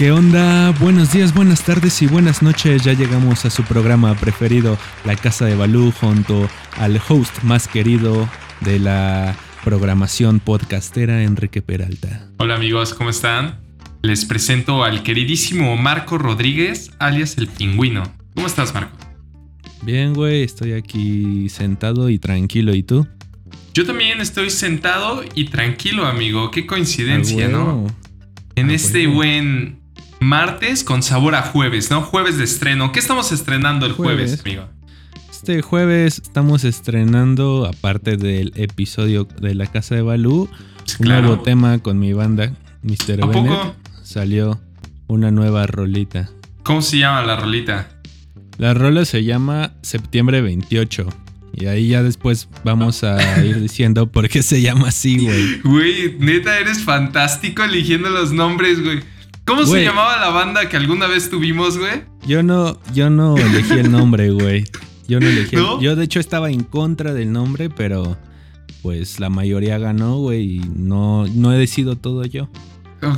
¿Qué 0.00 0.12
onda? 0.12 0.70
Buenos 0.80 1.12
días, 1.12 1.34
buenas 1.34 1.62
tardes 1.62 2.00
y 2.00 2.06
buenas 2.06 2.42
noches. 2.42 2.84
Ya 2.84 2.94
llegamos 2.94 3.44
a 3.44 3.50
su 3.50 3.62
programa 3.64 4.14
preferido, 4.14 4.78
La 5.04 5.14
Casa 5.14 5.44
de 5.44 5.54
Balú, 5.54 5.92
junto 5.92 6.48
al 6.78 6.98
host 7.06 7.42
más 7.42 7.68
querido 7.68 8.26
de 8.62 8.78
la 8.78 9.36
programación 9.62 10.40
podcastera, 10.40 11.22
Enrique 11.22 11.60
Peralta. 11.60 12.26
Hola 12.38 12.54
amigos, 12.54 12.94
¿cómo 12.94 13.10
están? 13.10 13.60
Les 14.00 14.24
presento 14.24 14.84
al 14.84 15.02
queridísimo 15.02 15.76
Marco 15.76 16.16
Rodríguez, 16.16 16.92
alias 16.98 17.36
el 17.36 17.48
pingüino. 17.48 18.04
¿Cómo 18.34 18.46
estás, 18.46 18.72
Marco? 18.72 18.96
Bien, 19.82 20.14
güey, 20.14 20.44
estoy 20.44 20.72
aquí 20.72 21.50
sentado 21.50 22.08
y 22.08 22.18
tranquilo. 22.18 22.74
¿Y 22.74 22.84
tú? 22.84 23.06
Yo 23.74 23.84
también 23.84 24.22
estoy 24.22 24.48
sentado 24.48 25.22
y 25.34 25.44
tranquilo, 25.50 26.06
amigo. 26.06 26.50
Qué 26.50 26.64
coincidencia, 26.66 27.44
Ah, 27.46 27.50
¿no? 27.50 27.86
En 28.56 28.70
Ah, 28.70 28.74
este 28.74 29.06
bueno. 29.06 29.14
buen 29.14 29.79
martes 30.20 30.84
con 30.84 31.02
sabor 31.02 31.34
a 31.34 31.42
jueves, 31.42 31.90
¿no? 31.90 32.02
Jueves 32.02 32.36
de 32.38 32.44
estreno. 32.44 32.92
¿Qué 32.92 32.98
estamos 33.00 33.32
estrenando 33.32 33.86
el 33.86 33.92
jueves, 33.92 34.40
Jueves. 34.40 34.40
amigo? 34.46 34.68
Este 35.30 35.62
jueves 35.62 36.18
estamos 36.22 36.64
estrenando, 36.64 37.66
aparte 37.66 38.16
del 38.18 38.52
episodio 38.56 39.24
de 39.40 39.54
La 39.54 39.66
Casa 39.66 39.94
de 39.94 40.02
Balú, 40.02 40.42
un 40.98 41.06
Claro. 41.06 41.28
nuevo 41.28 41.42
tema 41.42 41.78
con 41.78 41.98
mi 41.98 42.12
banda, 42.12 42.52
Mr. 42.82 43.22
¿A 43.22 43.26
Bennett. 43.26 43.48
poco? 43.50 43.74
Salió 44.02 44.60
una 45.06 45.30
nueva 45.30 45.66
rolita. 45.66 46.28
¿Cómo 46.62 46.82
se 46.82 46.98
llama 46.98 47.22
la 47.22 47.36
rolita? 47.36 47.88
La 48.58 48.74
rola 48.74 49.06
se 49.06 49.24
llama 49.24 49.72
Septiembre 49.82 50.42
28. 50.42 51.08
Y 51.54 51.66
ahí 51.66 51.88
ya 51.88 52.02
después 52.02 52.48
vamos 52.62 53.02
a 53.02 53.42
ir 53.44 53.58
diciendo 53.62 54.06
por 54.12 54.28
qué 54.28 54.42
se 54.42 54.60
llama 54.60 54.88
así, 54.88 55.18
güey. 55.18 55.60
Güey, 55.62 56.16
neta, 56.18 56.58
eres 56.58 56.82
fantástico 56.84 57.64
eligiendo 57.64 58.10
los 58.10 58.32
nombres, 58.32 58.82
güey. 58.84 59.00
¿Cómo 59.44 59.66
se 59.66 59.82
llamaba 59.84 60.18
la 60.18 60.28
banda 60.30 60.68
que 60.68 60.76
alguna 60.76 61.06
vez 61.06 61.28
tuvimos, 61.30 61.76
güey? 61.78 62.04
Yo 62.26 62.42
no, 62.42 62.78
yo 62.92 63.10
no 63.10 63.36
elegí 63.36 63.74
el 63.74 63.90
nombre, 63.90 64.30
güey. 64.30 64.64
Yo 65.08 65.18
no 65.18 65.26
elegí. 65.26 65.56
el- 65.56 65.62
¿No? 65.62 65.80
Yo 65.80 65.96
de 65.96 66.04
hecho 66.04 66.20
estaba 66.20 66.50
en 66.50 66.62
contra 66.62 67.12
del 67.12 67.32
nombre, 67.32 67.68
pero 67.68 68.16
pues 68.82 69.18
la 69.18 69.28
mayoría 69.28 69.78
ganó, 69.78 70.16
güey. 70.18 70.56
Y 70.56 70.58
no, 70.60 71.26
no 71.26 71.52
he 71.52 71.58
decidido 71.58 71.96
todo 71.96 72.24
yo. 72.24 72.48
Oh. 73.02 73.16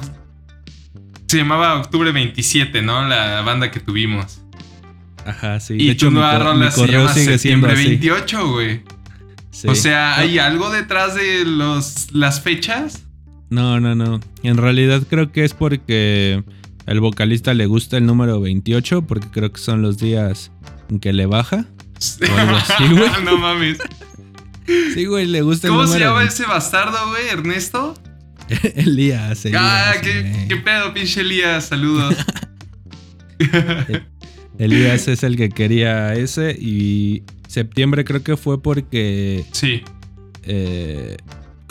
Se 1.27 1.39
llamaba 1.39 1.78
Octubre 1.81 2.12
27, 2.12 2.83
¿no? 2.83 3.06
La 3.06 3.43
banda 3.43 3.70
que 3.70 3.81
tuvimos. 3.81 4.41
Ajá, 5.27 5.61
sí. 5.61 5.75
y 5.75 5.87
de 5.87 5.93
hecho, 5.93 6.06
tu 6.06 6.12
nueva 6.12 6.39
rola 6.39 6.70
se 6.70 6.87
llama 6.89 7.12
Septiembre 7.12 7.73
así. 7.73 7.84
28, 7.84 8.50
güey. 8.50 8.83
Sí. 9.50 9.69
O 9.69 9.75
sea, 9.75 10.17
¿hay 10.19 10.39
algo 10.39 10.70
detrás 10.70 11.15
de 11.15 11.45
los, 11.45 12.11
las 12.12 12.41
fechas? 12.41 13.05
No, 13.53 13.81
no, 13.81 13.95
no. 13.95 14.19
En 14.42 14.56
realidad 14.56 15.03
creo 15.11 15.31
que 15.31 15.45
es 15.45 15.53
porque 15.53 16.42
al 16.86 17.00
vocalista 17.00 17.53
le 17.53 17.67
gusta 17.67 17.98
el 17.98 18.06
número 18.06 18.41
28, 18.41 19.03
porque 19.03 19.28
creo 19.31 19.53
que 19.53 19.61
son 19.61 19.83
los 19.83 19.98
días 19.98 20.50
en 20.89 20.98
que 21.00 21.12
le 21.12 21.27
baja. 21.27 21.67
O 22.22 22.39
algo 22.39 22.56
así, 22.56 22.89
güey. 22.89 23.11
no 23.25 23.36
mames. 23.39 23.78
Sí, 24.94 25.05
güey, 25.05 25.27
le 25.27 25.42
gusta 25.42 25.67
el 25.69 25.72
¿Cómo 25.75 25.84
se 25.86 25.92
número 25.92 26.06
llama 26.06 26.19
20. 26.20 26.34
ese 26.34 26.47
bastardo, 26.47 26.98
güey? 27.11 27.28
¿Ernesto? 27.28 27.94
Elías, 28.75 29.44
Elías, 29.44 29.62
ah, 29.62 29.92
¿qué, 30.03 30.47
qué 30.48 30.56
pedo, 30.56 30.92
pinche 30.94 31.20
Elías. 31.20 31.66
Saludos. 31.66 32.16
Elías 34.59 35.09
es 35.09 35.22
el 35.22 35.37
que 35.37 35.48
quería 35.50 36.14
ese 36.14 36.56
y 36.59 37.22
septiembre 37.48 38.04
creo 38.04 38.22
que 38.22 38.37
fue 38.37 38.62
porque 38.62 39.44
sí. 39.53 39.82
eh, 40.44 41.16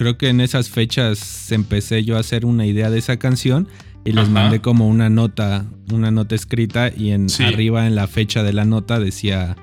creo 0.01 0.17
que 0.17 0.29
en 0.29 0.41
esas 0.41 0.67
fechas 0.71 1.51
empecé 1.51 2.03
yo 2.03 2.17
a 2.17 2.21
hacer 2.21 2.43
una 2.43 2.65
idea 2.65 2.89
de 2.89 2.97
esa 2.97 3.17
canción 3.17 3.67
y 4.03 4.13
les 4.13 4.23
Ajá. 4.23 4.31
mandé 4.31 4.59
como 4.59 4.87
una 4.87 5.11
nota, 5.11 5.63
una 5.91 6.09
nota 6.09 6.33
escrita 6.33 6.89
y 6.95 7.11
en 7.11 7.29
Sí. 7.29 7.43
arriba 7.43 7.85
en 7.85 7.93
la 7.93 8.07
fecha 8.07 8.41
de 8.41 8.51
la 8.51 8.65
nota 8.65 8.99
decía 8.99 9.55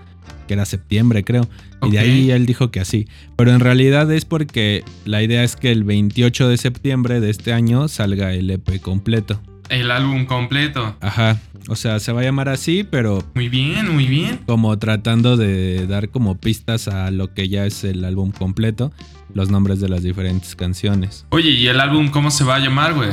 que 0.46 0.54
era 0.54 0.64
septiembre, 0.64 1.24
creo. 1.24 1.48
Y 1.82 1.90
de 1.90 1.98
ahí 1.98 2.30
él 2.30 2.46
dijo 2.46 2.70
que 2.70 2.78
así. 2.78 3.08
Pero 3.36 3.50
en 3.52 3.58
realidad 3.58 4.10
es 4.12 4.24
porque 4.24 4.84
la 5.04 5.24
idea 5.24 5.42
es 5.42 5.56
que 5.56 5.72
el 5.72 5.82
28 5.82 6.48
de 6.48 6.56
septiembre 6.56 7.20
de 7.20 7.30
este 7.30 7.52
año 7.52 7.88
salga 7.88 8.32
el 8.32 8.48
EP 8.50 8.80
completo. 8.80 9.40
El 9.70 9.90
álbum 9.90 10.24
completo. 10.24 10.96
Ajá. 11.00 11.40
O 11.68 11.74
sea, 11.74 11.98
se 11.98 12.12
va 12.12 12.20
a 12.20 12.24
llamar 12.24 12.48
así, 12.48 12.84
pero 12.88 13.24
Muy 13.34 13.48
bien, 13.48 13.92
muy 13.92 14.06
bien. 14.06 14.38
como 14.46 14.78
tratando 14.78 15.36
de 15.36 15.86
dar 15.88 16.08
como 16.10 16.36
pistas 16.36 16.86
a 16.86 17.10
lo 17.10 17.34
que 17.34 17.48
ya 17.48 17.66
es 17.66 17.82
el 17.84 18.04
álbum 18.04 18.30
completo, 18.30 18.92
los 19.34 19.50
nombres 19.50 19.80
de 19.80 19.88
las 19.88 20.02
diferentes 20.02 20.54
canciones. 20.56 21.26
Oye, 21.30 21.50
¿y 21.50 21.66
el 21.68 21.80
álbum 21.80 22.08
cómo 22.08 22.30
se 22.30 22.44
va 22.44 22.56
a 22.56 22.58
llamar, 22.58 22.94
güey? 22.94 23.10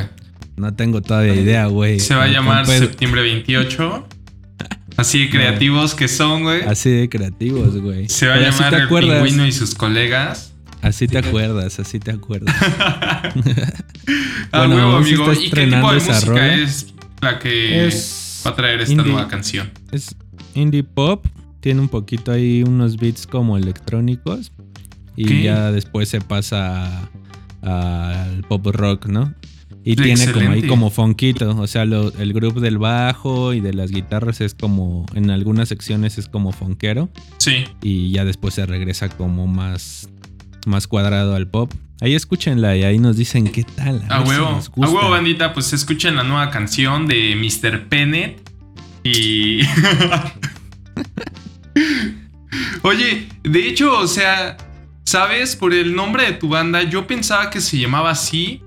No 0.56 0.72
tengo 0.74 1.02
todavía 1.02 1.34
idea, 1.34 1.66
güey. 1.66 2.00
Se 2.00 2.14
va 2.14 2.24
a 2.24 2.28
llamar 2.28 2.60
compa 2.64 2.74
es 2.74 2.80
Septiembre 2.80 3.22
28. 3.22 4.08
Así 4.96 5.18
de 5.20 5.30
creativos 5.30 5.94
que 5.94 6.08
son, 6.08 6.42
güey. 6.44 6.62
Así 6.62 6.88
de 6.90 7.08
creativos, 7.10 7.76
güey. 7.80 8.08
Se 8.08 8.26
va 8.26 8.34
a 8.34 8.38
Pero 8.38 8.50
llamar 8.50 8.70
te 8.70 8.76
El 8.76 8.82
acuerdas. 8.84 9.22
Pingüino 9.22 9.46
y 9.46 9.52
sus 9.52 9.74
colegas. 9.74 10.54
Así 10.80 11.06
te 11.08 11.18
acuerdas, 11.18 11.78
así 11.80 11.98
te 12.00 12.10
acuerdas. 12.12 12.54
Ah, 14.52 14.60
Bueno, 14.66 14.76
huevo, 14.76 14.96
amigo. 14.98 15.32
¿Y 15.32 15.50
qué 15.50 15.64
tipo 15.66 15.92
de 15.92 16.00
música 16.00 16.20
rola. 16.20 16.54
es 16.54 16.94
la 17.20 17.38
que 17.38 17.86
Es 17.88 18.42
va 18.46 18.50
a 18.50 18.54
traer 18.54 18.80
esta 18.80 18.92
indie. 18.92 19.12
nueva 19.12 19.28
canción? 19.28 19.70
Es 19.90 20.14
indie 20.54 20.84
pop, 20.84 21.26
tiene 21.60 21.80
un 21.80 21.88
poquito 21.88 22.30
ahí 22.30 22.62
unos 22.62 22.96
beats 22.96 23.26
como 23.26 23.56
electrónicos 23.58 24.52
y 25.16 25.42
ya 25.42 25.72
después 25.72 26.08
se 26.08 26.20
pasa 26.20 27.08
a- 27.62 28.22
al 28.22 28.42
pop 28.48 28.66
rock, 28.66 29.06
¿no? 29.06 29.34
Y 29.84 29.94
tiene 29.94 30.32
como 30.32 30.50
ahí 30.50 30.62
como 30.66 30.90
fonquito, 30.90 31.56
o 31.56 31.66
sea, 31.68 31.84
lo- 31.84 32.12
el 32.18 32.32
grupo 32.32 32.60
del 32.60 32.78
bajo 32.78 33.54
y 33.54 33.60
de 33.60 33.72
las 33.72 33.90
guitarras 33.92 34.40
es 34.40 34.54
como, 34.54 35.06
en 35.14 35.30
algunas 35.30 35.68
secciones 35.68 36.18
es 36.18 36.28
como 36.28 36.50
fonquero 36.52 37.08
Sí. 37.38 37.64
y 37.82 38.10
ya 38.10 38.24
después 38.24 38.54
se 38.54 38.66
regresa 38.66 39.08
como 39.08 39.46
más, 39.46 40.08
más 40.66 40.88
cuadrado 40.88 41.36
al 41.36 41.46
pop. 41.46 41.72
Ahí 42.00 42.14
escúchenla 42.14 42.76
y 42.76 42.82
ahí 42.82 42.98
nos 42.98 43.16
dicen 43.16 43.46
qué 43.48 43.62
tal. 43.64 44.02
A 44.10 44.22
si 44.22 44.28
huevo. 44.28 44.50
nos 44.50 44.68
A 44.68 44.72
huevo, 44.74 45.10
bandita. 45.10 45.54
Pues 45.54 45.72
escuchen 45.72 46.16
la 46.16 46.24
nueva 46.24 46.50
canción 46.50 47.06
de 47.06 47.34
Mr. 47.36 47.88
Pennet. 47.88 48.40
Y. 49.04 49.60
Oye, 52.82 53.28
de 53.42 53.68
hecho, 53.68 53.98
o 53.98 54.06
sea, 54.06 54.56
¿sabes? 55.06 55.56
Por 55.56 55.72
el 55.72 55.94
nombre 55.94 56.24
de 56.24 56.32
tu 56.32 56.48
banda, 56.48 56.82
yo 56.82 57.06
pensaba 57.06 57.48
que 57.48 57.60
se 57.60 57.78
llamaba 57.78 58.10
así, 58.10 58.62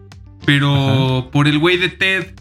pero 0.45 1.29
por 1.31 1.47
el 1.47 1.59
güey 1.59 1.77
de 1.77 1.89
Ted. 1.89 2.33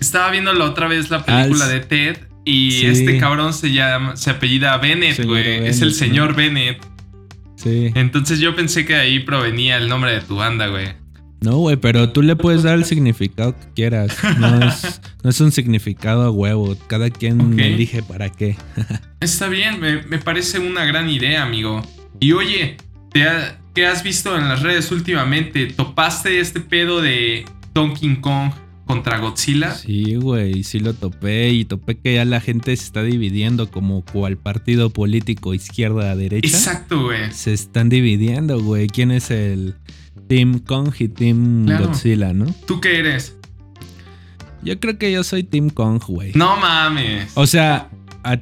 Estaba 0.00 0.30
viendo 0.30 0.52
la 0.52 0.64
otra 0.64 0.88
vez 0.88 1.10
la 1.10 1.24
película 1.24 1.66
de 1.68 1.80
Ted. 1.80 2.18
Y 2.44 2.70
sí. 2.70 2.86
este 2.86 3.18
cabrón 3.18 3.52
se 3.52 3.72
llama, 3.72 4.16
se 4.16 4.30
apellida 4.30 4.76
Bennett, 4.78 5.24
güey. 5.24 5.66
Es 5.66 5.82
el 5.82 5.88
¿no? 5.88 5.94
señor 5.94 6.36
Bennett. 6.36 6.78
Sí. 7.56 7.90
Entonces 7.94 8.38
yo 8.38 8.54
pensé 8.54 8.86
que 8.86 8.92
de 8.94 9.00
ahí 9.00 9.18
provenía 9.20 9.76
el 9.78 9.88
nombre 9.88 10.12
de 10.12 10.20
tu 10.20 10.36
banda, 10.36 10.68
güey. 10.68 10.94
No, 11.40 11.58
güey, 11.58 11.76
pero 11.76 12.10
tú 12.10 12.22
le 12.22 12.36
puedes 12.36 12.62
dar 12.62 12.74
el 12.74 12.84
significado 12.84 13.58
que 13.58 13.66
quieras. 13.74 14.16
No 14.38 14.60
es, 14.68 15.00
no 15.24 15.30
es 15.30 15.40
un 15.40 15.50
significado 15.50 16.22
a 16.22 16.30
huevo. 16.30 16.76
Cada 16.86 17.10
quien 17.10 17.58
elige 17.58 18.02
para 18.02 18.30
qué. 18.30 18.56
Está 19.20 19.48
bien, 19.48 19.80
me, 19.80 20.02
me 20.02 20.18
parece 20.18 20.60
una 20.60 20.84
gran 20.84 21.10
idea, 21.10 21.42
amigo. 21.42 21.82
Y 22.20 22.32
oye, 22.32 22.76
¿te 23.16 23.22
ha- 23.26 23.58
¿qué 23.74 23.86
has 23.86 24.02
visto 24.02 24.36
en 24.36 24.46
las 24.46 24.60
redes 24.62 24.92
últimamente? 24.92 25.64
¿Topaste 25.68 26.38
este 26.38 26.60
pedo 26.60 27.00
de 27.00 27.46
Donkey 27.72 28.16
Kong 28.16 28.50
contra 28.84 29.16
Godzilla? 29.18 29.74
Sí, 29.74 30.16
güey, 30.16 30.62
sí 30.64 30.80
lo 30.80 30.92
topé 30.92 31.48
y 31.48 31.64
topé 31.64 31.96
que 31.96 32.16
ya 32.16 32.26
la 32.26 32.42
gente 32.42 32.76
se 32.76 32.84
está 32.84 33.02
dividiendo 33.02 33.70
como 33.70 34.04
cual 34.04 34.36
partido 34.36 34.90
político 34.90 35.54
izquierda 35.54 36.10
a 36.10 36.14
derecha. 36.16 36.46
Exacto, 36.46 37.04
güey. 37.04 37.32
Se 37.32 37.54
están 37.54 37.88
dividiendo, 37.88 38.60
güey. 38.60 38.86
¿Quién 38.86 39.10
es 39.10 39.30
el 39.30 39.76
Team 40.28 40.58
Kong 40.58 40.92
y 40.98 41.08
Team 41.08 41.64
Claro. 41.64 41.86
Godzilla, 41.88 42.34
no? 42.34 42.54
¿Tú 42.66 42.82
qué 42.82 42.98
eres? 42.98 43.34
Yo 44.62 44.78
creo 44.78 44.98
que 44.98 45.10
yo 45.10 45.24
soy 45.24 45.42
Team 45.42 45.70
Kong, 45.70 46.02
güey. 46.06 46.32
No 46.34 46.58
mames. 46.58 47.30
O 47.34 47.46
sea, 47.46 47.88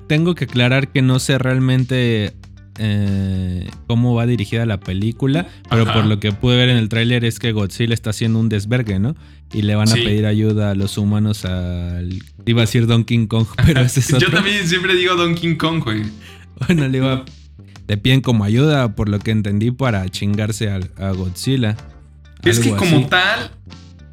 tengo 0.09 0.35
que 0.35 0.47
aclarar 0.47 0.88
que 0.88 1.00
no 1.00 1.20
sé 1.20 1.38
realmente 1.38 2.35
eh, 2.79 3.71
cómo 3.87 4.15
va 4.15 4.26
dirigida 4.26 4.67
la 4.67 4.81
película, 4.81 5.47
pero 5.71 5.82
Ajá. 5.82 5.93
por 5.93 6.06
lo 6.06 6.19
que 6.19 6.32
pude 6.32 6.56
ver 6.56 6.69
en 6.69 6.76
el 6.76 6.88
tráiler 6.88 7.25
es 7.25 7.38
que 7.38 7.53
Godzilla 7.53 7.94
está 7.94 8.11
haciendo 8.11 8.38
un 8.38 8.49
desvergue, 8.49 8.99
¿no? 8.99 9.15
Y 9.53 9.62
le 9.62 9.76
van 9.76 9.88
a 9.88 9.94
pedir 9.94 10.26
ayuda 10.26 10.73
a 10.73 10.75
los 10.75 10.99
humanos 10.99 11.44
al... 11.44 12.23
Iba 12.47 12.62
a 12.62 12.67
decir 12.67 12.87
Donkey 12.87 13.26
Kong, 13.26 13.47
pero 13.65 13.81
ese 13.81 14.00
es 14.00 14.12
otro. 14.12 14.26
Yo 14.26 14.35
también 14.35 14.67
siempre 14.67 14.97
digo 14.97 15.15
Donkey 15.15 15.56
Kong, 15.56 15.82
güey. 15.85 16.03
Bueno, 16.67 16.88
le 16.88 16.99
iba... 16.99 17.25
Le 17.87 17.99
piden 17.99 18.23
como 18.23 18.44
ayuda, 18.44 18.94
por 18.94 19.11
lo 19.11 19.19
que 19.19 19.31
entendí, 19.31 19.70
para 19.70 20.09
chingarse 20.09 20.70
a, 20.70 21.11
Godzilla. 21.11 21.77
Es 22.43 22.59
que 22.59 22.70
como 22.70 22.99
así. 22.99 23.06
tal, 23.11 23.50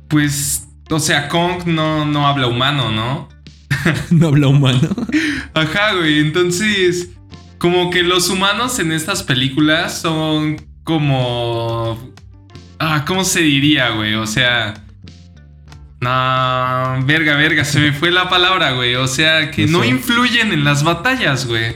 pues, 0.10 0.68
o 0.90 1.00
sea, 1.00 1.30
Kong 1.30 1.66
no, 1.66 2.06
no 2.06 2.28
habla 2.28 2.48
humano, 2.48 2.92
¿no? 2.92 3.30
no 4.12 4.28
habla 4.28 4.48
humano. 4.50 4.90
Ajá, 5.54 5.94
güey. 5.94 6.20
Entonces, 6.20 7.10
como 7.62 7.92
que 7.92 8.02
los 8.02 8.28
humanos 8.30 8.80
en 8.80 8.92
estas 8.92 9.22
películas 9.22 10.02
son 10.02 10.66
como... 10.84 12.12
Ah, 12.80 13.06
¿cómo 13.06 13.24
se 13.24 13.42
diría, 13.42 13.92
güey? 13.92 14.16
O 14.16 14.26
sea, 14.26 14.74
No, 16.00 17.06
verga, 17.06 17.36
verga, 17.36 17.64
se 17.64 17.80
me 17.80 17.94
fue 17.94 18.10
la 18.10 18.30
palabra, 18.30 18.72
güey. 18.72 18.96
O 18.96 19.06
sea, 19.06 19.52
que 19.52 19.68
no, 19.68 19.86
influyen 19.86 20.52
en 20.54 20.64
las 20.64 20.84
batallas, 20.84 21.46
güey. 21.46 21.76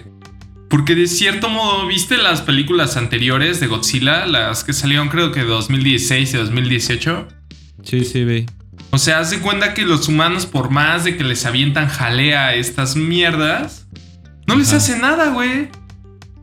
Porque 0.71 0.95
de 0.95 1.05
cierto 1.05 1.49
modo, 1.49 1.85
¿viste 1.85 2.17
las 2.17 2.41
películas 2.41 2.97
anteriores 2.97 3.59
de 3.59 3.67
Godzilla? 3.67 4.25
Las 4.25 4.63
que 4.63 4.73
salieron 4.73 5.09
creo 5.09 5.31
que 5.31 5.43
2016 5.43 6.33
y 6.33 6.37
2018. 6.37 7.27
Sí, 7.83 8.05
sí, 8.05 8.23
vi. 8.23 8.47
O 8.89 8.97
sea, 8.97 9.19
haz 9.19 9.29
de 9.29 9.37
cuenta 9.37 9.75
que 9.75 9.83
los 9.83 10.07
humanos, 10.07 10.47
por 10.47 10.71
más 10.71 11.03
de 11.03 11.15
que 11.15 11.23
les 11.23 11.45
avientan 11.45 11.89
jalea 11.89 12.55
estas 12.55 12.95
mierdas, 12.95 13.84
no 14.47 14.55
les 14.55 14.73
hace 14.73 14.97
nada, 14.97 15.29
güey. 15.29 15.69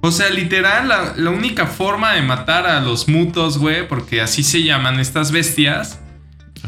O 0.01 0.11
sea, 0.11 0.31
literal, 0.31 0.89
la, 0.89 1.15
la, 1.17 1.31
única 1.31 1.67
forma 1.67 2.13
de 2.15 2.23
matar 2.23 2.67
a 2.67 2.81
los 2.81 3.09
mutos, 3.09 3.59
güey, 3.59 3.87
porque 3.87 4.21
así 4.21 4.43
se 4.43 4.65
llaman 4.65 4.99
estas 4.99 5.31
bestias, 5.31 6.01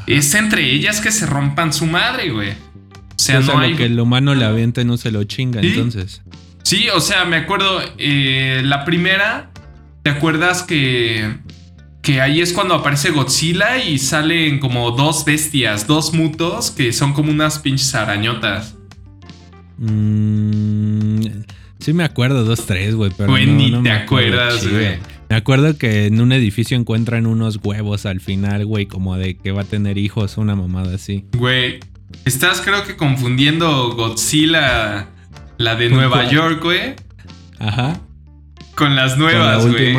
es 0.07 0.35
entre 0.35 0.71
ellas 0.71 1.01
que 1.01 1.11
se 1.11 1.27
rompan 1.27 1.73
su 1.73 1.87
madre, 1.87 2.31
güey. 2.31 2.53
O 2.53 2.55
sea, 3.17 3.41
no 3.41 3.59
hay... 3.59 3.75
que 3.75 3.87
el 3.87 3.99
humano 3.99 4.35
le 4.35 4.45
avienta 4.45 4.83
y 4.83 4.85
no 4.85 4.97
se 4.97 5.11
lo 5.11 5.25
chinga, 5.25 5.61
entonces. 5.61 6.23
Sí, 6.63 6.89
o 6.95 7.01
sea, 7.01 7.25
me 7.25 7.37
acuerdo, 7.37 7.81
eh, 7.99 8.63
la 8.65 8.85
primera, 8.85 9.51
¿te 10.03 10.11
acuerdas 10.11 10.63
que, 10.63 11.37
que 12.03 12.21
ahí 12.21 12.41
es 12.41 12.53
cuando 12.53 12.75
aparece 12.75 13.11
Godzilla 13.11 13.83
y 13.83 13.99
salen 13.99 14.61
como 14.61 14.91
dos 14.93 15.25
bestias, 15.25 15.87
dos 15.87 16.15
mutos 16.15 16.71
que 16.71 16.93
son 16.93 17.13
como 17.13 17.31
unas 17.31 17.59
pinches 17.59 17.95
arañotas? 17.95 18.75
Mm, 19.79 20.74
sí 21.85 21.93
me 21.93 22.03
acuerdo, 22.03 22.45
dos, 22.45 22.65
tres, 22.65 22.95
güey, 22.95 23.13
pero 23.15 23.31
güey, 23.31 23.47
ni 23.47 23.71
te 23.83 23.91
acuerdas, 23.91 24.67
güey. 24.67 24.99
Me 25.29 25.37
acuerdo 25.37 25.77
que 25.77 26.07
en 26.07 26.21
un 26.21 26.33
edificio 26.33 26.79
encuentran 26.79 27.27
unos 27.27 27.61
huevos 27.63 28.07
al 28.07 28.21
final, 28.21 28.65
güey, 28.65 28.87
como 28.87 29.17
de 29.17 29.37
que 29.37 29.53
va 29.53 29.63
a 29.63 29.65
tener 29.65 29.99
hijos, 29.99 30.39
una 30.39 30.57
mamada 30.57 30.95
así. 30.95 31.27
Güey, 31.37 31.81
estás 32.25 32.63
creo 32.63 32.85
que 32.85 32.97
confundiendo 32.97 33.95
Godzilla, 33.95 35.09
la 35.59 35.77
de 35.77 35.91
Nueva 35.91 36.31
York, 36.31 36.63
güey. 36.63 36.95
Ajá. 37.59 38.01
Con 38.75 38.97
las 38.97 39.19
nuevas, 39.19 39.67
güey. 39.67 39.95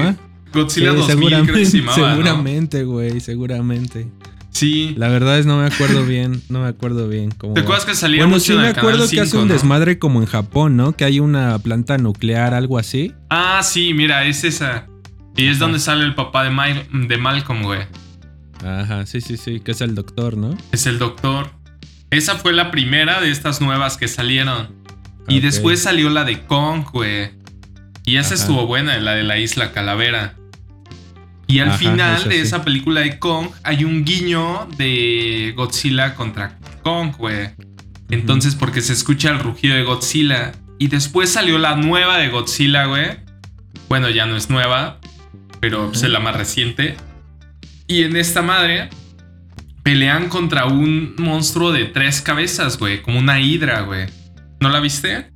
Godzilla 0.51 0.93
2000 0.93 1.27
creo 1.43 1.55
que 1.55 1.65
se 1.65 1.77
llamaba, 1.79 2.11
Seguramente, 2.11 2.83
güey, 2.83 3.19
seguramente. 3.19 4.07
Sí. 4.55 4.95
La 4.97 5.09
verdad 5.09 5.37
es 5.37 5.45
no 5.45 5.57
me 5.57 5.65
acuerdo 5.65 6.05
bien, 6.05 6.41
no 6.47 6.61
me 6.61 6.69
acuerdo 6.69 7.09
bien 7.09 7.29
cómo. 7.29 7.55
¿Te 7.55 7.59
acuerdas 7.59 7.83
que 7.83 7.93
salía 7.93 8.23
Bueno, 8.23 8.39
sí 8.39 8.53
me 8.53 8.69
acuerdo 8.69 9.09
que 9.09 9.19
hace 9.19 9.37
un 9.37 9.49
desmadre 9.49 9.99
como 9.99 10.21
en 10.21 10.27
Japón, 10.27 10.77
¿no? 10.77 10.95
Que 10.95 11.03
hay 11.03 11.19
una 11.19 11.59
planta 11.59 11.97
nuclear, 11.97 12.53
algo 12.53 12.77
así. 12.77 13.13
Ah, 13.29 13.59
sí, 13.63 13.93
mira, 13.93 14.23
es 14.23 14.45
esa. 14.45 14.87
Y 15.35 15.47
es 15.47 15.59
donde 15.59 15.79
sale 15.79 16.05
el 16.05 16.15
papá 16.15 16.45
de, 16.45 16.85
de 16.89 17.17
Malcolm, 17.17 17.63
güey. 17.63 17.81
Ajá, 18.63 19.05
sí, 19.05 19.19
sí, 19.19 19.35
sí, 19.35 19.59
que 19.59 19.71
es 19.71 19.81
el 19.81 19.93
doctor, 19.93 20.37
¿no? 20.37 20.57
Es 20.71 20.85
el 20.85 20.99
doctor. 20.99 21.49
Esa 22.09 22.35
fue 22.35 22.53
la 22.53 22.71
primera 22.71 23.19
de 23.19 23.31
estas 23.31 23.59
nuevas 23.59 23.97
que 23.97 24.07
salieron. 24.07 24.69
Y 25.27 25.41
después 25.41 25.81
salió 25.81 26.09
la 26.09 26.23
de 26.23 26.43
Kong, 26.45 26.85
güey. 26.93 27.31
Y 28.05 28.15
esa 28.15 28.35
estuvo 28.35 28.65
buena, 28.67 28.97
la 28.99 29.15
de 29.15 29.23
la 29.23 29.37
isla 29.37 29.73
Calavera. 29.73 30.37
Y 31.47 31.59
al 31.59 31.73
final 31.73 32.27
de 32.27 32.41
esa 32.41 32.63
película 32.63 33.01
de 33.01 33.19
Kong 33.19 33.49
hay 33.63 33.83
un 33.83 34.03
guiño 34.03 34.67
de 34.77 35.53
Godzilla 35.55 36.15
contra 36.15 36.57
Kong, 36.83 37.15
güey. 37.17 37.49
Entonces, 38.09 38.55
porque 38.55 38.81
se 38.81 38.93
escucha 38.93 39.29
el 39.29 39.39
rugido 39.39 39.75
de 39.75 39.83
Godzilla. 39.83 40.53
Y 40.79 40.87
después 40.87 41.31
salió 41.31 41.57
la 41.57 41.75
nueva 41.75 42.17
de 42.17 42.29
Godzilla, 42.29 42.85
güey. 42.85 43.19
Bueno, 43.87 44.09
ya 44.09 44.25
no 44.25 44.35
es 44.35 44.49
nueva, 44.49 44.99
pero 45.59 45.91
es 45.91 46.01
la 46.03 46.19
más 46.19 46.35
reciente. 46.35 46.97
Y 47.87 48.03
en 48.03 48.15
esta 48.15 48.41
madre 48.41 48.89
pelean 49.83 50.29
contra 50.29 50.65
un 50.65 51.13
monstruo 51.17 51.71
de 51.71 51.85
tres 51.85 52.21
cabezas, 52.21 52.79
güey, 52.79 53.03
como 53.03 53.19
una 53.19 53.39
hidra, 53.39 53.81
güey. 53.81 54.07
¿No 54.59 54.69
la 54.69 54.79
viste? 54.79 55.29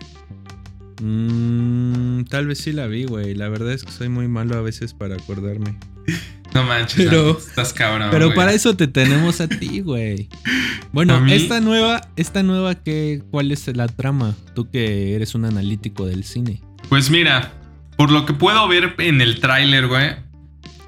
Mm, 1.01 2.23
tal 2.25 2.47
vez 2.47 2.59
sí 2.59 2.71
la 2.71 2.87
vi, 2.87 3.05
güey. 3.05 3.35
La 3.35 3.49
verdad 3.49 3.71
es 3.71 3.83
que 3.83 3.91
soy 3.91 4.09
muy 4.09 4.27
malo 4.27 4.57
a 4.57 4.61
veces 4.61 4.93
para 4.93 5.15
acordarme. 5.15 5.77
No 6.51 6.63
manches, 6.63 7.05
pero, 7.05 7.37
estás 7.37 7.73
cabrón. 7.73 8.07
Pero 8.09 8.33
para 8.33 8.51
eso 8.53 8.75
te 8.75 8.87
tenemos 8.87 9.39
a 9.39 9.47
ti, 9.47 9.81
güey. 9.81 10.29
Bueno, 10.91 11.23
esta 11.27 11.61
nueva, 11.61 12.01
esta 12.15 12.41
nueva 12.41 12.73
que, 12.73 13.21
¿cuál 13.29 13.51
es 13.51 13.67
la 13.67 13.87
trama? 13.87 14.35
Tú 14.55 14.71
que 14.71 15.13
eres 15.13 15.35
un 15.35 15.45
analítico 15.45 16.07
del 16.07 16.23
cine. 16.23 16.63
Pues 16.89 17.11
mira, 17.11 17.53
por 17.95 18.09
lo 18.09 18.25
que 18.25 18.33
puedo 18.33 18.67
ver 18.67 18.95
en 18.97 19.21
el 19.21 19.39
tráiler, 19.39 19.85
güey. 19.85 20.15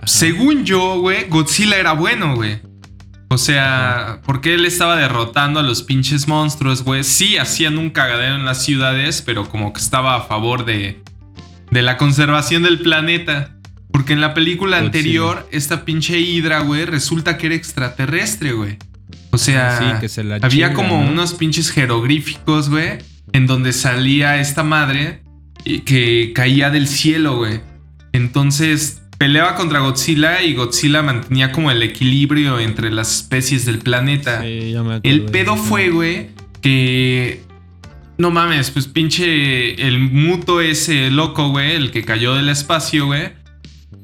Según 0.05 0.65
yo, 0.65 0.99
güey, 0.99 1.29
Godzilla 1.29 1.77
era 1.77 1.93
bueno, 1.93 2.35
güey. 2.35 2.59
O 3.31 3.37
sea, 3.37 4.19
porque 4.25 4.55
él 4.55 4.65
estaba 4.65 4.97
derrotando 4.97 5.61
a 5.61 5.63
los 5.63 5.83
pinches 5.83 6.27
monstruos, 6.27 6.83
güey. 6.83 7.05
Sí, 7.05 7.37
hacían 7.37 7.77
un 7.77 7.89
cagadero 7.89 8.35
en 8.35 8.43
las 8.43 8.65
ciudades, 8.65 9.21
pero 9.25 9.47
como 9.47 9.71
que 9.71 9.79
estaba 9.79 10.17
a 10.17 10.23
favor 10.23 10.65
de, 10.65 11.01
de 11.69 11.81
la 11.81 11.95
conservación 11.95 12.63
del 12.63 12.79
planeta. 12.79 13.55
Porque 13.89 14.11
en 14.11 14.19
la 14.19 14.33
película 14.33 14.79
anterior, 14.79 15.47
esta 15.53 15.85
pinche 15.85 16.19
hidra, 16.19 16.59
güey, 16.59 16.83
resulta 16.83 17.37
que 17.37 17.45
era 17.45 17.55
extraterrestre, 17.55 18.51
güey. 18.51 18.77
O 19.31 19.37
sea, 19.37 20.01
había 20.41 20.73
como 20.73 20.99
unos 20.99 21.33
pinches 21.33 21.71
jeroglíficos, 21.71 22.69
güey, 22.69 22.97
en 23.31 23.47
donde 23.47 23.71
salía 23.71 24.41
esta 24.41 24.63
madre 24.63 25.23
que 25.85 26.33
caía 26.35 26.69
del 26.69 26.85
cielo, 26.85 27.37
güey. 27.37 27.61
Entonces 28.11 29.00
peleaba 29.21 29.53
contra 29.53 29.81
Godzilla 29.81 30.41
y 30.41 30.55
Godzilla 30.55 31.03
mantenía 31.03 31.51
como 31.51 31.69
el 31.69 31.83
equilibrio 31.83 32.57
entre 32.57 32.89
las 32.89 33.17
especies 33.17 33.67
del 33.67 33.77
planeta. 33.77 34.41
Sí, 34.41 34.71
ya 34.71 34.81
me 34.81 34.99
el 35.03 35.25
pedo 35.25 35.57
fue, 35.57 35.91
güey, 35.91 36.31
que... 36.59 37.43
No 38.17 38.31
mames, 38.31 38.71
pues 38.71 38.87
pinche 38.87 39.87
el 39.87 39.99
muto 39.99 40.59
ese 40.59 41.11
loco, 41.11 41.49
güey, 41.49 41.75
el 41.75 41.91
que 41.91 42.03
cayó 42.03 42.33
del 42.33 42.49
espacio, 42.49 43.05
güey. 43.05 43.33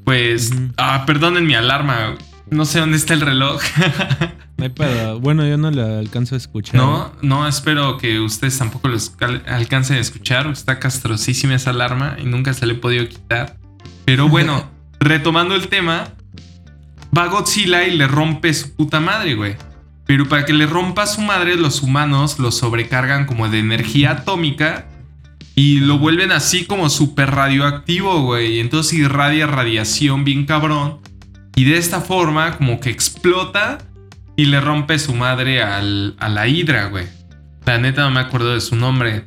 Pues... 0.05 0.53
Ah, 0.77 1.03
perdonen 1.07 1.47
mi 1.47 1.55
alarma. 1.55 2.15
No 2.51 2.65
sé 2.65 2.79
dónde 2.79 2.97
está 2.97 3.15
el 3.15 3.21
reloj. 3.21 3.59
No 4.57 4.63
hay 4.65 4.69
pedo. 4.69 5.19
Bueno, 5.19 5.47
yo 5.47 5.57
no 5.57 5.71
la 5.71 5.97
alcanzo 5.97 6.35
a 6.35 6.37
escuchar. 6.37 6.75
No, 6.75 7.11
no, 7.23 7.47
espero 7.47 7.97
que 7.97 8.19
ustedes 8.19 8.57
tampoco 8.57 8.87
los 8.87 9.15
alcancen 9.47 9.97
a 9.97 9.99
escuchar. 9.99 10.45
Está 10.47 10.79
castrosísima 10.79 11.55
esa 11.55 11.71
alarma 11.71 12.17
y 12.19 12.25
nunca 12.25 12.53
se 12.53 12.65
le 12.67 12.73
he 12.73 12.77
podido 12.77 13.07
quitar. 13.07 13.57
Pero 14.05 14.29
bueno, 14.29 14.67
retomando 14.99 15.55
el 15.55 15.67
tema, 15.67 16.13
va 17.15 17.27
Godzilla 17.27 17.87
y 17.87 17.97
le 17.97 18.07
rompe 18.07 18.53
su 18.53 18.75
puta 18.75 18.99
madre, 18.99 19.35
güey. 19.35 19.55
Pero 20.05 20.27
para 20.27 20.45
que 20.45 20.53
le 20.53 20.65
rompa 20.65 21.05
su 21.05 21.21
madre, 21.21 21.55
los 21.55 21.81
humanos 21.81 22.39
lo 22.39 22.51
sobrecargan 22.51 23.25
como 23.25 23.49
de 23.49 23.59
energía 23.59 24.11
atómica 24.11 24.87
y 25.53 25.81
lo 25.81 25.97
vuelven 25.97 26.31
así 26.31 26.65
como 26.65 26.89
súper 26.89 27.31
radioactivo, 27.31 28.21
güey. 28.21 28.55
Y 28.55 28.59
entonces 28.59 28.93
irradia 28.93 29.47
radiación 29.47 30.23
bien 30.23 30.45
cabrón. 30.45 30.99
Y 31.55 31.65
de 31.65 31.77
esta 31.77 31.99
forma, 31.99 32.57
como 32.57 32.79
que 32.79 32.89
explota 32.89 33.79
y 34.37 34.45
le 34.45 34.61
rompe 34.61 34.97
su 34.99 35.13
madre 35.13 35.61
al, 35.61 36.15
a 36.19 36.29
la 36.29 36.47
hidra, 36.47 36.87
güey. 36.87 37.07
La 37.65 37.77
neta 37.77 38.03
no 38.03 38.11
me 38.11 38.21
acuerdo 38.21 38.53
de 38.53 38.61
su 38.61 38.75
nombre. 38.75 39.25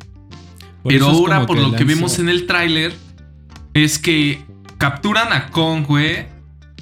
Pero 0.85 1.09
ahora, 1.09 1.45
por 1.45 1.59
lo 1.59 1.73
que 1.73 1.85
vemos 1.85 2.19
en 2.19 2.29
el 2.29 2.47
tráiler, 2.47 2.95
es 3.75 3.99
que 3.99 4.43
capturan 4.81 5.33
a 5.33 5.51
Kong, 5.51 5.87
güey. 5.87 6.27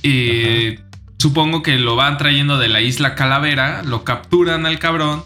Eh, 0.02 0.80
supongo 1.18 1.62
que 1.62 1.78
lo 1.78 1.96
van 1.96 2.16
trayendo 2.16 2.56
de 2.56 2.68
la 2.68 2.80
isla 2.80 3.14
Calavera. 3.14 3.82
Lo 3.82 4.04
capturan 4.04 4.64
al 4.64 4.78
cabrón. 4.78 5.22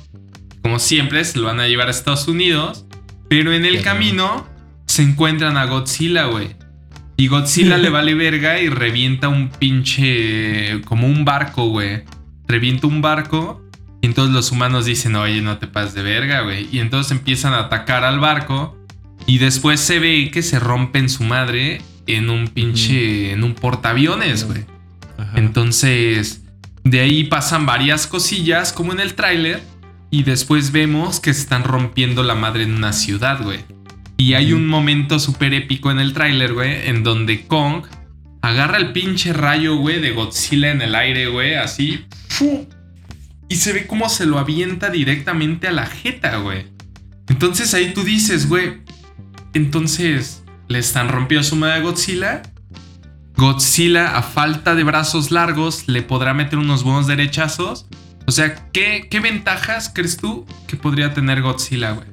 Como 0.63 0.81
siempre, 0.81 1.25
se 1.25 1.39
lo 1.39 1.47
van 1.47 1.61
a 1.61 1.69
llevar 1.69 1.87
a 1.87 1.93
Estados 1.93 2.27
Unidos. 2.27 2.87
Pero 3.29 3.53
en 3.53 3.65
el 3.65 3.83
camino 3.83 4.49
se 4.87 5.03
encuentran 5.03 5.57
a 5.57 5.67
Godzilla, 5.67 6.25
güey. 6.25 6.57
Y 7.17 7.29
Godzilla 7.29 7.79
le 7.79 7.89
vale 7.91 8.15
verga 8.15 8.61
y 8.61 8.69
revienta 8.69 9.29
un 9.29 9.51
pinche. 9.51 10.81
como 10.83 11.07
un 11.07 11.25
barco, 11.25 11.69
güey 11.69 12.03
revienta 12.53 12.87
un 12.87 13.01
barco 13.01 13.63
y 14.03 14.07
entonces 14.07 14.35
los 14.35 14.53
humanos 14.53 14.85
dicen, 14.85 15.17
oye, 15.17 15.41
no 15.41 15.59
te 15.59 15.67
pases 15.67 15.95
de 15.95 16.03
verga, 16.03 16.43
güey. 16.43 16.69
Y 16.73 16.81
entonces 16.81 17.13
empiezan 17.13 17.55
a 17.55 17.61
atacar 17.61 18.05
al 18.05 18.19
barco 18.21 18.77
y 19.27 19.39
después 19.39 19.81
se 19.81 19.99
ve 19.99 20.31
que 20.33 20.43
se 20.43 20.59
rompen 20.59 21.09
su 21.09 21.25
madre 21.25 21.81
en 22.07 22.31
un 22.31 22.49
pinche, 22.49 23.33
en 23.33 23.45
un 23.45 23.55
portaaviones, 23.55 24.45
güey. 24.47 24.65
Entonces, 25.35 26.43
de 26.85 27.01
ahí 27.01 27.25
pasan 27.25 27.67
varias 27.67 28.07
cosillas 28.07 28.73
como 28.73 28.93
en 28.93 29.01
el 29.01 29.15
tráiler 29.15 29.63
y 30.11 30.25
después 30.25 30.73
vemos 30.73 31.21
que 31.21 31.33
se 31.33 31.41
están 31.41 31.65
rompiendo 31.65 32.23
la 32.23 32.35
madre 32.35 32.65
en 32.65 32.75
una 32.75 32.93
ciudad, 32.93 33.43
güey. 33.43 33.61
Y 34.17 34.35
hay 34.35 34.53
un 34.53 34.67
momento 34.67 35.19
súper 35.19 35.55
épico 35.55 35.91
en 35.91 35.99
el 35.99 36.13
tráiler, 36.13 36.55
güey, 36.55 36.89
en 36.89 37.03
donde 37.03 37.47
Kong 37.47 37.85
agarra 38.43 38.77
el 38.77 38.93
pinche 38.93 39.33
rayo, 39.33 39.77
güey, 39.77 40.01
de 40.01 40.11
Godzilla 40.11 40.71
en 40.71 40.83
el 40.83 40.95
aire, 40.95 41.29
güey, 41.29 41.55
así, 41.55 42.05
y 43.49 43.57
se 43.57 43.73
ve 43.73 43.87
cómo 43.87 44.09
se 44.09 44.27
lo 44.27 44.39
avienta 44.39 44.91
directamente 44.91 45.69
a 45.69 45.73
la 45.73 45.87
jeta, 45.87 46.39
güey. 46.39 46.67
Entonces 47.29 47.73
ahí 47.75 47.93
tú 47.95 48.03
dices, 48.03 48.49
güey. 48.49 48.79
Entonces, 49.55 50.42
¿le 50.69 50.79
están 50.79 51.09
rompiendo 51.09 51.47
su 51.47 51.57
madre 51.57 51.75
a 51.77 51.81
Godzilla? 51.81 52.43
Godzilla, 53.37 54.17
a 54.17 54.23
falta 54.23 54.75
de 54.75 54.85
brazos 54.85 55.31
largos, 55.31 55.89
le 55.89 56.03
podrá 56.03 56.35
meter 56.35 56.59
unos 56.59 56.85
buenos 56.85 57.07
derechazos. 57.07 57.87
O 58.27 58.31
sea, 58.31 58.71
¿qué, 58.73 59.09
¿qué 59.11 59.21
ventajas 59.21 59.91
crees 59.93 60.17
tú 60.17 60.47
que 60.67 60.77
podría 60.77 61.13
tener 61.15 61.43
Godzilla, 61.43 61.93
güey? 61.93 62.07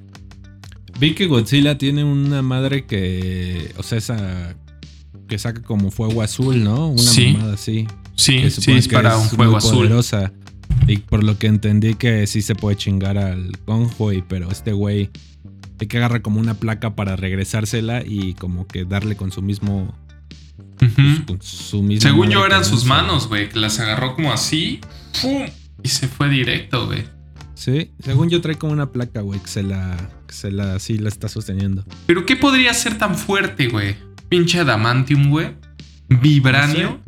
Vi 1.00 1.14
que 1.14 1.28
Godzilla 1.28 1.78
tiene 1.78 2.04
una 2.04 2.42
madre 2.42 2.86
que. 2.86 3.74
O 3.78 3.84
sea, 3.84 3.98
esa. 3.98 4.56
Que 5.28 5.38
saca 5.38 5.62
como 5.62 5.92
fuego 5.92 6.22
azul, 6.24 6.64
¿no? 6.64 6.88
Una 6.90 7.02
Sí. 7.02 7.34
mamada 7.34 7.54
así. 7.54 7.88
Sí, 8.16 8.42
que 8.42 8.50
sí, 8.50 8.62
que 8.66 8.76
dispara 8.76 9.16
un 9.18 9.26
es 9.26 9.32
fuego 9.32 9.52
muy 9.52 9.58
azul. 9.60 9.76
poderosa. 9.78 10.32
Y 10.88 10.98
por 10.98 11.24
lo 11.24 11.38
que 11.38 11.48
entendí 11.48 11.94
que 11.96 12.26
sí 12.28 12.42
se 12.42 12.56
puede 12.56 12.76
chingar 12.76 13.18
al 13.18 13.52
güey. 13.98 14.24
Pero 14.28 14.50
este 14.52 14.72
güey. 14.74 15.10
Hay 15.80 15.88
que 15.88 15.98
agarrar 15.98 16.22
como 16.22 16.40
una 16.40 16.56
placa 16.56 16.96
para 16.96 17.16
regresársela 17.16 18.04
y 18.06 18.34
como 18.34 18.68
que 18.68 18.86
darle 18.86 19.16
con 19.16 19.32
su 19.32 19.42
mismo. 19.42 19.96
Con 21.26 21.42
su 21.42 21.84
misma 21.84 22.10
Según 22.10 22.30
yo 22.30 22.46
eran 22.46 22.64
sus 22.64 22.86
manos, 22.86 23.28
güey, 23.28 23.50
que 23.50 23.60
las 23.60 23.80
agarró 23.80 24.16
como 24.16 24.32
así, 24.32 24.80
¡pum! 25.22 25.44
y 25.84 25.90
se 25.90 26.08
fue 26.08 26.30
directo, 26.30 26.86
güey. 26.86 27.04
Sí, 27.56 27.92
según 28.02 28.30
yo 28.30 28.40
trae 28.40 28.56
como 28.56 28.72
una 28.72 28.92
placa, 28.92 29.22
güey, 29.22 29.40
que 29.42 29.50
se 29.50 29.64
la. 29.64 29.98
Que 30.28 30.34
se 30.34 30.52
la. 30.52 30.76
Así 30.76 30.98
la 30.98 31.10
está 31.10 31.28
sosteniendo. 31.28 31.84
Pero 32.06 32.26
¿qué 32.26 32.38
podría 32.38 32.74
ser 32.74 32.98
tan 32.98 33.18
fuerte, 33.18 33.68
güey? 33.68 33.98
Pinche 34.30 34.60
adamantium, 34.60 35.30
güey. 35.30 35.56
Vibranio. 36.08 37.02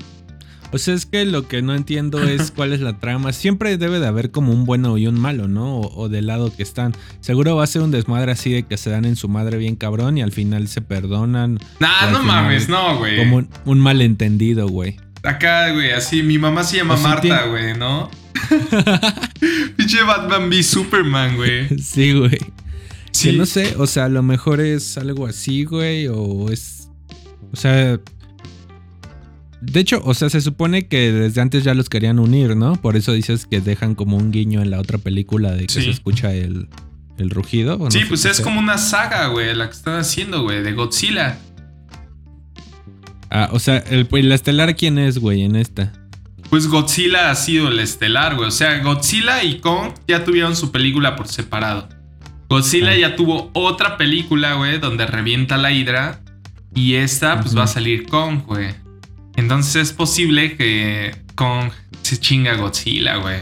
O 0.73 0.77
sea, 0.77 0.93
es 0.93 1.05
que 1.05 1.25
lo 1.25 1.47
que 1.47 1.61
no 1.61 1.75
entiendo 1.75 2.21
es 2.23 2.51
cuál 2.55 2.73
es 2.73 2.81
la 2.81 2.99
trama. 2.99 3.33
Siempre 3.33 3.77
debe 3.77 3.99
de 3.99 4.07
haber 4.07 4.31
como 4.31 4.53
un 4.53 4.65
bueno 4.65 4.97
y 4.97 5.07
un 5.07 5.19
malo, 5.19 5.47
¿no? 5.47 5.77
O, 5.77 6.03
o 6.03 6.09
del 6.09 6.27
lado 6.27 6.53
que 6.55 6.63
están. 6.63 6.93
Seguro 7.19 7.55
va 7.55 7.63
a 7.63 7.67
ser 7.67 7.81
un 7.81 7.91
desmadre 7.91 8.31
así 8.31 8.51
de 8.51 8.63
que 8.63 8.77
se 8.77 8.89
dan 8.89 9.05
en 9.05 9.15
su 9.15 9.27
madre 9.27 9.57
bien 9.57 9.75
cabrón 9.75 10.17
y 10.17 10.21
al 10.21 10.31
final 10.31 10.67
se 10.67 10.81
perdonan. 10.81 11.59
Nah, 11.79 12.11
no 12.11 12.19
final, 12.19 12.25
mames, 12.25 12.69
no, 12.69 12.97
güey. 12.97 13.17
Como 13.17 13.37
un, 13.37 13.49
un 13.65 13.79
malentendido, 13.79 14.67
güey. 14.67 14.97
Acá, 15.23 15.71
güey, 15.71 15.91
así, 15.91 16.23
mi 16.23 16.39
mamá 16.39 16.63
se 16.63 16.77
llama 16.77 16.95
O 16.95 16.97
sea, 16.97 17.09
Marta, 17.09 17.45
güey, 17.45 17.77
¿no? 17.77 18.09
Pinche 19.77 20.03
Batman 20.03 20.49
v 20.49 20.63
Superman, 20.63 21.35
güey. 21.35 21.67
Sí, 21.79 22.13
güey. 22.13 22.39
Sí, 23.11 23.31
Que 23.31 23.37
no 23.37 23.45
sé, 23.45 23.75
o 23.77 23.85
sea, 23.85 24.05
a 24.05 24.09
lo 24.09 24.23
mejor 24.23 24.61
es 24.61 24.97
algo 24.97 25.27
así, 25.27 25.65
güey, 25.65 26.07
o 26.07 26.49
es... 26.49 26.89
O 27.51 27.55
sea... 27.55 27.99
De 29.61 29.79
hecho, 29.79 30.01
o 30.03 30.13
sea, 30.13 30.29
se 30.29 30.41
supone 30.41 30.87
que 30.87 31.11
desde 31.11 31.39
antes 31.41 31.63
ya 31.63 31.73
los 31.73 31.87
querían 31.87 32.17
unir, 32.19 32.55
¿no? 32.55 32.75
Por 32.81 32.95
eso 32.97 33.13
dices 33.13 33.45
que 33.45 33.61
dejan 33.61 33.93
como 33.95 34.17
un 34.17 34.31
guiño 34.31 34.61
en 34.61 34.71
la 34.71 34.79
otra 34.79 34.97
película 34.97 35.51
de 35.51 35.67
que 35.67 35.73
Sí. 35.73 35.81
se 35.83 35.89
escucha 35.91 36.33
el, 36.33 36.67
el 37.19 37.29
rugido. 37.29 37.75
¿o 37.75 37.85
no 37.85 37.91
Sí, 37.91 38.01
pues 38.09 38.25
es 38.25 38.37
sea. 38.37 38.43
como 38.43 38.59
una 38.59 38.77
saga, 38.79 39.27
güey, 39.27 39.53
la 39.55 39.67
que 39.67 39.75
están 39.75 39.99
haciendo, 39.99 40.41
güey, 40.43 40.63
de 40.63 40.73
Godzilla. 40.73 41.37
Ah, 43.29 43.49
o 43.53 43.59
sea, 43.59 43.77
el, 43.77 44.07
el 44.11 44.31
estelar, 44.31 44.75
¿quién 44.75 44.97
es, 44.97 45.17
güey, 45.19 45.43
en 45.43 45.55
esta? 45.55 45.93
Pues 46.49 46.67
Godzilla 46.67 47.31
ha 47.31 47.35
sido 47.35 47.69
el 47.69 47.79
estelar, 47.79 48.35
güey. 48.35 48.47
O 48.47 48.51
sea, 48.51 48.79
Godzilla 48.79 49.43
y 49.43 49.59
Kong 49.59 49.93
ya 50.07 50.25
tuvieron 50.25 50.55
su 50.55 50.71
película 50.71 51.15
por 51.15 51.27
separado. 51.29 51.87
Godzilla 52.49 52.91
Ah. 52.91 52.97
ya 52.97 53.15
tuvo 53.15 53.51
otra 53.53 53.95
película, 53.97 54.55
güey, 54.55 54.79
donde 54.79 55.05
revienta 55.05 55.55
la 55.57 55.71
hidra. 55.71 56.19
Y 56.75 56.95
esta, 56.95 57.39
pues 57.39 57.55
va 57.57 57.63
a 57.63 57.67
salir 57.67 58.05
Kong, 58.07 58.41
güey. 58.45 58.73
Entonces 59.35 59.75
es 59.75 59.93
posible 59.93 60.55
que 60.57 61.15
Kong 61.35 61.71
se 62.01 62.17
chinga 62.17 62.53
a 62.53 62.57
Godzilla, 62.57 63.17
güey. 63.17 63.39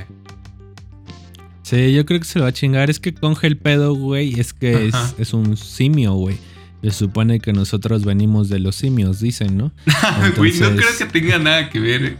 Sí, 1.63 1.93
yo 1.93 2.05
creo 2.05 2.19
que 2.19 2.25
se 2.25 2.39
lo 2.39 2.43
va 2.45 2.49
a 2.49 2.53
chingar. 2.53 2.89
Es 2.89 2.99
que 2.99 3.13
Conge 3.13 3.45
el 3.47 3.57
pedo, 3.57 3.93
güey, 3.93 4.39
es 4.39 4.53
que 4.53 4.91
es, 5.17 5.33
un 5.33 5.55
simio, 5.55 6.13
güey. 6.13 6.37
Se 6.81 6.91
supone 6.91 7.39
que 7.39 7.53
nosotros 7.53 8.05
venimos 8.05 8.49
de 8.49 8.59
los 8.59 8.75
simios, 8.75 9.19
dicen, 9.19 9.57
¿no? 9.57 9.71
Güey, 10.37 10.53
no 10.59 10.69
creo 10.75 10.89
que 10.97 11.05
tenga 11.05 11.37
nada 11.37 11.69
que 11.69 11.79
ver 11.79 12.17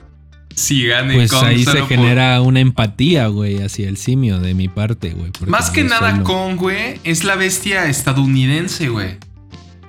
si 0.54 0.86
gane 0.86 1.14
Pues 1.16 1.32
Kong. 1.32 1.46
ahí 1.46 1.64
se 1.64 1.78
por- 1.80 1.88
genera 1.88 2.42
una 2.42 2.60
empatía, 2.60 3.28
güey, 3.28 3.62
hacia 3.62 3.88
el 3.88 3.96
simio 3.98 4.40
de 4.40 4.54
mi 4.54 4.68
parte, 4.68 5.12
güey. 5.12 5.32
Más 5.48 5.70
que 5.70 5.84
nada, 5.84 6.24
Kong, 6.24 6.58
güey, 6.58 7.00
es 7.06 7.24
la 7.24 7.36
bestia 7.36 7.86
estadounidense, 7.88 8.90
güey. 8.90 9.18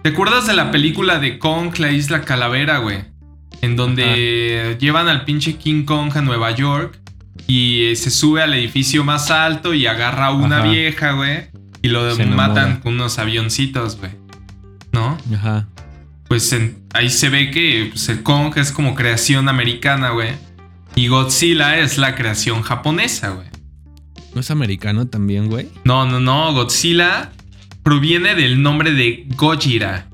¿Te 0.03 0.11
acuerdas 0.11 0.47
de 0.47 0.55
la 0.55 0.71
película 0.71 1.19
de 1.19 1.39
Kong, 1.39 1.77
la 1.79 1.91
isla 1.91 2.23
Calavera, 2.23 2.79
güey? 2.79 2.99
En 3.63 3.77
donde 3.77 4.77
llevan 4.81 5.09
al 5.09 5.25
pinche 5.25 5.57
King 5.57 5.85
Kong 5.85 6.11
a 6.17 6.23
Nueva 6.23 6.51
York 6.53 6.99
y 7.47 7.85
eh, 7.85 7.97
se 7.97 8.11
sube 8.11 8.43
al 8.43 8.55
edificio 8.55 9.05
más 9.05 9.31
alto 9.31 9.75
y 9.75 9.87
agarra 9.87 10.27
a 10.27 10.33
una 10.33 10.59
Ajá. 10.61 10.71
vieja, 10.71 11.13
güey. 11.13 11.49
Y 11.83 11.89
lo 11.89 12.15
Se 12.15 12.25
matan 12.27 12.57
enamora. 12.59 12.81
con 12.81 12.95
unos 12.95 13.19
avioncitos, 13.19 13.99
güey. 13.99 14.13
¿No? 14.93 15.17
Ajá. 15.35 15.69
Pues 16.29 16.53
en- 16.53 16.83
ahí 16.95 17.11
se 17.11 17.29
ve 17.29 17.51
que 17.51 17.89
pues, 17.91 18.09
el 18.09 18.23
Kong 18.23 18.53
es 18.57 18.71
como 18.73 18.95
creación 18.95 19.49
americana, 19.49 20.11
güey. 20.11 20.31
Y 20.97 21.09
Godzilla 21.09 21.79
es 21.79 21.99
la 21.99 22.15
creación 22.15 22.63
japonesa, 22.63 23.31
güey. 23.31 23.47
¿No 24.35 24.41
es 24.41 24.51
americano 24.51 25.07
también, 25.07 25.49
güey? 25.49 25.69
No, 25.85 26.07
no, 26.07 26.21
no. 26.21 26.53
Godzilla 26.53 27.33
proviene 27.83 28.35
del 28.35 28.63
nombre 28.63 28.93
de 28.93 29.27
Gojira. 29.37 30.07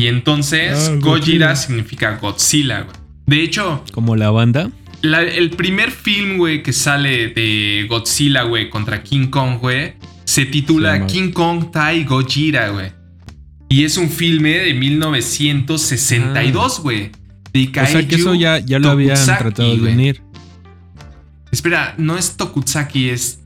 Y 0.00 0.06
entonces 0.06 0.88
Ah, 0.90 0.96
Gojira 0.98 1.54
significa 1.56 2.16
Godzilla, 2.16 2.80
güey. 2.82 2.96
De 3.26 3.42
hecho, 3.42 3.84
Como 3.92 4.16
la 4.16 4.30
banda. 4.30 4.70
la- 5.02 5.22
el 5.22 5.50
primer 5.50 5.90
film, 5.90 6.38
güey, 6.38 6.62
que 6.62 6.72
sale 6.72 7.28
de 7.28 7.86
Godzilla, 7.88 8.42
güey, 8.44 8.70
contra 8.70 9.02
King 9.02 9.26
Kong, 9.28 9.58
güey, 9.60 9.94
se 10.24 10.46
titula 10.46 11.06
King 11.06 11.32
Kong 11.32 11.70
Tai 11.70 12.04
Gojira, 12.04 12.70
güey. 12.70 12.92
Y 13.68 13.84
es 13.84 13.96
un 13.98 14.08
filme 14.08 14.58
de 14.58 14.74
1962, 14.74 16.80
güey. 16.80 17.10
De 17.52 17.70
Ah. 17.76 17.82
o 17.82 17.86
sea 17.86 18.00
que 18.02 18.08
Kaiju 18.08 18.16
eso 18.22 18.34
ya, 18.34 18.58
ya 18.58 18.78
lo 18.78 18.90
habían 18.90 19.22
tratado 19.24 19.70
de 19.72 19.78
güey. 19.78 19.92
unir. 19.92 20.22
Espera, 21.52 21.94
no 21.98 22.16
es 22.16 22.36
Tokusaki, 22.36 23.10
es 23.10 23.40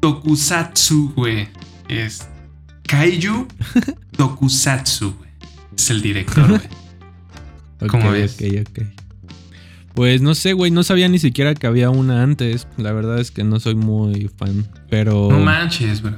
Tokusatsu, 0.00 1.12
güey. 1.16 1.48
Es 1.88 2.28
Kaiju 2.86 3.48
Tokusatsu, 4.16 5.14
güey. 5.16 5.23
Es 5.76 5.90
el 5.90 6.02
director, 6.02 6.48
güey. 6.48 6.60
¿Cómo 7.88 8.10
ves? 8.12 8.36
ok, 8.40 8.66
ok. 8.68 8.86
Pues 9.94 10.22
no 10.22 10.34
sé, 10.34 10.54
güey, 10.54 10.70
no 10.70 10.82
sabía 10.82 11.08
ni 11.08 11.18
siquiera 11.18 11.54
que 11.54 11.66
había 11.66 11.90
una 11.90 12.22
antes. 12.22 12.66
La 12.76 12.92
verdad 12.92 13.20
es 13.20 13.30
que 13.30 13.44
no 13.44 13.60
soy 13.60 13.74
muy 13.76 14.28
fan. 14.36 14.66
Pero 14.90 15.28
No 15.30 15.38
manches, 15.38 16.02
bro. 16.02 16.16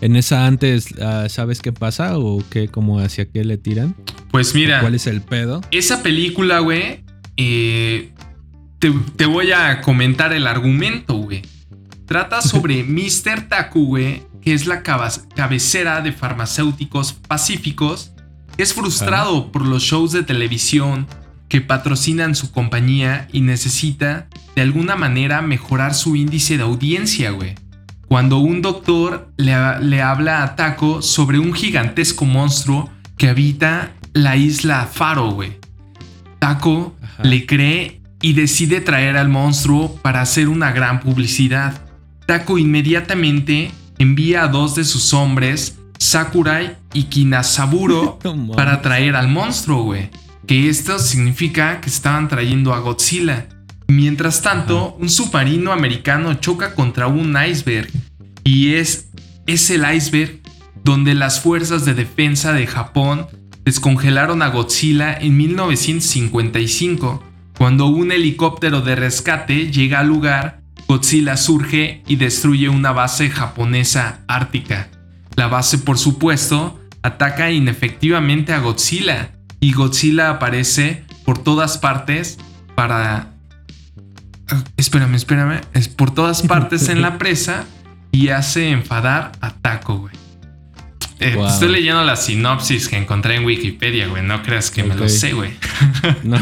en 0.00 0.16
esa 0.16 0.46
antes, 0.46 0.94
ah, 1.00 1.26
¿sabes 1.28 1.60
qué 1.60 1.72
pasa? 1.72 2.18
¿O 2.18 2.42
qué, 2.48 2.68
como 2.68 2.98
hacia 3.00 3.26
qué 3.26 3.44
le 3.44 3.58
tiran? 3.58 3.94
Pues 4.30 4.54
mira, 4.54 4.80
¿Cuál 4.80 4.94
es 4.94 5.06
el 5.06 5.20
pedo? 5.20 5.60
esa 5.70 6.02
película, 6.02 6.60
güey, 6.60 7.04
eh, 7.36 8.10
te, 8.78 8.90
te 9.16 9.26
voy 9.26 9.52
a 9.52 9.80
comentar 9.82 10.32
el 10.32 10.46
argumento, 10.46 11.14
güey. 11.14 11.42
Trata 12.06 12.40
sobre 12.42 12.84
Mr. 12.84 13.48
Taku, 13.48 13.84
güey, 13.86 14.22
que 14.40 14.54
es 14.54 14.66
la 14.66 14.82
cabecera 14.82 16.00
de 16.00 16.12
farmacéuticos 16.12 17.12
pacíficos, 17.12 18.12
es 18.58 18.74
frustrado 18.74 19.50
por 19.50 19.66
los 19.66 19.82
shows 19.82 20.12
de 20.12 20.22
televisión 20.22 21.06
que 21.48 21.60
patrocinan 21.60 22.34
su 22.34 22.50
compañía 22.50 23.28
y 23.32 23.42
necesita 23.42 24.28
de 24.54 24.62
alguna 24.62 24.96
manera 24.96 25.42
mejorar 25.42 25.94
su 25.94 26.16
índice 26.16 26.56
de 26.56 26.62
audiencia, 26.62 27.30
güey. 27.30 27.54
Cuando 28.08 28.38
un 28.38 28.62
doctor 28.62 29.30
le, 29.36 29.54
le 29.80 30.02
habla 30.02 30.42
a 30.42 30.56
Taco 30.56 31.02
sobre 31.02 31.38
un 31.38 31.52
gigantesco 31.54 32.24
monstruo 32.24 32.90
que 33.16 33.28
habita 33.28 33.92
la 34.12 34.36
isla 34.36 34.88
Faro, 34.90 35.30
güey. 35.30 35.58
Taco 36.38 36.94
Ajá. 37.02 37.22
le 37.22 37.46
cree 37.46 38.00
y 38.20 38.34
decide 38.34 38.80
traer 38.80 39.16
al 39.16 39.28
monstruo 39.28 39.96
para 40.02 40.20
hacer 40.20 40.48
una 40.48 40.72
gran 40.72 41.00
publicidad. 41.00 41.82
Taco 42.26 42.58
inmediatamente 42.58 43.72
envía 43.98 44.44
a 44.44 44.48
dos 44.48 44.74
de 44.74 44.84
sus 44.84 45.12
hombres, 45.12 45.78
Sakurai 46.02 46.76
y 46.92 47.04
Kinasaburo, 47.04 48.18
para 48.56 48.82
traer 48.82 49.14
al 49.14 49.28
monstruo, 49.28 49.84
güey. 49.84 50.10
Que 50.48 50.68
esto 50.68 50.98
significa 50.98 51.80
que 51.80 51.88
estaban 51.88 52.28
trayendo 52.28 52.74
a 52.74 52.80
Godzilla. 52.80 53.46
Mientras 53.86 54.42
tanto, 54.42 54.96
un 54.98 55.08
submarino 55.08 55.70
americano 55.70 56.34
choca 56.34 56.74
contra 56.74 57.06
un 57.06 57.36
iceberg. 57.40 57.88
Y 58.42 58.74
es, 58.74 59.10
es 59.46 59.70
el 59.70 59.84
iceberg 59.94 60.40
donde 60.82 61.14
las 61.14 61.40
fuerzas 61.40 61.84
de 61.84 61.94
defensa 61.94 62.52
de 62.52 62.66
Japón 62.66 63.28
descongelaron 63.64 64.42
a 64.42 64.48
Godzilla 64.48 65.16
en 65.16 65.36
1955. 65.36 67.22
Cuando 67.56 67.86
un 67.86 68.10
helicóptero 68.10 68.80
de 68.80 68.96
rescate 68.96 69.70
llega 69.70 70.00
al 70.00 70.08
lugar, 70.08 70.62
Godzilla 70.88 71.36
surge 71.36 72.02
y 72.08 72.16
destruye 72.16 72.68
una 72.68 72.90
base 72.90 73.30
japonesa 73.30 74.24
ártica. 74.26 74.88
La 75.36 75.48
base, 75.48 75.78
por 75.78 75.98
supuesto, 75.98 76.80
ataca 77.02 77.50
inefectivamente 77.50 78.52
a 78.52 78.60
Godzilla 78.60 79.32
y 79.60 79.72
Godzilla 79.72 80.30
aparece 80.30 81.04
por 81.24 81.38
todas 81.38 81.78
partes 81.78 82.38
para... 82.74 83.32
Ah, 84.48 84.64
Espérame, 84.76 85.14
espérame. 85.14 85.60
Es 85.72 85.88
por 85.88 86.12
todas 86.12 86.42
partes 86.42 86.88
en 86.88 87.00
la 87.02 87.18
presa 87.18 87.64
y 88.10 88.28
hace 88.28 88.70
enfadar 88.70 89.32
a 89.40 89.50
Taco, 89.50 89.98
güey. 89.98 90.21
Eh, 91.22 91.34
Wow. 91.36 91.46
Estoy 91.48 91.68
leyendo 91.68 92.04
la 92.04 92.16
sinopsis 92.16 92.88
que 92.88 92.96
encontré 92.96 93.36
en 93.36 93.44
Wikipedia, 93.44 94.08
güey. 94.08 94.22
No 94.22 94.42
creas 94.42 94.70
que 94.70 94.82
me 94.82 94.94
lo 94.94 95.08
sé, 95.08 95.32
güey. 95.32 95.50
No. 96.24 96.38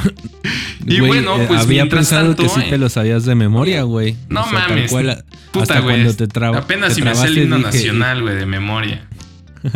Y 0.86 1.00
bueno, 1.00 1.36
eh, 1.40 1.44
pues 1.46 1.60
había 1.60 1.82
mientras 1.82 2.08
pensado 2.08 2.34
tanto, 2.34 2.42
que 2.42 2.48
sí 2.48 2.60
eh, 2.66 2.70
te 2.70 2.78
lo 2.78 2.88
sabías 2.88 3.24
de 3.24 3.34
memoria, 3.34 3.82
güey. 3.82 4.16
No 4.28 4.40
O 4.42 4.48
sea, 4.50 4.68
mames, 4.68 4.90
cual, 4.90 5.24
Puta, 5.52 5.80
güey. 5.80 5.96
cuando 6.02 6.14
te 6.16 6.26
traba- 6.26 6.58
Apenas 6.58 6.94
si 6.94 7.02
me 7.02 7.14
sé 7.14 7.26
el 7.26 7.38
himno 7.38 7.56
dije- 7.58 7.66
nacional, 7.66 8.22
güey, 8.22 8.36
de 8.36 8.46
memoria. 8.46 9.06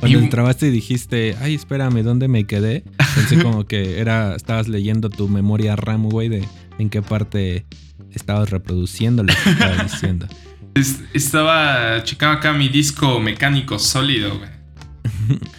Cuando 0.00 0.18
Y- 0.18 0.22
te 0.22 0.28
trabaste 0.28 0.66
y 0.68 0.70
dijiste, 0.70 1.34
ay, 1.40 1.54
espérame, 1.54 2.02
¿dónde 2.04 2.28
me 2.28 2.44
quedé? 2.44 2.84
Pensé 3.16 3.38
como 3.42 3.64
que 3.66 3.98
era, 3.98 4.36
estabas 4.36 4.68
leyendo 4.68 5.10
tu 5.10 5.28
memoria 5.28 5.74
RAM, 5.74 6.08
güey, 6.08 6.28
de 6.28 6.44
en 6.78 6.88
qué 6.88 7.02
parte 7.02 7.66
estabas 8.14 8.50
reproduciendo 8.50 9.24
lo 9.24 9.32
que 9.34 9.50
estaba 9.50 9.82
diciendo. 9.82 10.28
Es- 10.74 11.00
estaba 11.12 12.02
checando 12.04 12.38
acá 12.38 12.52
mi 12.52 12.68
disco 12.68 13.18
mecánico 13.20 13.78
sólido, 13.78 14.38
güey. 14.38 14.50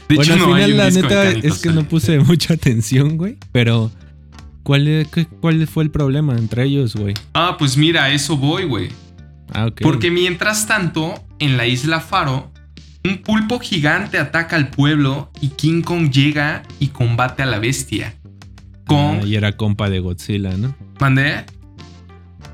De 0.08 0.16
bueno, 0.16 0.22
hecho, 0.24 0.34
al 0.34 0.40
no 0.40 0.46
final, 0.56 0.78
la 0.78 0.90
neta, 0.90 1.30
es 1.32 1.60
que 1.60 1.70
no 1.70 1.84
puse 1.88 2.20
mucha 2.20 2.54
atención, 2.56 3.18
güey. 3.18 3.38
Pero, 3.52 3.92
¿cuál, 4.64 5.08
¿cuál 5.42 5.68
fue 5.68 5.84
el 5.84 5.92
problema 5.92 6.36
entre 6.38 6.64
ellos, 6.66 6.96
güey? 6.96 7.14
Ah, 7.34 7.56
pues 7.60 7.78
mira, 7.78 8.06
a 8.06 8.12
eso 8.12 8.38
voy, 8.38 8.64
güey. 8.66 8.90
Ah, 9.54 9.66
ok. 9.68 9.82
Porque 9.82 10.10
mientras 10.12 10.66
tanto, 10.68 11.24
en 11.40 11.58
la 11.58 11.68
isla 11.68 12.00
Faro, 12.00 12.52
un 13.06 13.18
pulpo 13.20 13.60
gigante 13.60 14.18
ataca 14.18 14.56
al 14.56 14.70
pueblo 14.70 15.32
y 15.42 15.50
King 15.50 15.82
Kong 15.82 16.10
llega 16.12 16.64
y 16.80 16.88
combate 16.88 17.44
a 17.44 17.46
la 17.46 17.60
bestia. 17.60 18.16
Kong, 18.88 19.20
Ah, 19.22 19.26
y 19.28 19.36
era 19.36 19.56
compa 19.56 19.90
de 19.90 20.00
Godzilla, 20.00 20.56
¿no? 20.58 20.76
mandé. 21.00 21.46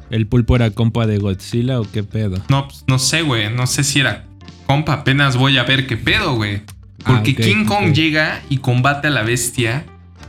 ¿El 0.10 0.28
pulpo 0.28 0.56
era 0.56 0.72
compa 0.72 1.08
de 1.08 1.18
Godzilla 1.18 1.80
o 1.80 1.92
qué 1.92 2.04
pedo? 2.04 2.38
No, 2.50 2.68
pues, 2.68 2.84
no 2.88 3.00
sé, 3.00 3.22
güey. 3.22 3.54
No 3.54 3.68
sé 3.68 3.84
si 3.84 4.00
era 4.00 4.26
compa. 4.68 4.94
Apenas 4.94 5.38
voy 5.38 5.58
a 5.58 5.64
ver 5.64 5.88
qué 5.88 5.98
pedo, 5.98 6.36
güey. 6.36 6.62
Porque 7.06 7.36
Ah, 7.38 7.42
King 7.44 7.66
Kong 7.66 7.94
llega 7.94 8.42
y 8.50 8.58
combate 8.58 9.08
a 9.08 9.12
la 9.12 9.24
bestia. 9.24 9.86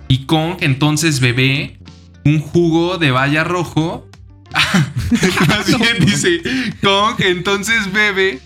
Y 0.08 0.24
Kong 0.26 0.56
entonces 0.60 1.20
bebe 1.20 1.78
un 2.24 2.40
jugo 2.40 2.98
de 2.98 3.10
valla 3.10 3.44
rojo. 3.44 4.08
Más 5.48 5.66
bien 5.66 5.96
dice, 6.00 6.40
Kong 6.82 7.16
entonces 7.20 7.92
bebe 7.92 8.40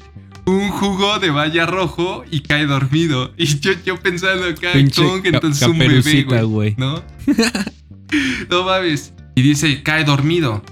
un 0.46 0.70
jugo 0.70 1.18
de 1.18 1.30
valla 1.30 1.66
rojo 1.66 2.24
y 2.30 2.40
cae 2.40 2.66
dormido. 2.66 3.32
Y 3.36 3.46
yo, 3.60 3.72
yo 3.84 3.96
pensando 3.98 4.46
acá, 4.46 4.72
Kong 4.72 5.22
entonces 5.24 5.68
un 5.68 5.78
bebé, 5.78 6.22
güey. 6.44 6.74
¿No? 6.76 7.02
no 8.50 8.64
mames. 8.64 9.12
Y 9.34 9.42
dice, 9.42 9.82
cae 9.82 10.04
dormido. 10.04 10.62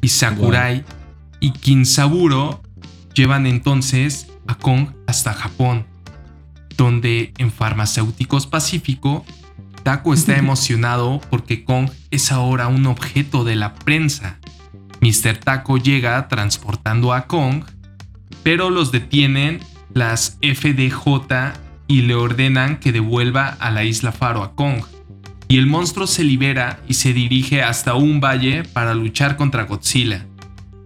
Y 0.00 0.08
Sakurai 0.08 0.84
y 1.40 1.52
Kinsaburo 1.52 2.62
llevan 3.14 3.46
entonces 3.46 4.28
a 4.46 4.54
Kong 4.54 4.88
hasta 5.06 5.34
Japón, 5.34 5.86
donde 6.76 7.32
en 7.38 7.50
Farmacéuticos 7.50 8.46
Pacífico, 8.46 9.24
Taco 9.82 10.14
está 10.14 10.36
emocionado 10.38 11.20
porque 11.30 11.64
Kong 11.64 11.90
es 12.10 12.32
ahora 12.32 12.68
un 12.68 12.86
objeto 12.86 13.44
de 13.44 13.56
la 13.56 13.74
prensa. 13.74 14.38
Mr. 15.00 15.38
Taco 15.38 15.78
llega 15.78 16.28
transportando 16.28 17.12
a 17.12 17.26
Kong, 17.26 17.64
pero 18.42 18.70
los 18.70 18.90
detienen 18.90 19.60
las 19.92 20.38
FDJ 20.42 21.54
y 21.86 22.02
le 22.02 22.14
ordenan 22.14 22.78
que 22.78 22.92
devuelva 22.92 23.48
a 23.48 23.70
la 23.70 23.84
isla 23.84 24.12
Faro 24.12 24.42
a 24.42 24.54
Kong. 24.54 24.82
Y 25.48 25.58
el 25.58 25.66
monstruo 25.66 26.06
se 26.06 26.24
libera 26.24 26.80
y 26.88 26.94
se 26.94 27.12
dirige 27.12 27.62
hasta 27.62 27.94
un 27.94 28.20
valle 28.20 28.64
para 28.64 28.94
luchar 28.94 29.36
contra 29.36 29.64
Godzilla. 29.64 30.26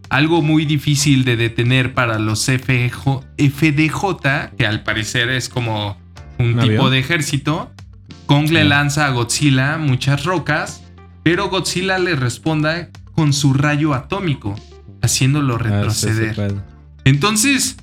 Algo 0.09 0.41
muy 0.43 0.65
difícil 0.67 1.25
de 1.25 1.37
detener 1.37 1.95
para 1.95 2.19
los 2.19 2.45
FJ 2.47 3.23
FDJ, 3.39 4.55
que 4.57 4.67
al 4.67 4.83
parecer 4.85 5.31
es 5.31 5.49
como 5.49 5.97
un 6.39 6.47
¿Un 6.47 6.53
tipo 6.61 6.65
avión? 6.65 6.91
de 6.93 6.99
ejército. 6.99 7.73
Kong 8.27 8.51
le 8.51 8.65
lanza 8.65 9.07
a 9.07 9.11
Godzilla 9.11 9.79
muchas 9.79 10.25
rocas, 10.25 10.85
pero 11.23 11.49
Godzilla 11.49 11.99
le 11.99 12.15
responda 12.15 12.89
con 13.15 13.33
su 13.33 13.53
rayo 13.55 13.95
atómico, 13.95 14.55
haciéndolo 15.03 15.57
Ah, 15.57 15.59
retroceder. 15.59 16.63
Entonces, 17.05 17.77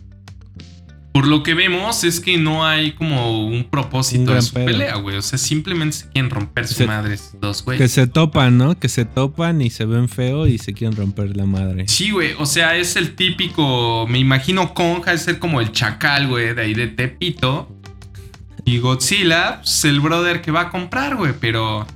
por 1.11 1.27
lo 1.27 1.41
que 1.43 1.53
vemos 1.55 2.03
es 2.03 2.19
que 2.19 2.37
no 2.37 2.65
hay 2.65 2.91
como 2.93 3.45
un 3.47 3.63
propósito 3.65 4.31
Un 4.31 4.35
de 4.37 4.41
su 4.41 4.53
pedo. 4.53 4.65
pelea, 4.67 4.95
güey. 4.97 5.17
O 5.17 5.21
sea, 5.21 5.37
simplemente 5.39 5.97
se 5.97 6.07
quieren 6.09 6.29
romper 6.29 6.67
su 6.67 6.75
Se- 6.75 6.87
madre 6.87 7.17
dos, 7.41 7.63
güey. 7.65 7.77
Que 7.77 7.87
se 7.87 8.05
topan, 8.07 8.57
¿no? 8.57 8.77
Que 8.79 8.89
se 8.89 9.05
topan 9.05 9.61
y 9.61 9.69
se 9.71 9.85
ven 9.85 10.07
feo 10.07 10.45
y 10.47 10.57
se 10.59 10.73
quieren 10.73 10.95
romper 10.95 11.35
la 11.35 11.45
madre. 11.45 11.87
Sí, 11.87 12.11
güey. 12.11 12.33
O 12.37 12.45
sea, 12.45 12.77
es 12.77 12.95
el 12.95 13.15
típico. 13.15 14.05
Me 14.07 14.19
imagino 14.19 14.73
Kong 14.73 15.01
ha 15.07 15.11
de 15.11 15.17
ser 15.17 15.39
como 15.39 15.61
el 15.61 15.71
chacal, 15.71 16.27
güey, 16.27 16.53
de 16.53 16.61
ahí 16.61 16.73
de 16.73 16.87
Tepito. 16.87 17.75
Y 18.65 18.77
Godzilla, 18.77 19.61
pues 19.61 19.83
el 19.85 19.99
brother 20.01 20.41
que 20.41 20.51
va 20.51 20.61
a 20.61 20.69
comprar, 20.69 21.15
güey, 21.15 21.33
pero. 21.39 21.87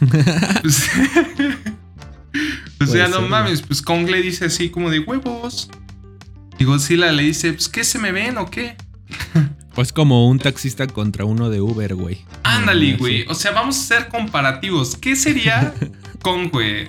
pues, 0.62 0.90
o 2.80 2.86
sea, 2.86 3.08
no 3.08 3.20
ser, 3.20 3.28
mames, 3.28 3.62
pues 3.62 3.82
Kong 3.82 4.08
le 4.08 4.22
dice 4.22 4.46
así 4.46 4.70
como 4.70 4.90
de 4.90 5.00
huevos. 5.00 5.68
Y 6.58 6.64
Godzilla 6.64 7.10
le 7.12 7.22
dice, 7.24 7.52
pues, 7.52 7.68
¿qué 7.68 7.84
se 7.84 7.98
me 7.98 8.12
ven 8.12 8.38
o 8.38 8.50
qué? 8.50 8.76
O 9.76 9.82
es 9.82 9.92
como 9.92 10.28
un 10.28 10.38
taxista 10.38 10.86
contra 10.86 11.24
uno 11.24 11.50
de 11.50 11.60
Uber, 11.60 11.94
güey. 11.94 12.18
Ándale, 12.42 12.92
Ah, 12.94 12.96
güey. 12.98 13.24
O 13.28 13.34
sea, 13.34 13.52
vamos 13.52 13.76
a 13.76 13.80
hacer 13.80 14.08
comparativos. 14.08 14.96
¿Qué 14.96 15.16
sería 15.16 15.74
Kong, 16.22 16.50
güey? 16.52 16.88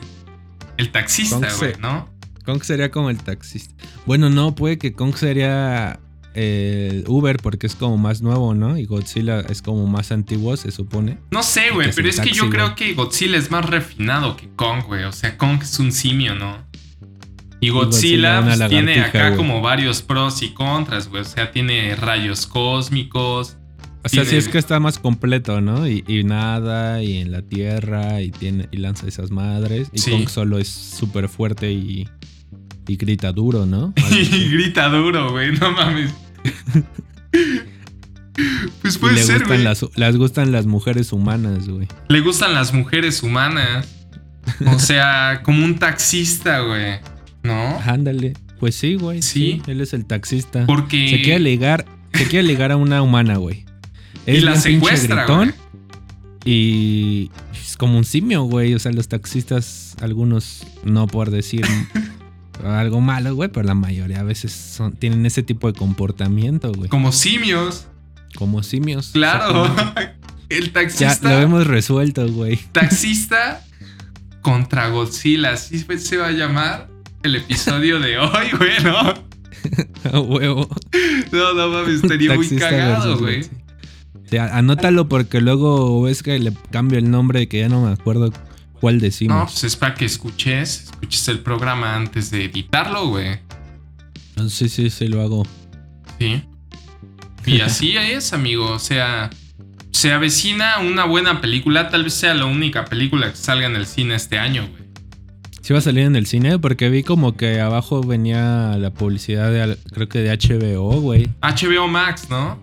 El 0.78 0.92
taxista, 0.92 1.48
güey, 1.58 1.74
¿no? 1.80 2.10
Kong 2.46 2.62
sería 2.64 2.92
como 2.92 3.10
el 3.10 3.18
taxista. 3.18 3.74
Bueno, 4.06 4.30
no, 4.30 4.54
puede 4.54 4.78
que 4.78 4.94
Kong 4.94 5.16
sería 5.16 6.00
el 6.36 7.06
Uber 7.08 7.38
porque 7.38 7.66
es 7.66 7.76
como 7.76 7.98
más 7.98 8.22
nuevo, 8.22 8.54
¿no? 8.54 8.78
Y 8.78 8.86
Godzilla 8.86 9.40
es 9.40 9.62
como 9.62 9.88
más 9.88 10.12
antiguo, 10.12 10.56
se 10.58 10.70
supone. 10.70 11.18
No 11.32 11.42
sé, 11.42 11.72
güey, 11.72 11.90
es 11.90 11.96
pero 11.96 12.10
es 12.10 12.20
que 12.20 12.32
yo 12.32 12.50
creo 12.50 12.76
que 12.76 12.94
Godzilla 12.94 13.38
es 13.38 13.50
más 13.52 13.66
refinado 13.66 14.36
que 14.36 14.50
Kong, 14.56 14.84
güey. 14.86 15.06
O 15.06 15.12
sea, 15.14 15.38
Kong 15.38 15.60
es 15.64 15.80
un 15.80 15.92
simio, 15.92 16.36
¿no? 16.36 16.58
Y 17.66 17.70
Godzilla, 17.70 18.42
pues, 18.44 18.70
tiene 18.70 19.00
acá 19.02 19.36
como 19.36 19.62
varios 19.62 20.02
pros 20.02 20.42
y 20.42 20.54
contras, 20.54 21.08
güey. 21.10 21.22
O 21.22 21.26
sea, 21.26 21.52
tiene 21.52 21.96
rayos 21.96 22.46
cósmicos. 22.48 23.58
O 24.04 24.10
sea, 24.10 24.24
sí 24.24 24.30
Tiene- 24.30 24.38
es 24.38 24.48
que 24.50 24.58
está 24.60 24.80
más 24.80 25.00
completo, 25.00 25.62
¿no? 25.62 25.88
Y, 25.88 26.04
y 26.08 26.24
nada, 26.24 27.02
y 27.02 27.18
en 27.18 27.32
la 27.32 27.42
tierra, 27.42 28.22
y 28.22 28.30
tiene 28.32 28.68
y 28.72 28.78
lanza 28.78 29.08
esas 29.08 29.32
madres. 29.32 29.90
Y 29.94 29.98
Sí. 30.00 30.12
Kong 30.12 30.30
solo 30.30 30.60
es 30.60 30.68
súper 30.70 31.28
fuerte 31.28 31.72
y, 31.72 32.08
y 32.88 32.96
grita 32.98 33.32
duro, 33.32 33.66
¿no? 33.66 33.94
y 34.12 34.50
grita 34.50 34.90
duro, 34.90 35.32
güey. 35.32 35.54
No 35.58 35.72
mames. 35.72 36.14
pues 38.82 38.98
puede 38.98 39.16
le 39.16 39.24
ser, 39.24 39.40
gustan 39.40 39.48
güey. 39.58 39.64
las, 39.64 39.86
les 39.96 40.18
gustan 40.18 40.52
las 40.52 40.66
mujeres 40.66 41.12
humanas, 41.14 41.68
güey. 41.68 41.88
Le 42.10 42.20
gustan 42.22 42.54
las 42.54 42.74
mujeres 42.74 43.24
humanas. 43.24 43.88
O 44.68 44.78
sea, 44.78 45.42
como 45.44 45.66
un 45.66 45.80
taxista, 45.80 46.60
güey. 46.60 47.00
¿No? 47.46 47.80
Ándale. 47.86 48.34
Pues 48.60 48.76
sí, 48.76 48.96
güey. 48.96 49.22
Sí. 49.22 49.62
Sí. 49.66 49.72
Él 49.72 49.82
es 49.82 49.94
el 49.94 50.06
taxista. 50.06 50.66
Porque. 50.66 51.10
Se 51.10 51.22
quiere 51.22 51.40
ligar, 51.40 51.86
se 52.14 52.26
quiere 52.26 52.48
ligar 52.48 52.72
a 52.72 52.78
una 52.78 53.02
humana, 53.02 53.38
güey. 53.38 53.66
y 54.28 54.40
la 54.40 54.56
secuestra, 54.56 55.26
gritón 55.26 55.54
y 56.46 57.32
es 57.60 57.76
como 57.76 57.98
un 57.98 58.06
simio, 58.06 58.44
güey. 58.44 58.76
O 58.76 58.80
sea, 58.80 58.92
los 58.92 59.08
taxistas, 59.08 59.96
algunos 60.00 60.66
no 60.84 61.08
por 61.08 61.32
decir 61.32 61.66
algo 62.64 63.02
malo, 63.02 63.36
güey, 63.36 63.50
pero 63.50 63.66
la 63.66 63.74
mayoría 63.74 64.20
a 64.20 64.24
veces 64.24 64.54
son, 64.54 64.94
tienen 64.94 65.26
ese 65.26 65.42
tipo 65.42 65.72
de 65.72 65.78
comportamiento, 65.78 66.72
güey. 66.72 66.88
Como 66.88 67.12
simios. 67.12 67.88
Como 68.36 68.62
simios. 68.64 69.10
Claro. 69.12 69.76
El 70.50 70.68
Ya 70.68 70.74
taxista. 70.74 71.30
lo 71.32 71.40
hemos 71.42 71.66
resuelto, 71.66 72.32
güey. 72.32 72.60
Taxista 72.72 73.66
contra 74.44 74.90
Godzilla. 74.90 75.54
Así 75.54 75.80
se 75.80 76.18
va 76.18 76.28
a 76.28 76.32
llamar 76.32 76.88
el 77.26 77.36
episodio 77.36 78.00
de 78.00 78.18
hoy, 78.18 78.52
güey, 78.58 78.84
¿no? 78.84 79.14
A 80.14 80.20
huevo. 80.20 80.70
No, 81.32 81.54
no 81.54 81.70
mames, 81.70 82.04
estaría 82.04 82.36
muy 82.36 82.48
cagado, 82.56 83.18
güey. 83.18 83.44
Sí, 84.30 84.38
anótalo 84.38 85.10
porque 85.10 85.42
luego 85.42 86.04
ves 86.04 86.24
que 86.24 86.38
le 86.40 86.54
cambio 86.72 87.00
el 87.00 87.10
nombre 87.10 87.48
que 87.48 87.60
ya 87.60 87.70
no 87.70 87.86
me 87.86 87.92
acuerdo 87.92 88.32
cuál 88.80 89.00
decimos. 89.00 89.38
No, 89.38 89.46
pues 89.46 89.64
es 89.64 89.76
para 89.76 89.96
que 89.96 90.06
escuches, 90.06 90.86
escuches 90.86 91.28
el 91.28 91.40
programa 91.40 91.96
antes 91.96 92.30
de 92.32 92.46
editarlo, 92.46 93.08
güey. 93.08 93.40
No, 94.36 94.50
sí, 94.50 94.70
sí, 94.70 94.90
sí, 94.90 95.08
lo 95.08 95.22
hago. 95.22 95.48
Sí. 96.20 96.44
Y 97.46 97.62
así 97.62 97.98
es, 97.98 98.34
amigo. 98.34 98.72
O 98.72 98.80
sea, 98.80 99.30
se 99.92 100.12
avecina 100.12 100.80
una 100.80 101.06
buena 101.06 101.42
película. 101.42 101.90
Tal 101.90 102.04
vez 102.04 102.14
sea 102.14 102.34
la 102.36 102.46
única 102.46 102.86
película 102.86 103.32
que 103.32 103.38
salga 103.38 103.66
en 103.66 103.76
el 103.76 103.88
cine 103.88 104.16
este 104.16 104.38
año, 104.38 104.68
güey. 104.70 104.85
Sí 105.66 105.74
va 105.74 105.80
a 105.80 105.82
salir 105.82 106.04
en 106.04 106.16
el 106.16 106.28
cine 106.28 106.60
porque 106.60 106.90
vi 106.90 107.02
como 107.02 107.36
que 107.36 107.60
abajo 107.60 108.04
venía 108.04 108.78
la 108.78 108.94
publicidad 108.94 109.52
de, 109.52 109.76
creo 109.92 110.08
que 110.08 110.20
de 110.20 110.30
HBO, 110.38 111.02
güey. 111.02 111.28
HBO 111.42 111.88
Max, 111.88 112.28
¿no? 112.30 112.60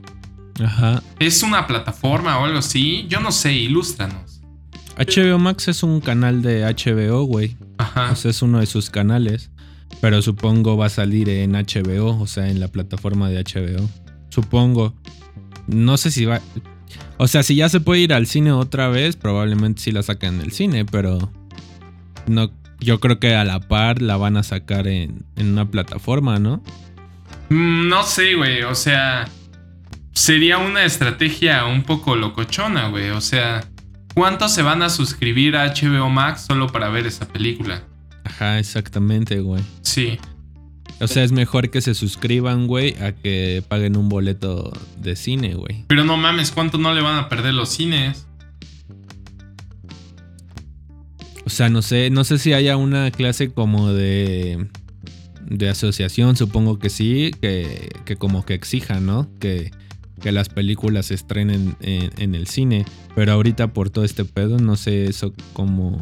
Ajá. 0.64 1.02
¿Es 1.18 1.42
una 1.42 1.66
plataforma 1.66 2.38
o 2.38 2.44
algo 2.44 2.58
así? 2.60 3.04
Yo 3.08 3.18
no 3.18 3.32
sé, 3.32 3.54
ilústranos. 3.54 4.40
HBO 4.96 5.40
Max 5.40 5.66
es 5.66 5.82
un 5.82 6.00
canal 6.00 6.42
de 6.42 6.62
HBO, 6.62 7.24
güey. 7.24 7.56
Ajá. 7.78 8.12
O 8.12 8.14
sea, 8.14 8.30
es 8.30 8.40
uno 8.40 8.60
de 8.60 8.66
sus 8.66 8.88
canales. 8.88 9.50
Pero 10.00 10.22
supongo 10.22 10.76
va 10.76 10.86
a 10.86 10.88
salir 10.88 11.28
en 11.28 11.54
HBO, 11.54 12.20
o 12.20 12.28
sea, 12.28 12.50
en 12.50 12.60
la 12.60 12.68
plataforma 12.68 13.28
de 13.30 13.42
HBO. 13.42 13.84
Supongo. 14.28 14.94
No 15.66 15.96
sé 15.96 16.12
si 16.12 16.24
va. 16.24 16.40
O 17.16 17.26
sea, 17.26 17.42
si 17.42 17.56
ya 17.56 17.68
se 17.68 17.80
puede 17.80 18.02
ir 18.02 18.14
al 18.14 18.28
cine 18.28 18.52
otra 18.52 18.86
vez, 18.90 19.16
probablemente 19.16 19.82
sí 19.82 19.90
la 19.90 20.04
sacan 20.04 20.36
en 20.36 20.42
el 20.42 20.52
cine, 20.52 20.84
pero 20.84 21.32
no. 22.28 22.61
Yo 22.82 23.00
creo 23.00 23.18
que 23.18 23.34
a 23.34 23.44
la 23.44 23.60
par 23.60 24.02
la 24.02 24.16
van 24.16 24.36
a 24.36 24.42
sacar 24.42 24.88
en, 24.88 25.24
en 25.36 25.52
una 25.52 25.70
plataforma, 25.70 26.38
¿no? 26.38 26.62
Mm, 27.48 27.88
no 27.88 28.02
sé, 28.02 28.34
güey. 28.34 28.62
O 28.62 28.74
sea, 28.74 29.28
sería 30.12 30.58
una 30.58 30.84
estrategia 30.84 31.64
un 31.66 31.82
poco 31.84 32.16
locochona, 32.16 32.88
güey. 32.88 33.10
O 33.10 33.20
sea, 33.20 33.64
¿cuántos 34.14 34.52
se 34.52 34.62
van 34.62 34.82
a 34.82 34.90
suscribir 34.90 35.56
a 35.56 35.72
HBO 35.72 36.08
Max 36.10 36.42
solo 36.46 36.68
para 36.68 36.88
ver 36.88 37.06
esa 37.06 37.26
película? 37.28 37.82
Ajá, 38.24 38.58
exactamente, 38.58 39.40
güey. 39.40 39.62
Sí. 39.82 40.18
O 41.00 41.08
sea, 41.08 41.24
es 41.24 41.32
mejor 41.32 41.70
que 41.70 41.80
se 41.80 41.94
suscriban, 41.94 42.68
güey, 42.68 42.94
a 43.02 43.12
que 43.12 43.64
paguen 43.66 43.96
un 43.96 44.08
boleto 44.08 44.72
de 44.98 45.16
cine, 45.16 45.54
güey. 45.54 45.84
Pero 45.88 46.04
no 46.04 46.16
mames, 46.16 46.52
¿cuánto 46.52 46.78
no 46.78 46.94
le 46.94 47.02
van 47.02 47.16
a 47.16 47.28
perder 47.28 47.54
los 47.54 47.70
cines? 47.70 48.28
Sea, 51.52 51.68
no 51.68 51.82
sé, 51.82 52.10
no 52.10 52.24
sé 52.24 52.38
si 52.38 52.52
haya 52.52 52.76
una 52.76 53.10
clase 53.10 53.50
como 53.50 53.92
de 53.92 54.68
de 55.56 55.68
asociación, 55.68 56.36
supongo 56.36 56.78
que 56.78 56.90
sí, 56.90 57.30
que, 57.40 57.90
que 58.04 58.16
como 58.16 58.44
que 58.44 58.54
exija, 58.54 59.00
¿no? 59.00 59.28
Que, 59.38 59.70
que 60.20 60.32
las 60.32 60.48
películas 60.48 61.06
se 61.06 61.14
estrenen 61.14 61.76
en, 61.80 62.10
en, 62.18 62.34
el 62.34 62.46
cine. 62.46 62.84
Pero 63.14 63.32
ahorita 63.32 63.72
por 63.72 63.90
todo 63.90 64.04
este 64.04 64.24
pedo, 64.24 64.58
no 64.58 64.76
sé 64.76 65.06
eso 65.06 65.34
como 65.52 66.00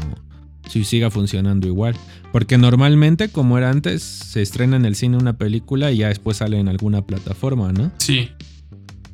si 0.69 0.85
siga 0.85 1.11
funcionando 1.11 1.67
igual. 1.67 1.97
Porque 2.33 2.59
normalmente, 2.59 3.29
como 3.29 3.59
era 3.59 3.71
antes, 3.71 4.03
se 4.03 4.43
estrena 4.43 4.77
en 4.77 4.85
el 4.85 4.95
cine 4.95 5.17
una 5.17 5.37
película 5.37 5.91
y 5.91 5.99
ya 5.99 6.09
después 6.09 6.37
sale 6.37 6.59
en 6.59 6.69
alguna 6.69 7.03
plataforma, 7.03 7.73
¿no? 7.73 7.91
Sí. 7.99 8.31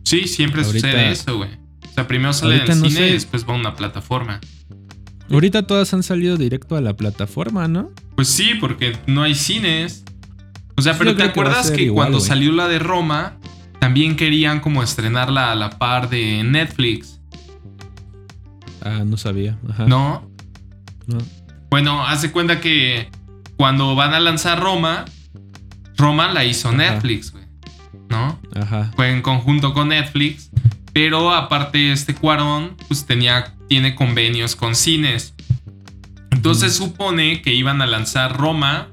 Sí, 0.02 0.28
siempre 0.28 0.62
ahorita, 0.62 0.88
sucede 0.88 1.10
eso, 1.10 1.36
güey. 1.38 1.50
O 1.88 1.94
sea, 1.94 2.06
primero 2.06 2.32
sale 2.32 2.56
en 2.56 2.62
el 2.62 2.68
no 2.68 2.88
cine 2.88 2.90
sé. 2.90 3.08
y 3.08 3.12
después 3.12 3.48
va 3.48 3.54
a 3.54 3.56
una 3.56 3.74
plataforma. 3.74 4.40
Ahorita 5.30 5.66
todas 5.66 5.92
han 5.92 6.02
salido 6.02 6.36
directo 6.36 6.76
a 6.76 6.80
la 6.80 6.94
plataforma, 6.94 7.68
¿no? 7.68 7.90
Pues 8.14 8.28
sí, 8.28 8.52
porque 8.60 8.96
no 9.06 9.22
hay 9.22 9.34
cines. 9.34 10.04
O 10.76 10.82
sea, 10.82 10.96
pero 10.96 11.16
¿te 11.16 11.22
acuerdas 11.22 11.70
que, 11.70 11.76
que 11.78 11.82
igual, 11.84 12.06
cuando 12.06 12.18
wey. 12.18 12.26
salió 12.26 12.52
la 12.52 12.68
de 12.68 12.78
Roma, 12.78 13.38
también 13.80 14.16
querían 14.16 14.60
como 14.60 14.82
estrenarla 14.82 15.52
a 15.52 15.54
la 15.54 15.70
par 15.70 16.10
de 16.10 16.42
Netflix? 16.44 17.20
Ah, 18.82 19.02
no 19.04 19.16
sabía. 19.16 19.58
Ajá. 19.68 19.86
¿No? 19.86 20.30
No. 21.06 21.18
Bueno, 21.70 22.06
hace 22.06 22.30
cuenta 22.30 22.60
que 22.60 23.08
cuando 23.56 23.94
van 23.96 24.14
a 24.14 24.20
lanzar 24.20 24.60
Roma, 24.60 25.06
Roma 25.96 26.32
la 26.32 26.44
hizo 26.44 26.68
Ajá. 26.68 26.76
Netflix, 26.76 27.32
güey. 27.32 27.44
¿No? 28.08 28.38
Ajá. 28.54 28.92
Fue 28.94 29.10
en 29.10 29.22
conjunto 29.22 29.74
con 29.74 29.88
Netflix. 29.88 30.50
Pero 30.92 31.34
aparte, 31.34 31.92
este 31.92 32.14
Cuarón, 32.14 32.76
pues 32.88 33.04
tenía, 33.04 33.54
tiene 33.68 33.94
convenios 33.94 34.56
con 34.56 34.74
cines. 34.74 35.34
Entonces 36.30 36.78
mm. 36.78 36.84
supone 36.84 37.42
que 37.42 37.54
iban 37.54 37.82
a 37.82 37.86
lanzar 37.86 38.36
Roma 38.36 38.88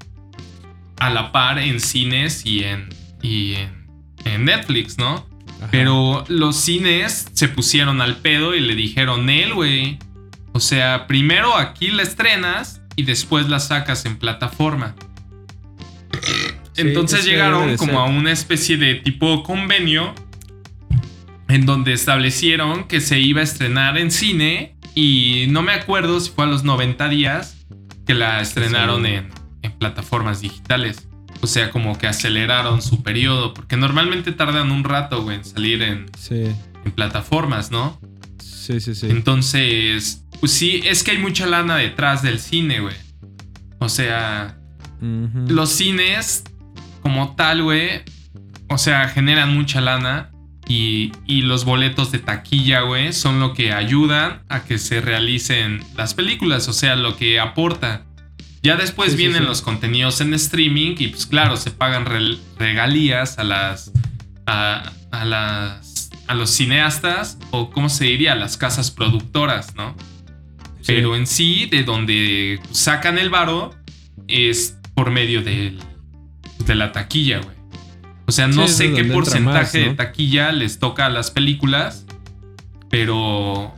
a 0.98 1.10
la 1.10 1.32
par 1.32 1.60
en 1.60 1.80
cines 1.80 2.46
y 2.46 2.64
en, 2.64 2.90
y 3.22 3.56
en, 3.56 3.88
en 4.26 4.46
Netflix, 4.46 4.98
¿no? 4.98 5.28
Ajá. 5.58 5.70
Pero 5.72 6.26
los 6.28 6.56
cines 6.56 7.28
se 7.34 7.48
pusieron 7.48 8.02
al 8.02 8.18
pedo 8.18 8.56
y 8.56 8.60
le 8.60 8.76
dijeron, 8.76 9.30
él, 9.30 9.54
güey. 9.54 10.00
O 10.54 10.60
sea, 10.60 11.08
primero 11.08 11.58
aquí 11.58 11.90
la 11.90 12.04
estrenas 12.04 12.82
y 12.96 13.04
después 13.04 13.50
la 13.50 13.60
sacas 13.60 14.06
en 14.06 14.18
plataforma. 14.18 14.96
Sí, 16.74 16.82
Entonces 16.82 17.26
llegaron 17.26 17.76
como 17.78 18.00
a 18.00 18.06
una 18.06 18.32
especie 18.32 18.78
de 18.78 18.96
tipo 18.96 19.44
convenio 19.44 20.14
en 21.54 21.66
donde 21.66 21.94
establecieron 21.94 22.86
que 22.86 23.00
se 23.00 23.20
iba 23.20 23.42
a 23.42 23.44
estrenar 23.44 23.98
en 23.98 24.10
cine 24.10 24.76
y 24.96 25.46
no 25.50 25.62
me 25.62 25.74
acuerdo 25.74 26.20
si 26.20 26.32
fue 26.32 26.46
a 26.46 26.48
los 26.48 26.63
90 26.63 27.10
días 27.10 27.66
que 28.08 28.13
la 28.13 28.42
estrenaron 28.42 29.04
sí. 29.04 29.12
en, 29.12 29.30
en 29.62 29.72
plataformas 29.74 30.42
digitales. 30.42 31.08
O 31.42 31.48
sea, 31.48 31.70
como 31.72 31.98
que 31.98 32.08
aceleraron 32.08 32.82
su 32.82 33.04
periodo. 33.04 33.54
Porque 33.54 33.78
normalmente 33.78 34.32
tardan 34.32 34.72
un 34.72 34.84
rato, 34.84 35.24
güey, 35.24 35.38
en 35.38 35.46
salir 35.46 35.82
en, 35.82 36.06
sí. 36.18 36.46
en, 36.86 36.92
plataformas, 36.92 37.70
¿no? 37.70 38.00
Sí, 38.39 38.80
sí, 38.80 38.96
sí. 38.96 39.08
Entonces, 39.10 40.26
pues 40.39 40.54
sí, 40.54 40.82
es 40.86 41.04
que 41.04 41.12
hay 41.12 41.18
mucha 41.18 41.46
lana 41.46 41.76
detrás 41.76 42.24
del 42.24 42.39
cine, 42.39 42.80
güey. 42.80 42.96
O 43.80 43.89
sea, 43.89 44.58
uh 45.02 45.06
-huh. 45.06 45.50
los 45.50 45.70
cines, 45.70 46.44
como 47.02 47.36
tal, 47.36 47.62
güey, 47.62 48.04
o 48.70 48.78
sea, 48.78 49.08
generan 49.10 49.54
mucha 49.54 49.82
lana. 49.82 50.32
Y, 50.67 51.12
y, 51.26 51.41
los 51.41 51.65
boletos 51.65 52.12
de 52.12 52.19
taquilla, 52.19 52.82
güey, 52.82 53.12
son 53.12 53.39
lo 53.39 53.54
que 53.54 53.73
ayudan 53.73 54.43
a 54.47 54.63
que 54.63 54.78
se 54.78 55.02
realicen 55.02 55.84
las 55.97 56.13
películas. 56.13 56.69
O 56.69 56.73
sea, 56.73 56.95
lo 56.95 57.17
que 57.17 57.39
aporta. 57.39 58.06
Ya 58.62 58.78
después 58.78 59.12
sí, 59.12 59.17
vienen 59.17 59.39
sí, 59.39 59.43
sí. 59.43 59.47
los 59.49 59.62
contenidos 59.62 60.21
en 60.21 60.34
streaming 60.34 60.95
y 60.97 61.10
pues 61.10 61.26
claro, 61.26 61.58
se 61.58 61.71
pagan 61.71 62.06
re 62.06 62.38
regalías 62.58 63.38
a 63.38 63.43
las 63.43 63.91
a, 64.45 64.93
a, 65.12 65.26
las 65.26 66.10
a 66.28 66.34
los 66.34 66.49
cineastas 66.52 67.38
o 67.52 67.69
cómo 67.69 67.89
se 67.89 68.06
diría, 68.06 68.32
a 68.32 68.36
las 68.36 68.56
casas 68.56 68.89
productoras, 68.89 69.76
¿no? 69.76 69.95
Pero 70.86 71.15
en 71.15 71.28
sí 71.28 71.65
de 71.65 71.84
donde 71.84 72.60
sacan 72.71 73.17
el 73.17 73.30
varo 73.30 73.76
es 74.28 74.78
por 74.95 75.12
medio 75.12 75.41
de, 75.41 75.78
de 76.65 76.76
la 76.76 76.91
taquilla, 76.91 77.39
güey. 77.39 77.53
O 78.34 78.36
sea, 78.36 78.48
no 78.48 78.67
sé 78.67 78.93
qué 78.93 79.04
porcentaje 79.04 79.78
más, 79.78 79.86
¿no? 79.86 79.91
de 79.91 79.96
taquilla 79.96 80.52
les 80.52 80.80
toca 80.80 81.06
a 81.06 81.10
las 81.10 81.30
películas, 81.30 82.08
pero 82.89 83.76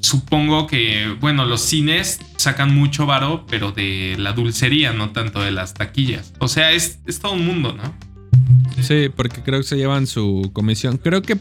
supongo 0.00 0.66
que, 0.66 1.14
bueno, 1.20 1.44
los 1.44 1.60
cines 1.60 2.20
sacan 2.38 2.74
mucho 2.74 3.04
varo, 3.04 3.44
pero 3.46 3.72
de 3.72 4.16
la 4.18 4.32
dulcería, 4.32 4.94
no 4.94 5.10
tanto 5.10 5.42
de 5.42 5.50
las 5.50 5.74
taquillas. 5.74 6.32
O 6.38 6.48
sea, 6.48 6.72
es, 6.72 7.00
es 7.06 7.20
todo 7.20 7.32
un 7.34 7.44
mundo, 7.44 7.76
¿no? 7.76 7.94
Sí, 8.82 9.10
porque 9.14 9.42
creo 9.42 9.60
que 9.60 9.66
se 9.66 9.76
llevan 9.76 10.06
su 10.06 10.50
comisión. 10.54 10.96
Creo 10.96 11.20
que 11.20 11.36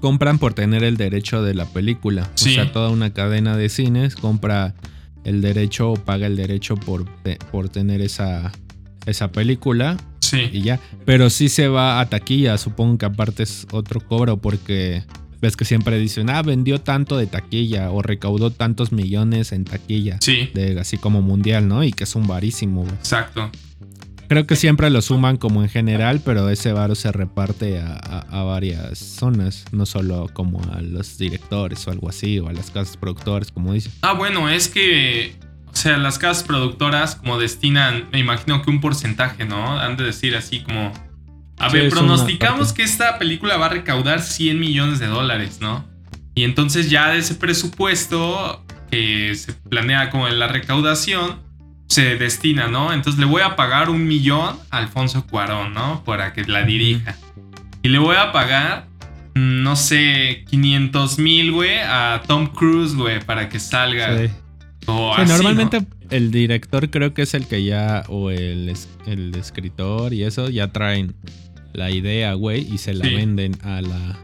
compran 0.00 0.40
por 0.40 0.54
tener 0.54 0.82
el 0.82 0.96
derecho 0.96 1.40
de 1.44 1.54
la 1.54 1.66
película. 1.66 2.28
Sí. 2.34 2.50
O 2.50 2.54
sea, 2.54 2.72
toda 2.72 2.90
una 2.90 3.12
cadena 3.12 3.56
de 3.56 3.68
cines 3.68 4.16
compra 4.16 4.74
el 5.22 5.40
derecho 5.40 5.92
o 5.92 5.94
paga 5.94 6.26
el 6.26 6.34
derecho 6.34 6.74
por, 6.74 7.08
por 7.52 7.68
tener 7.68 8.00
esa, 8.00 8.50
esa 9.06 9.30
película. 9.30 9.96
Sí. 10.24 10.48
Y 10.52 10.62
ya. 10.62 10.80
Pero 11.04 11.30
sí 11.30 11.48
se 11.48 11.68
va 11.68 12.00
a 12.00 12.08
taquilla. 12.08 12.58
Supongo 12.58 12.98
que 12.98 13.06
aparte 13.06 13.42
es 13.42 13.66
otro 13.72 14.00
cobro 14.00 14.36
porque 14.38 15.04
ves 15.40 15.56
que 15.56 15.64
siempre 15.64 15.98
dicen, 15.98 16.30
ah, 16.30 16.42
vendió 16.42 16.80
tanto 16.80 17.18
de 17.18 17.26
taquilla 17.26 17.90
o 17.90 18.00
recaudó 18.02 18.50
tantos 18.50 18.92
millones 18.92 19.52
en 19.52 19.64
taquilla. 19.64 20.18
Sí. 20.20 20.50
De, 20.54 20.80
así 20.80 20.96
como 20.96 21.20
mundial, 21.20 21.68
¿no? 21.68 21.84
Y 21.84 21.92
que 21.92 22.04
es 22.04 22.14
un 22.14 22.26
varísimo. 22.26 22.86
Exacto. 22.88 23.50
Creo 24.26 24.46
que 24.46 24.56
siempre 24.56 24.88
lo 24.88 25.02
suman 25.02 25.36
como 25.36 25.62
en 25.62 25.68
general, 25.68 26.22
pero 26.24 26.48
ese 26.48 26.72
varo 26.72 26.94
se 26.94 27.12
reparte 27.12 27.78
a, 27.78 27.92
a, 27.92 28.40
a, 28.40 28.42
varias 28.42 28.98
zonas, 28.98 29.66
no 29.70 29.84
solo 29.84 30.30
como 30.32 30.62
a 30.72 30.80
los 30.80 31.18
directores 31.18 31.86
o 31.86 31.90
algo 31.90 32.08
así, 32.08 32.38
o 32.38 32.48
a 32.48 32.52
las 32.54 32.70
casas 32.70 32.96
productoras, 32.96 33.52
como 33.52 33.74
dice. 33.74 33.90
Ah, 34.00 34.14
bueno, 34.14 34.48
es 34.48 34.68
que, 34.68 35.34
o 35.74 35.76
sea, 35.76 35.98
las 35.98 36.18
casas 36.18 36.44
productoras 36.44 37.16
como 37.16 37.36
destinan, 37.36 38.04
me 38.12 38.20
imagino 38.20 38.62
que 38.62 38.70
un 38.70 38.80
porcentaje, 38.80 39.44
¿no? 39.44 39.78
Han 39.78 39.96
de 39.96 40.04
decir 40.04 40.36
así 40.36 40.60
como, 40.60 40.92
a 41.58 41.68
sí, 41.68 41.78
ver, 41.78 41.90
pronosticamos 41.90 42.72
que 42.72 42.84
esta 42.84 43.18
película 43.18 43.56
va 43.56 43.66
a 43.66 43.70
recaudar 43.70 44.22
100 44.22 44.60
millones 44.60 45.00
de 45.00 45.08
dólares, 45.08 45.58
¿no? 45.60 45.84
Y 46.36 46.44
entonces 46.44 46.90
ya 46.90 47.10
de 47.10 47.18
ese 47.18 47.34
presupuesto 47.34 48.64
que 48.88 49.34
se 49.34 49.52
planea 49.52 50.10
como 50.10 50.28
en 50.28 50.38
la 50.38 50.46
recaudación, 50.46 51.40
se 51.88 52.16
destina, 52.16 52.68
¿no? 52.68 52.92
Entonces 52.92 53.18
le 53.18 53.26
voy 53.26 53.42
a 53.42 53.56
pagar 53.56 53.90
un 53.90 54.06
millón 54.06 54.56
a 54.70 54.78
Alfonso 54.78 55.26
Cuarón, 55.26 55.74
¿no? 55.74 56.04
Para 56.04 56.32
que 56.32 56.44
la 56.44 56.62
dirija. 56.62 57.16
Y 57.82 57.88
le 57.88 57.98
voy 57.98 58.14
a 58.14 58.30
pagar, 58.30 58.86
no 59.34 59.74
sé, 59.74 60.44
500 60.48 61.18
mil, 61.18 61.50
güey, 61.50 61.78
a 61.80 62.22
Tom 62.28 62.46
Cruise, 62.46 62.94
güey, 62.94 63.18
para 63.18 63.48
que 63.48 63.58
salga. 63.58 64.16
Sí. 64.16 64.30
O 64.86 65.14
sí, 65.16 65.22
así, 65.22 65.32
normalmente 65.32 65.80
¿no? 65.80 65.86
el 66.10 66.30
director 66.30 66.90
creo 66.90 67.14
que 67.14 67.22
es 67.22 67.34
el 67.34 67.46
que 67.46 67.64
ya, 67.64 68.04
o 68.08 68.30
el, 68.30 68.72
el 69.06 69.34
escritor 69.34 70.12
y 70.12 70.24
eso, 70.24 70.50
ya 70.50 70.72
traen 70.72 71.14
la 71.72 71.90
idea, 71.90 72.34
güey, 72.34 72.72
y 72.72 72.78
se 72.78 72.94
la 72.94 73.04
sí. 73.04 73.14
venden 73.14 73.56
a 73.62 73.82
la. 73.82 74.18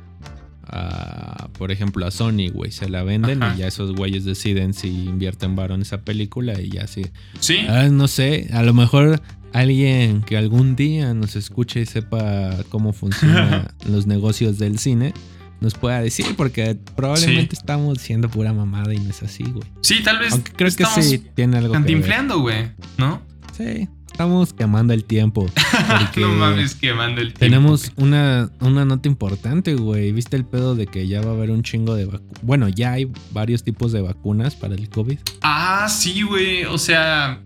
A, 0.72 1.48
por 1.58 1.72
ejemplo, 1.72 2.06
a 2.06 2.12
Sony, 2.12 2.48
güey. 2.52 2.70
Se 2.70 2.88
la 2.88 3.02
venden 3.02 3.42
Ajá. 3.42 3.56
y 3.56 3.58
ya 3.58 3.66
esos 3.66 3.92
güeyes 3.92 4.24
deciden 4.24 4.72
si 4.72 4.88
invierten 5.06 5.56
varo 5.56 5.74
en 5.74 5.82
esa 5.82 6.02
película 6.02 6.60
y 6.60 6.70
ya 6.70 6.86
sí. 6.86 7.06
Sí. 7.40 7.58
Ah, 7.68 7.88
no 7.90 8.06
sé, 8.06 8.48
a 8.52 8.62
lo 8.62 8.72
mejor 8.72 9.20
alguien 9.52 10.22
que 10.22 10.36
algún 10.36 10.76
día 10.76 11.12
nos 11.12 11.34
escuche 11.34 11.80
y 11.80 11.86
sepa 11.86 12.56
cómo 12.68 12.92
funcionan 12.92 13.66
los 13.88 14.06
negocios 14.06 14.58
del 14.58 14.78
cine 14.78 15.12
nos 15.60 15.74
pueda 15.74 16.00
decir, 16.00 16.34
porque 16.36 16.76
probablemente 16.96 17.56
sí. 17.56 17.60
estamos 17.60 17.98
diciendo 17.98 18.28
pura 18.28 18.52
mamada 18.52 18.94
y 18.94 18.98
no 18.98 19.10
es 19.10 19.22
así, 19.22 19.44
güey. 19.44 19.64
Sí, 19.82 20.02
tal 20.02 20.18
vez. 20.18 20.32
Aunque 20.32 20.52
creo 20.52 20.70
que 20.74 20.84
sí 20.86 21.18
tiene 21.34 21.58
algo 21.58 21.72
que 21.72 21.94
ver. 21.94 22.28
güey, 22.38 22.70
¿no? 22.96 23.22
Sí, 23.56 23.88
estamos 24.10 24.52
quemando 24.52 24.94
el 24.94 25.04
tiempo. 25.04 25.46
no 26.16 26.28
mames, 26.28 26.74
quemando 26.74 27.20
el 27.20 27.28
tiempo. 27.28 27.40
Tenemos 27.40 27.92
una, 27.96 28.50
una 28.60 28.84
nota 28.84 29.08
importante, 29.08 29.74
güey. 29.74 30.12
¿Viste 30.12 30.36
el 30.36 30.44
pedo 30.44 30.74
de 30.74 30.86
que 30.86 31.06
ya 31.06 31.20
va 31.20 31.30
a 31.30 31.34
haber 31.34 31.50
un 31.50 31.62
chingo 31.62 31.94
de 31.94 32.06
vacunas? 32.06 32.42
Bueno, 32.42 32.68
ya 32.68 32.92
hay 32.92 33.10
varios 33.32 33.62
tipos 33.62 33.92
de 33.92 34.00
vacunas 34.00 34.54
para 34.54 34.74
el 34.74 34.88
COVID. 34.88 35.18
Ah, 35.42 35.88
sí, 35.90 36.22
güey. 36.22 36.64
O 36.64 36.78
sea, 36.78 37.42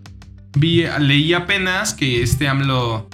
vi, 0.56 0.84
leí 1.00 1.32
apenas 1.32 1.94
que 1.94 2.22
este 2.22 2.46
AMLO 2.46 3.08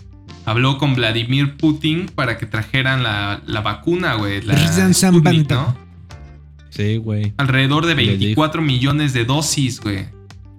habló 0.45 0.79
con 0.79 0.95
Vladimir 0.95 1.57
Putin 1.57 2.07
para 2.15 2.39
que 2.39 2.47
trajeran 2.47 3.03
la, 3.03 3.41
la 3.47 3.61
vacuna, 3.61 4.15
güey. 4.15 4.43
La 4.43 4.57
Sputnik, 4.93 5.51
¿no? 5.51 5.77
Sí, 6.71 6.97
güey. 6.97 7.35
Alrededor 7.37 7.87
de 7.87 7.95
24 7.95 8.63
millones 8.63 9.13
de 9.13 9.25
dosis, 9.25 9.81
güey. 9.81 10.07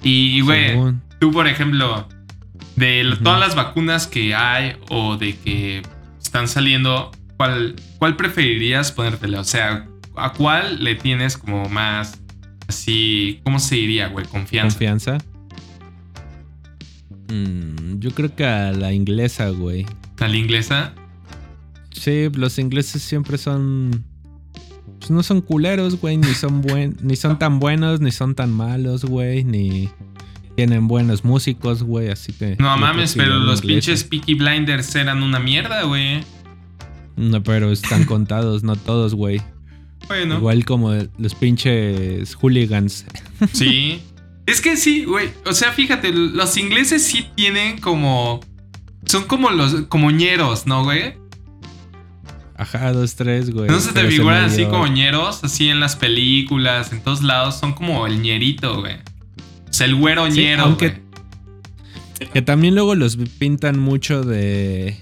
Y, 0.03 0.41
güey, 0.41 0.77
tú, 1.19 1.31
por 1.31 1.47
ejemplo, 1.47 2.07
de 2.75 3.17
todas 3.23 3.39
las 3.39 3.55
vacunas 3.55 4.07
que 4.07 4.35
hay 4.35 4.75
o 4.89 5.17
de 5.17 5.37
que 5.37 5.81
están 6.21 6.47
saliendo, 6.47 7.11
¿cuál, 7.37 7.75
cuál 7.97 8.15
preferirías 8.15 8.91
ponértela? 8.91 9.39
O 9.39 9.43
sea, 9.43 9.87
¿a 10.15 10.33
cuál 10.33 10.83
le 10.83 10.95
tienes 10.95 11.37
como 11.37 11.69
más, 11.69 12.19
así, 12.67 13.39
¿cómo 13.43 13.59
se 13.59 13.75
diría, 13.75 14.07
güey? 14.07 14.25
Confianza. 14.25 14.75
Confianza. 14.75 15.17
Mm, 17.31 17.99
yo 17.99 18.11
creo 18.11 18.35
que 18.35 18.45
a 18.45 18.71
la 18.73 18.91
inglesa, 18.91 19.49
güey. 19.49 19.85
¿A 20.19 20.27
la 20.27 20.35
inglesa? 20.35 20.93
Sí, 21.91 22.29
los 22.33 22.59
ingleses 22.59 23.01
siempre 23.01 23.37
son 23.37 24.03
pues 24.99 25.09
no 25.09 25.23
son 25.23 25.41
culeros, 25.41 25.99
güey, 25.99 26.17
ni 26.17 26.33
son 26.33 26.61
buen, 26.61 26.97
ni 27.01 27.15
son 27.15 27.39
tan 27.39 27.59
buenos, 27.59 28.01
ni 28.01 28.11
son 28.11 28.35
tan 28.35 28.51
malos, 28.51 29.03
güey, 29.03 29.43
ni 29.43 29.89
tienen 30.55 30.87
buenos 30.87 31.25
músicos, 31.25 31.81
güey, 31.81 32.09
así 32.09 32.33
que 32.33 32.55
No 32.59 32.77
mames, 32.77 33.15
pero 33.15 33.39
los 33.39 33.61
pinches 33.61 34.03
Peaky 34.03 34.35
Blinders 34.35 34.93
eran 34.95 35.23
una 35.23 35.39
mierda, 35.39 35.83
güey. 35.83 36.23
No, 37.15 37.41
pero 37.41 37.71
están 37.71 38.05
contados, 38.05 38.63
no 38.63 38.75
todos, 38.75 39.15
güey. 39.15 39.41
Bueno. 40.07 40.37
Igual 40.37 40.65
como 40.65 40.93
los 41.17 41.35
pinches 41.35 42.35
hooligans. 42.35 43.05
Sí. 43.53 44.01
Es 44.45 44.61
que 44.61 44.77
sí, 44.77 45.05
güey. 45.05 45.29
O 45.45 45.53
sea, 45.53 45.71
fíjate, 45.71 46.11
los 46.11 46.57
ingleses 46.57 47.03
sí 47.03 47.27
tienen 47.35 47.79
como. 47.79 48.39
Son 49.05 49.23
como 49.25 49.49
los. 49.49 49.87
como 49.87 50.11
ñeros, 50.11 50.65
¿no, 50.65 50.83
güey? 50.83 51.15
Ajá, 52.61 52.93
dos, 52.93 53.15
tres, 53.15 53.49
güey. 53.51 53.67
¿No 53.67 53.79
se 53.79 53.91
te 53.91 54.03
figuran 54.07 54.43
así 54.43 54.65
como 54.65 54.85
ñeros? 54.85 55.43
Así 55.43 55.69
en 55.69 55.79
las 55.79 55.95
películas, 55.95 56.93
en 56.93 57.01
todos 57.01 57.23
lados. 57.23 57.55
Son 57.59 57.73
como 57.73 58.05
el 58.05 58.21
ñerito, 58.21 58.81
güey. 58.81 58.97
O 59.67 59.73
sea, 59.73 59.87
el 59.87 59.95
güero 59.95 60.27
ñero, 60.27 60.63
aunque, 60.63 61.01
Que 62.33 62.41
también 62.43 62.75
luego 62.75 62.93
los 62.93 63.17
pintan 63.39 63.79
mucho 63.79 64.21
de... 64.21 64.95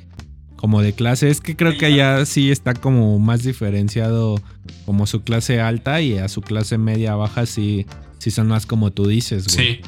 Como 0.56 0.82
de 0.82 0.94
clase. 0.94 1.30
Es 1.30 1.42
que 1.42 1.56
creo 1.56 1.78
que 1.78 1.88
allá 1.88 2.26
sí 2.26 2.52
está 2.52 2.74
como 2.74 3.20
más 3.20 3.44
diferenciado 3.44 4.42
como 4.86 5.06
su 5.06 5.22
clase 5.24 5.60
alta 5.60 6.02
y 6.02 6.18
a 6.18 6.28
su 6.30 6.42
clase 6.42 6.78
media 6.78 7.16
baja 7.16 7.46
sí, 7.46 7.86
sí 8.20 8.32
son 8.32 8.48
más 8.48 8.66
como 8.66 8.92
tú 8.92 9.08
dices, 9.08 9.48
güey. 9.48 9.76
Sí. 9.76 9.82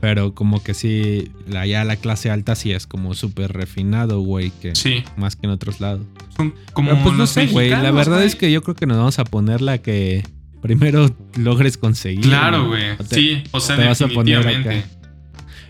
Pero 0.00 0.34
como 0.34 0.62
que 0.62 0.72
sí, 0.72 1.30
allá 1.54 1.84
la 1.84 1.96
clase 1.96 2.30
alta 2.30 2.54
sí 2.54 2.72
es 2.72 2.86
como 2.86 3.14
súper 3.14 3.52
refinado, 3.52 4.20
güey, 4.20 4.50
que 4.50 4.74
sí. 4.74 5.04
más 5.16 5.36
que 5.36 5.46
en 5.46 5.52
otros 5.52 5.80
lados. 5.80 6.06
Son 6.36 6.54
como 6.72 7.02
pues 7.02 7.14
no 7.14 7.26
sé, 7.26 7.46
güey. 7.46 7.68
La 7.68 7.90
verdad 7.90 8.24
es 8.24 8.34
que 8.34 8.50
yo 8.50 8.62
creo 8.62 8.74
que 8.74 8.86
nos 8.86 8.96
vamos 8.96 9.18
a 9.18 9.24
poner 9.24 9.60
la 9.60 9.78
que 9.78 10.24
primero 10.62 11.14
logres 11.36 11.76
conseguir. 11.76 12.22
Claro, 12.22 12.68
güey. 12.68 12.82
Sí, 13.10 13.42
o 13.50 13.60
sea, 13.60 13.76
te 13.76 13.86
vas 13.86 14.00
a 14.00 14.08
poner 14.08 14.46
acá. 14.46 14.84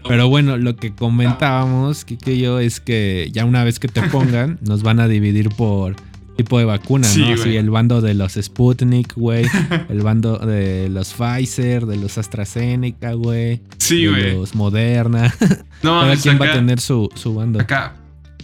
Pero 0.07 0.29
bueno, 0.29 0.57
lo 0.57 0.76
que 0.76 0.94
comentábamos, 0.94 2.05
Kike 2.05 2.35
y 2.35 2.40
yo, 2.40 2.61
es 2.61 2.81
que 2.81 3.29
ya 3.33 3.44
una 3.44 3.64
vez 3.64 3.79
que 3.81 3.88
te 3.88 4.03
pongan, 4.11 4.59
nos 4.62 4.83
van 4.83 5.00
a 5.00 5.09
dividir 5.09 5.50
por 5.50 5.96
tipo 6.37 6.59
de 6.59 6.64
vacuna, 6.64 7.07
¿no? 7.07 7.37
Sí, 7.37 7.57
el 7.57 7.71
bando 7.71 8.01
de 8.01 8.14
los 8.14 8.35
Sputnik, 8.35 9.14
güey. 9.14 9.47
el 9.88 10.03
bando 10.03 10.38
de 10.38 10.88
los 10.88 11.12
Pfizer, 11.12 11.87
de 11.87 11.97
los 11.97 12.19
AstraZeneca, 12.19 13.12
güey. 13.14 13.61
Sí, 13.79 14.07
güey. 14.07 14.37
los 14.37 14.55
Moderna. 14.55 15.35
No, 15.83 16.01
Cada 16.03 16.16
quien 16.16 16.38
va 16.38 16.51
a 16.51 16.53
tener 16.53 16.79
su, 16.79 17.09
su 17.14 17.35
bando. 17.35 17.59
Acá, 17.59 17.95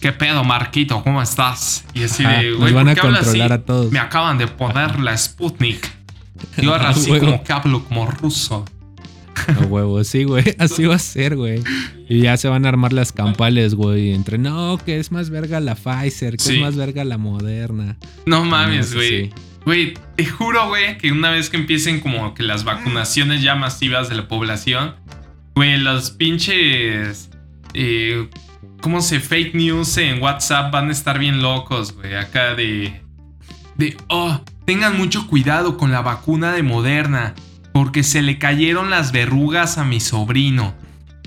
¿qué 0.01 0.11
pedo, 0.11 0.43
Marquito? 0.43 1.03
¿Cómo 1.03 1.21
estás? 1.21 1.85
Y 1.93 2.05
así 2.05 2.25
de, 2.25 2.53
güey, 2.53 2.73
van 2.73 2.89
a 2.89 2.97
controlar 2.97 3.53
a 3.53 3.63
todos. 3.63 3.93
Me 3.93 3.99
acaban 3.99 4.39
de 4.39 4.47
poner 4.47 4.99
la 5.01 5.15
Sputnik. 5.15 5.87
Yo 6.57 6.73
ahora 6.73 6.95
sí 6.95 7.11
como 7.19 7.45
que 7.45 7.53
hablo 7.53 7.85
como 7.85 8.07
ruso. 8.07 8.65
A 9.49 9.65
huevo, 9.65 10.03
sí, 10.05 10.25
güey. 10.25 10.45
Así 10.59 10.85
va 10.85 10.97
a 10.97 10.99
ser, 10.99 11.37
güey. 11.37 11.63
Y 12.09 12.21
ya 12.21 12.37
se 12.37 12.49
van 12.49 12.65
a 12.65 12.69
armar 12.69 12.93
las 12.93 13.13
campales, 13.13 13.75
güey. 13.75 14.13
Entre 14.13 14.39
no, 14.39 14.79
que 14.85 14.99
es 14.99 15.13
más 15.13 15.31
verga 15.31 15.61
la 15.61 15.75
Pfizer, 15.75 16.37
que 16.37 16.55
es 16.55 16.61
más 16.61 16.77
verga 16.77 17.05
la 17.05 17.19
Moderna. 17.19 17.97
No 18.25 18.45
mames, 18.45 18.95
güey. 18.95 19.31
Güey, 19.65 19.95
te 20.15 20.25
juro, 20.25 20.69
güey, 20.69 20.97
que 20.97 21.11
una 21.11 21.31
vez 21.31 21.51
que 21.51 21.57
empiecen 21.57 22.01
como 22.01 22.35
que 22.35 22.45
las 22.45 22.63
vacunaciones 22.63 23.43
ya 23.43 23.57
masivas 23.57 24.09
de 24.09 24.15
la 24.15 24.29
población, 24.29 24.95
güey, 25.57 25.77
los 25.79 26.13
pinches. 26.13 27.31
Eh, 27.75 28.29
¿Cómo 28.81 29.01
se 29.01 29.19
fake 29.19 29.55
news 29.55 29.97
en 29.97 30.23
WhatsApp 30.23 30.73
van 30.73 30.89
a 30.89 30.93
estar 30.93 31.19
bien 31.19 31.43
locos, 31.43 31.93
güey? 31.93 32.15
Acá 32.15 32.55
de. 32.55 33.01
De. 33.77 33.97
Oh, 34.09 34.41
tengan 34.65 34.97
mucho 34.97 35.27
cuidado 35.27 35.77
con 35.77 35.91
la 35.91 36.01
vacuna 36.01 36.53
de 36.53 36.63
Moderna 36.63 37.35
porque 37.77 38.03
se 38.03 38.23
le 38.23 38.39
cayeron 38.39 38.89
las 38.89 39.13
verrugas 39.13 39.77
a 39.77 39.85
mi 39.85 40.01
sobrino. 40.01 40.73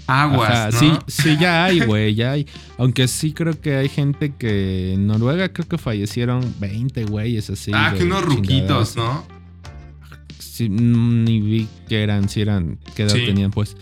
Aguas, 0.08 0.74
¿no? 0.74 0.80
Sí, 0.80 0.92
sí, 1.06 1.38
ya 1.40 1.66
hay, 1.66 1.82
güey, 1.82 2.16
ya 2.16 2.32
hay. 2.32 2.48
Aunque 2.80 3.08
sí 3.08 3.34
creo 3.34 3.62
que 3.62 3.76
hay 3.76 3.88
gente 3.88 4.34
que 4.36 4.94
en 4.96 5.06
Noruega 5.06 5.54
creo 5.54 5.68
que 5.68 5.78
fallecieron 5.78 6.56
20 6.60 7.06
güeyes 7.06 7.52
así. 7.52 7.70
Ah, 7.72 7.94
que 7.96 8.04
unos 8.04 8.26
ruquitos, 8.26 8.96
¿no? 8.96 9.24
Sí, 10.40 10.70
ni 10.70 11.40
vi 11.40 11.68
que 11.88 12.02
eran, 12.02 12.28
si 12.28 12.42
eran, 12.42 12.80
qué 12.96 13.04
edad 13.04 13.14
tenían, 13.14 13.52
pues. 13.52 13.78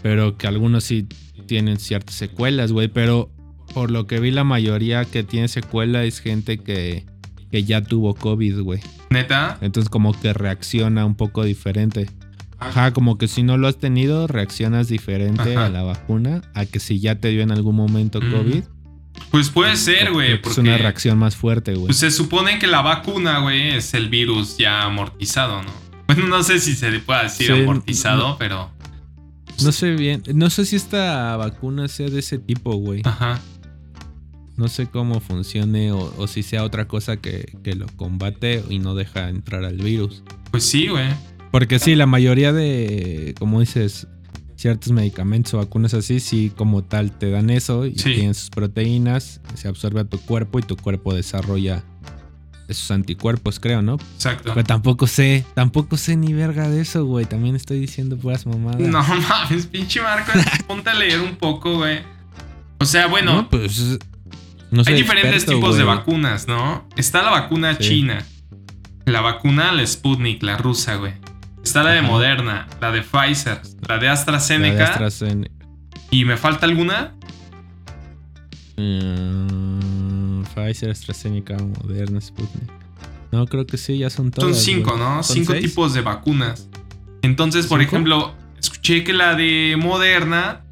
Pero 0.00 0.38
que 0.38 0.46
algunos 0.46 0.84
sí 0.84 1.08
tienen 1.48 1.80
ciertas 1.80 2.14
secuelas, 2.14 2.70
güey. 2.70 2.86
Pero 2.86 3.28
por 3.74 3.90
lo 3.90 4.06
que 4.06 4.20
vi, 4.20 4.30
la 4.30 4.44
mayoría 4.44 5.04
que 5.04 5.24
tiene 5.24 5.48
secuela 5.48 6.04
es 6.04 6.20
gente 6.20 6.58
que 6.58 7.06
que 7.54 7.62
ya 7.62 7.84
tuvo 7.84 8.16
COVID, 8.16 8.62
güey. 8.62 8.80
¿Neta? 9.10 9.58
Entonces 9.60 9.88
como 9.88 10.12
que 10.20 10.32
reacciona 10.32 11.06
un 11.06 11.14
poco 11.14 11.44
diferente. 11.44 12.10
Ajá, 12.58 12.92
como 12.92 13.16
que 13.16 13.28
si 13.28 13.44
no 13.44 13.56
lo 13.58 13.68
has 13.68 13.78
tenido, 13.78 14.26
reaccionas 14.26 14.88
diferente 14.88 15.56
a 15.56 15.68
la 15.68 15.84
vacuna 15.84 16.42
a 16.54 16.66
que 16.66 16.80
si 16.80 16.98
ya 16.98 17.20
te 17.20 17.28
dio 17.28 17.42
en 17.42 17.52
algún 17.52 17.76
momento 17.76 18.20
mm. 18.20 18.32
COVID. 18.32 18.64
Pues 19.30 19.50
puede 19.50 19.76
ser, 19.76 20.10
güey. 20.10 20.40
Es 20.44 20.58
una 20.58 20.76
reacción 20.78 21.16
más 21.16 21.36
fuerte, 21.36 21.74
güey. 21.74 21.86
Pues 21.86 21.98
se 21.98 22.10
supone 22.10 22.58
que 22.58 22.66
la 22.66 22.82
vacuna, 22.82 23.38
güey, 23.38 23.70
es 23.70 23.94
el 23.94 24.08
virus 24.08 24.58
ya 24.58 24.82
amortizado, 24.82 25.62
¿no? 25.62 25.70
Bueno, 26.08 26.26
no 26.26 26.42
sé 26.42 26.58
si 26.58 26.74
se 26.74 26.90
le 26.90 26.98
puede 26.98 27.22
decir 27.22 27.52
amortizado, 27.52 28.36
pero... 28.36 28.72
No 29.62 29.70
sé 29.70 29.92
bien. 29.92 30.24
No 30.34 30.50
sé 30.50 30.66
si 30.66 30.74
esta 30.74 31.36
vacuna 31.36 31.86
sea 31.86 32.08
de 32.08 32.18
ese 32.18 32.38
tipo, 32.38 32.74
güey. 32.74 33.02
Ajá. 33.04 33.40
No 34.56 34.68
sé 34.68 34.86
cómo 34.86 35.20
funcione 35.20 35.90
o, 35.92 36.26
si 36.28 36.42
sea 36.42 36.64
otra 36.64 36.86
cosa 36.86 37.16
que, 37.16 37.52
lo 37.76 37.86
combate 37.96 38.62
y 38.68 38.78
no 38.78 38.94
deja 38.94 39.28
entrar 39.28 39.64
al 39.64 39.78
virus. 39.78 40.22
Pues 40.50 40.64
sí, 40.64 40.88
güey. 40.88 41.08
Porque 41.50 41.78
sí, 41.78 41.94
la 41.94 42.06
mayoría 42.06 42.52
de, 42.52 43.34
como 43.38 43.60
dices, 43.60 44.06
ciertos 44.56 44.92
medicamentos 44.92 45.54
o 45.54 45.58
vacunas 45.58 45.94
así, 45.94 46.20
sí 46.20 46.52
como 46.56 46.84
tal 46.84 47.16
te 47.16 47.30
dan 47.30 47.50
eso 47.50 47.86
y 47.86 47.92
tienen 47.92 48.34
sus 48.34 48.50
proteínas, 48.50 49.40
se 49.54 49.68
absorbe 49.68 50.00
a 50.00 50.04
tu 50.04 50.18
cuerpo 50.18 50.58
y 50.58 50.62
tu 50.62 50.76
cuerpo 50.76 51.14
desarrolla 51.14 51.84
esos 52.68 52.90
anticuerpos, 52.90 53.60
creo, 53.60 53.82
¿no? 53.82 53.94
Exacto. 54.14 54.52
Pero 54.54 54.64
tampoco 54.64 55.06
sé, 55.06 55.44
tampoco 55.54 55.96
sé 55.96 56.16
ni 56.16 56.32
verga 56.32 56.68
de 56.68 56.80
eso, 56.80 57.04
güey. 57.04 57.26
También 57.26 57.56
estoy 57.56 57.78
diciendo 57.78 58.16
puras 58.16 58.46
mamadas. 58.46 58.80
No 58.80 59.02
mames, 59.02 59.66
pinche 59.66 60.00
Marco, 60.00 60.32
ponte 60.66 60.90
a 60.90 60.94
leer 60.94 61.20
un 61.20 61.36
poco, 61.36 61.76
güey. 61.76 62.00
O 62.78 62.84
sea, 62.84 63.06
bueno. 63.06 63.34
No, 63.34 63.48
pues 63.48 63.98
hay 64.86 64.94
diferentes 64.94 65.46
tipos 65.46 65.76
de 65.76 65.84
vacunas, 65.84 66.48
¿no? 66.48 66.88
Está 66.96 67.22
la 67.22 67.30
vacuna 67.30 67.78
china. 67.78 68.24
La 69.06 69.20
vacuna, 69.20 69.72
la 69.72 69.86
Sputnik, 69.86 70.42
la 70.42 70.56
rusa, 70.56 70.96
güey. 70.96 71.12
Está 71.62 71.82
la 71.82 71.90
de 71.90 72.02
Moderna, 72.02 72.66
la 72.80 72.90
de 72.90 73.02
Pfizer, 73.02 73.60
la 73.86 73.98
de 73.98 74.08
AstraZeneca. 74.08 75.08
¿Y 76.10 76.24
me 76.24 76.36
falta 76.36 76.66
alguna? 76.66 77.14
Mm, 78.76 80.42
Pfizer, 80.54 80.90
AstraZeneca, 80.90 81.56
Moderna, 81.56 82.20
Sputnik. 82.20 82.70
No, 83.32 83.46
creo 83.46 83.66
que 83.66 83.76
sí, 83.76 83.98
ya 83.98 84.10
son 84.10 84.30
todas. 84.30 84.54
Son 84.54 84.64
cinco, 84.64 84.96
¿no? 84.96 85.22
cinco 85.22 85.54
tipos 85.54 85.92
de 85.92 86.00
vacunas. 86.00 86.68
Entonces, 87.22 87.66
por 87.66 87.82
ejemplo, 87.82 88.34
escuché 88.58 89.02
que 89.02 89.12
la 89.12 89.34
de 89.34 89.76
Moderna 89.78 90.64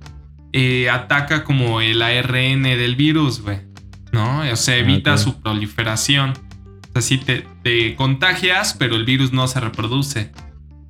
eh, 0.52 0.88
ataca 0.90 1.44
como 1.44 1.80
el 1.80 2.02
ARN 2.02 2.62
del 2.62 2.96
virus, 2.96 3.40
güey. 3.40 3.71
¿No? 4.12 4.40
O 4.40 4.56
sea, 4.56 4.76
evita 4.76 5.16
su 5.18 5.40
proliferación. 5.40 6.30
O 6.30 6.92
sea, 6.92 7.02
sí 7.02 7.18
te, 7.18 7.96
contagias, 7.96 8.74
pero 8.78 8.96
el 8.96 9.04
virus 9.04 9.32
no 9.32 9.48
se 9.48 9.58
reproduce. 9.60 10.30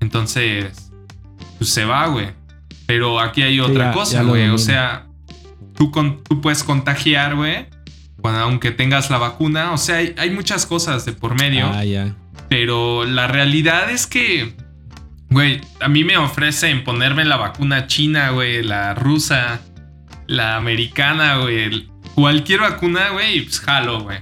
Entonces, 0.00 0.90
pues 1.58 1.70
se 1.70 1.84
va, 1.84 2.08
güey. 2.08 2.30
Pero 2.86 3.20
aquí 3.20 3.42
hay 3.42 3.60
otra 3.60 3.92
cosa, 3.92 4.22
güey. 4.24 4.48
O 4.48 4.58
sea, 4.58 5.06
tú, 5.74 5.90
con, 5.90 6.22
tú 6.24 6.40
puedes 6.40 6.64
contagiar, 6.64 7.36
güey. 7.36 7.66
Aunque 8.24 8.72
tengas 8.72 9.10
la 9.10 9.18
vacuna. 9.18 9.72
O 9.72 9.78
sea, 9.78 9.96
hay, 9.96 10.14
hay 10.18 10.30
muchas 10.30 10.66
cosas 10.66 11.04
de 11.04 11.12
por 11.12 11.38
medio. 11.38 11.66
Ah, 11.72 11.84
ya. 11.84 12.14
Pero 12.48 13.04
la 13.04 13.28
realidad 13.28 13.90
es 13.90 14.06
que, 14.06 14.54
güey, 15.30 15.60
a 15.80 15.88
mí 15.88 16.04
me 16.04 16.16
ofrecen 16.16 16.84
ponerme 16.84 17.24
la 17.24 17.36
vacuna 17.36 17.86
china, 17.86 18.30
güey, 18.30 18.62
la 18.62 18.94
rusa, 18.94 19.60
la 20.26 20.56
americana, 20.56 21.38
güey. 21.38 21.91
Cualquier 22.14 22.60
vacuna, 22.60 23.10
güey, 23.10 23.42
pues 23.42 23.60
jalo, 23.60 24.02
güey. 24.02 24.18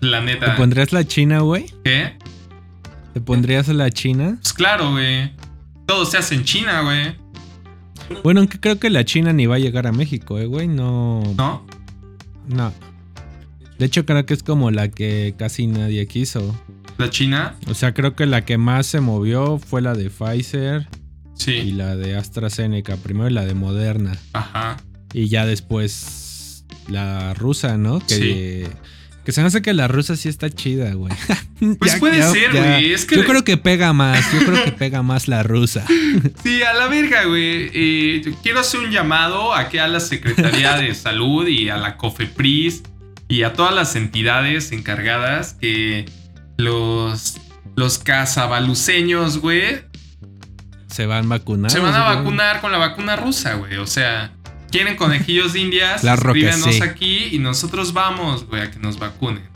La 0.00 0.20
¿Te 0.20 0.24
neta. 0.26 0.56
pondrías 0.56 0.92
la 0.92 1.04
china, 1.04 1.40
güey? 1.40 1.66
¿Qué? 1.84 2.16
¿Te 3.14 3.20
pondrías 3.20 3.68
la 3.68 3.90
china? 3.90 4.38
Pues 4.40 4.52
claro, 4.52 4.92
güey. 4.92 5.32
Todo 5.86 6.04
se 6.06 6.16
hace 6.18 6.36
en 6.36 6.44
China, 6.44 6.82
güey. 6.82 7.16
Bueno, 8.22 8.40
aunque 8.40 8.60
creo 8.60 8.78
que 8.78 8.90
la 8.90 9.04
china 9.04 9.32
ni 9.32 9.46
va 9.46 9.56
a 9.56 9.58
llegar 9.58 9.86
a 9.86 9.92
México, 9.92 10.38
eh, 10.38 10.46
güey. 10.46 10.68
No. 10.68 11.22
¿No? 11.36 11.66
No. 12.48 12.72
De 13.78 13.86
hecho, 13.86 14.06
creo 14.06 14.24
que 14.26 14.34
es 14.34 14.42
como 14.42 14.70
la 14.70 14.88
que 14.88 15.34
casi 15.36 15.66
nadie 15.66 16.06
quiso. 16.06 16.54
La 16.98 17.08
China. 17.10 17.56
O 17.66 17.74
sea, 17.74 17.92
creo 17.94 18.14
que 18.14 18.26
la 18.26 18.44
que 18.44 18.58
más 18.58 18.86
se 18.86 19.00
movió 19.00 19.58
fue 19.58 19.80
la 19.80 19.94
de 19.94 20.10
Pfizer 20.10 20.86
y 21.36 21.40
Sí. 21.42 21.72
la 21.72 21.96
de 21.96 22.16
AstraZeneca. 22.16 22.96
Primero 22.96 23.30
la 23.30 23.44
de 23.46 23.54
Moderna. 23.54 24.16
Ajá. 24.34 24.76
Y 25.14 25.28
ya 25.28 25.46
después 25.46 25.92
la 26.90 27.34
rusa, 27.34 27.76
¿no? 27.76 28.00
Que, 28.00 28.66
Sí. 28.68 28.76
que 29.24 29.32
se 29.32 29.40
me 29.40 29.46
hace 29.48 29.62
que 29.62 29.72
la 29.72 29.88
rusa 29.88 30.16
sí 30.16 30.28
está 30.28 30.50
chida, 30.50 30.92
güey. 30.94 31.12
Pues 31.78 31.96
puede 31.96 32.22
ser, 32.32 32.52
güey, 32.52 32.92
es 32.94 33.04
que- 33.04 33.16
Yo 33.16 33.24
creo 33.26 33.44
que 33.44 33.58
pega 33.58 33.92
más. 33.92 34.32
Yo 34.32 34.46
creo 34.46 34.64
que 34.64 34.72
pega 34.72 35.02
más 35.02 35.28
la 35.28 35.42
rusa. 35.42 35.84
Sí, 36.42 36.62
a 36.62 36.72
la 36.72 36.86
verga, 36.88 37.24
güey. 37.26 37.70
Eh, 37.74 38.34
quiero 38.42 38.60
hacer 38.60 38.80
un 38.80 38.90
llamado 38.90 39.54
aquí 39.54 39.76
a 39.78 39.86
la 39.88 40.00
Secretaría 40.00 40.76
de 40.76 40.94
Salud 41.06 41.46
y 41.46 41.68
a 41.68 41.76
la 41.76 41.96
COFEPRIS 41.98 42.82
y 43.28 43.42
a 43.42 43.52
todas 43.52 43.74
las 43.74 43.94
entidades 43.94 44.72
encargadas 44.72 45.54
que 45.60 46.06
los, 46.56 47.36
los 47.76 47.98
cazabaluceños, 47.98 49.38
güey, 49.38 49.82
Se 50.88 51.06
van 51.06 51.28
vacunados. 51.28 51.72
se 51.72 51.78
van 51.78 51.94
a 51.94 52.00
vacunar 52.16 52.60
con 52.60 52.72
la 52.72 52.78
vacuna 52.78 53.16
rusa, 53.16 53.54
güey. 53.54 53.76
O 53.76 53.86
sea, 53.86 54.32
quieren 54.70 54.96
conejillos 54.96 55.52
de 55.52 55.60
indias, 55.60 56.00
Claro 56.00 56.32
que 56.32 56.40
escríbenos 56.48 56.74
sí. 56.76 56.82
aquí 56.82 57.28
y 57.32 57.38
nosotros 57.38 57.92
vamos, 57.92 58.46
güey, 58.46 58.62
a 58.62 58.70
que 58.70 58.78
nos 58.78 58.98
vacunen. 58.98 59.48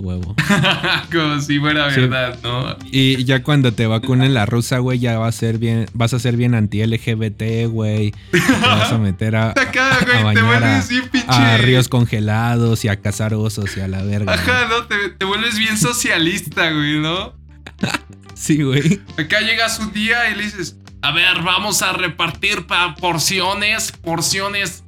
Huevo. 0.00 0.36
Como 1.12 1.40
si 1.40 1.58
fuera 1.58 1.90
Sí. 1.92 2.02
verdad, 2.02 2.38
¿no? 2.44 2.76
Y 2.92 3.24
ya 3.24 3.42
cuando 3.42 3.72
te 3.72 3.88
vacunen 3.88 4.32
la 4.32 4.46
rusa, 4.46 4.78
güey, 4.78 5.00
ya 5.00 5.18
va 5.18 5.26
a 5.26 5.32
ser 5.32 5.58
bien, 5.58 5.86
vas 5.92 6.14
a 6.14 6.20
ser 6.20 6.36
bien 6.36 6.54
anti-LGBT, 6.54 7.66
güey. 7.68 8.12
Te 8.30 8.38
vas 8.62 8.92
a 8.92 8.98
meter 8.98 9.34
a, 9.34 9.50
Acá, 9.56 9.96
a 9.96 10.04
güey, 10.04 10.16
te 10.18 10.22
bañar 10.22 10.44
a, 10.44 10.46
vuelves 10.46 10.88
bien 10.88 11.08
pinche. 11.08 11.26
a 11.28 11.56
ríos 11.58 11.88
congelados 11.88 12.84
y 12.84 12.88
a 12.88 13.00
cazar 13.00 13.34
osos 13.34 13.76
y 13.76 13.80
a 13.80 13.88
la 13.88 14.02
verga. 14.04 14.34
Ajá, 14.34 14.66
güey. 14.66 14.78
¿no? 14.80 14.86
Te, 14.86 15.08
te 15.10 15.24
vuelves 15.24 15.58
bien 15.58 15.76
socialista, 15.76 16.70
güey, 16.70 17.00
¿no? 17.00 17.34
Sí, 18.34 18.62
güey. 18.62 19.00
Acá 19.18 19.40
llegas 19.40 19.80
un 19.80 19.92
día 19.92 20.30
y 20.30 20.36
le 20.36 20.44
dices, 20.44 20.76
a 21.02 21.12
ver, 21.12 21.42
vamos 21.42 21.82
a 21.82 21.92
repartir 21.92 22.66
pa- 22.66 22.94
porciones, 22.94 23.92
porciones 23.92 24.84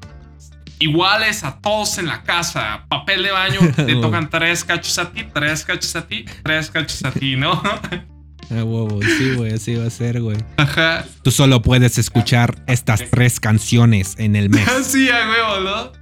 iguales 0.78 1.44
a 1.44 1.60
todos 1.60 1.98
en 1.98 2.06
la 2.06 2.22
casa. 2.22 2.86
Papel 2.88 3.22
de 3.22 3.30
baño, 3.30 3.60
te 3.76 3.94
tocan 3.96 4.30
tres 4.30 4.64
cachos 4.64 4.98
a 4.98 5.12
ti, 5.12 5.24
tres 5.32 5.64
cachos 5.64 5.94
a 5.96 6.06
ti, 6.06 6.24
tres 6.42 6.70
cachos 6.70 7.04
a 7.04 7.10
ti, 7.12 7.36
¿no? 7.36 7.62
A 8.50 8.64
huevo, 8.64 8.98
sí, 9.00 9.34
güey, 9.36 9.52
así 9.54 9.76
va 9.76 9.86
a 9.86 9.90
ser, 9.90 10.20
güey. 10.20 10.36
Ajá. 10.56 11.04
Tú 11.22 11.30
solo 11.30 11.62
puedes 11.62 11.98
escuchar 11.98 12.56
estas 12.66 13.08
tres 13.08 13.38
canciones 13.38 14.16
en 14.18 14.34
el 14.34 14.50
mes. 14.50 14.66
Así 14.76 15.08
a 15.08 15.28
huevo, 15.28 15.60
¿no? 15.60 15.92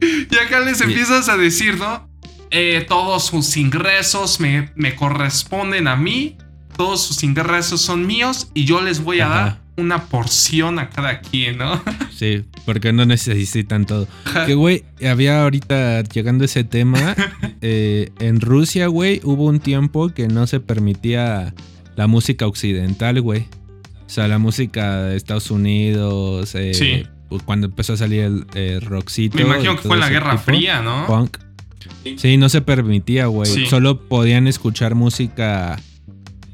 Y 0.00 0.34
acá 0.38 0.60
les 0.60 0.80
empiezas 0.80 1.28
a 1.28 1.36
decir, 1.36 1.76
¿no? 1.76 2.08
Eh, 2.50 2.86
todos 2.88 3.26
sus 3.26 3.54
ingresos 3.58 4.40
me, 4.40 4.72
me 4.76 4.94
corresponden 4.96 5.88
a 5.88 5.96
mí. 5.96 6.38
Todos 6.80 7.02
sus 7.02 7.22
ingresos 7.24 7.82
son 7.82 8.06
míos 8.06 8.48
y 8.54 8.64
yo 8.64 8.80
les 8.80 9.04
voy 9.04 9.20
a 9.20 9.26
Ajá. 9.26 9.34
dar 9.44 9.60
una 9.76 10.06
porción 10.06 10.78
a 10.78 10.88
cada 10.88 11.20
quien, 11.20 11.58
¿no? 11.58 11.78
Sí, 12.10 12.46
porque 12.64 12.90
no 12.94 13.04
necesitan 13.04 13.84
todo. 13.84 14.08
Que, 14.46 14.54
güey, 14.54 14.84
había 15.06 15.42
ahorita 15.42 16.00
llegando 16.04 16.46
ese 16.46 16.64
tema. 16.64 17.14
eh, 17.60 18.12
en 18.18 18.40
Rusia, 18.40 18.86
güey, 18.86 19.20
hubo 19.24 19.44
un 19.44 19.60
tiempo 19.60 20.08
que 20.08 20.28
no 20.28 20.46
se 20.46 20.58
permitía 20.58 21.52
la 21.96 22.06
música 22.06 22.46
occidental, 22.46 23.20
güey. 23.20 23.40
O 24.06 24.08
sea, 24.08 24.26
la 24.26 24.38
música 24.38 25.02
de 25.02 25.16
Estados 25.18 25.50
Unidos. 25.50 26.54
eh, 26.54 26.72
Sí. 26.72 27.06
Cuando 27.44 27.66
empezó 27.66 27.92
a 27.92 27.96
salir 27.98 28.20
el 28.22 28.46
eh, 28.54 28.80
rockcito. 28.80 29.36
Me 29.36 29.42
imagino 29.42 29.76
que 29.76 29.82
fue 29.82 29.96
en 29.96 30.00
la 30.00 30.08
Guerra 30.08 30.30
tipo, 30.30 30.44
Fría, 30.44 30.80
¿no? 30.80 31.06
Punk. 31.06 31.36
Sí, 32.16 32.38
no 32.38 32.48
se 32.48 32.62
permitía, 32.62 33.26
güey. 33.26 33.50
Sí. 33.52 33.66
Solo 33.66 34.00
podían 34.08 34.46
escuchar 34.46 34.94
música 34.94 35.78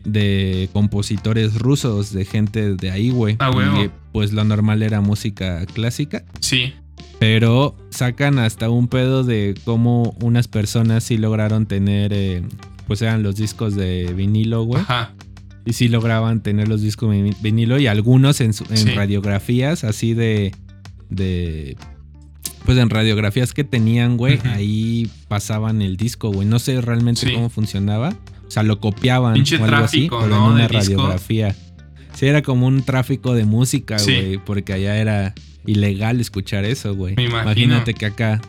de 0.07 0.69
compositores 0.73 1.55
rusos, 1.59 2.13
de 2.13 2.25
gente 2.25 2.75
de 2.77 2.91
ahí, 2.91 3.11
güey. 3.11 3.37
Ah, 3.39 3.51
huevo. 3.51 3.85
Y 3.85 3.91
pues 4.13 4.33
lo 4.33 4.45
normal 4.45 4.83
era 4.83 5.01
música 5.01 5.67
clásica. 5.67 6.25
Sí. 6.41 6.73
Pero 7.19 7.77
sacan 7.91 8.39
hasta 8.39 8.71
un 8.71 8.89
pedo 8.89 9.25
de 9.25 9.55
cómo 9.65 10.17
unas 10.21 10.49
personas 10.49 11.05
sí 11.05 11.17
lograron 11.19 11.67
tener, 11.67 12.13
eh, 12.13 12.43
pues 12.87 13.03
eran 13.03 13.23
los 13.23 13.37
discos 13.37 13.75
de 13.75 14.13
vinilo, 14.15 14.65
güey. 14.65 14.83
Ajá. 14.83 15.13
Y 15.65 15.73
sí 15.73 15.89
lograban 15.89 16.43
tener 16.43 16.69
los 16.69 16.83
discos 16.83 17.11
de 17.11 17.23
vi- 17.23 17.37
vinilo 17.43 17.79
y 17.81 17.87
algunos 17.89 18.41
en, 18.41 18.53
su- 18.53 18.65
en 18.71 18.77
Sí. 18.77 18.91
radiografías 18.91 19.83
así 19.83 20.15
de, 20.15 20.55
de... 21.11 21.77
Pues 22.65 22.79
en 22.79 22.91
radiografías 22.91 23.53
que 23.53 23.65
tenían, 23.65 24.17
güey, 24.17 24.39
ahí 24.45 25.09
pasaban 25.29 25.83
el 25.83 25.97
disco, 25.97 26.31
güey. 26.33 26.47
No 26.49 26.59
sé 26.59 26.81
realmente 26.81 27.27
Sí. 27.27 27.33
cómo 27.33 27.49
funcionaba. 27.49 28.15
O 28.47 28.51
sea, 28.51 28.63
lo 28.63 28.81
copiaban 28.81 29.35
Pinche 29.35 29.57
o 29.57 29.65
algo 29.65 29.77
así, 29.77 30.09
pero 30.11 30.27
¿no? 30.29 30.47
en 30.49 30.53
una 30.55 30.69
radiografía. 30.69 31.55
Sí, 32.15 32.27
era 32.27 32.43
como 32.43 32.67
un 32.67 32.83
tráfico 32.83 33.35
de 33.35 33.45
música, 33.45 33.99
Sí. 33.99 34.13
güey, 34.15 34.39
porque 34.39 34.73
allá 34.73 34.97
era 34.97 35.35
ilegal 35.67 36.21
escuchar 36.21 36.65
eso, 36.65 36.95
güey. 36.95 37.15
Imagínate 37.19 37.93
que 37.95 38.07
acá 38.07 38.41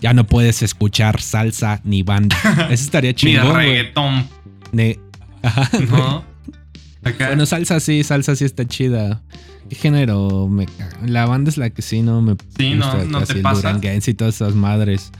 ya 0.00 0.12
no 0.14 0.26
puedes 0.26 0.62
escuchar 0.62 1.20
salsa 1.20 1.80
ni 1.84 2.02
banda. 2.02 2.36
Eso 2.70 2.84
estaría 2.84 3.10
Ni 3.10 3.14
chingón, 3.14 3.50
güey. 3.52 3.66
reggaetón, 3.68 4.26
Ne- 4.72 4.98
Ajá. 5.42 5.68
¿no? 5.90 6.24
Acá. 7.04 7.26
Bueno, 7.28 7.46
salsa 7.46 7.78
sí, 7.80 8.02
salsa 8.04 8.34
sí 8.36 8.44
está 8.44 8.64
chida. 8.66 9.22
¿Qué 9.68 9.74
género? 9.76 10.48
Me? 10.48 10.66
La 11.06 11.26
banda 11.26 11.50
es 11.50 11.56
la 11.58 11.70
que 11.70 11.82
sí 11.82 12.00
no 12.02 12.22
me 12.22 12.36
Sí, 12.56 12.74
no, 12.74 12.86
gusta, 12.86 13.04
no 13.04 13.18
te 13.18 13.24
así 13.24 13.32
el 13.34 13.42
pasa. 13.42 13.80
y 14.06 14.14
todas 14.14 14.34
esas 14.36 14.54
madres. 14.54 15.12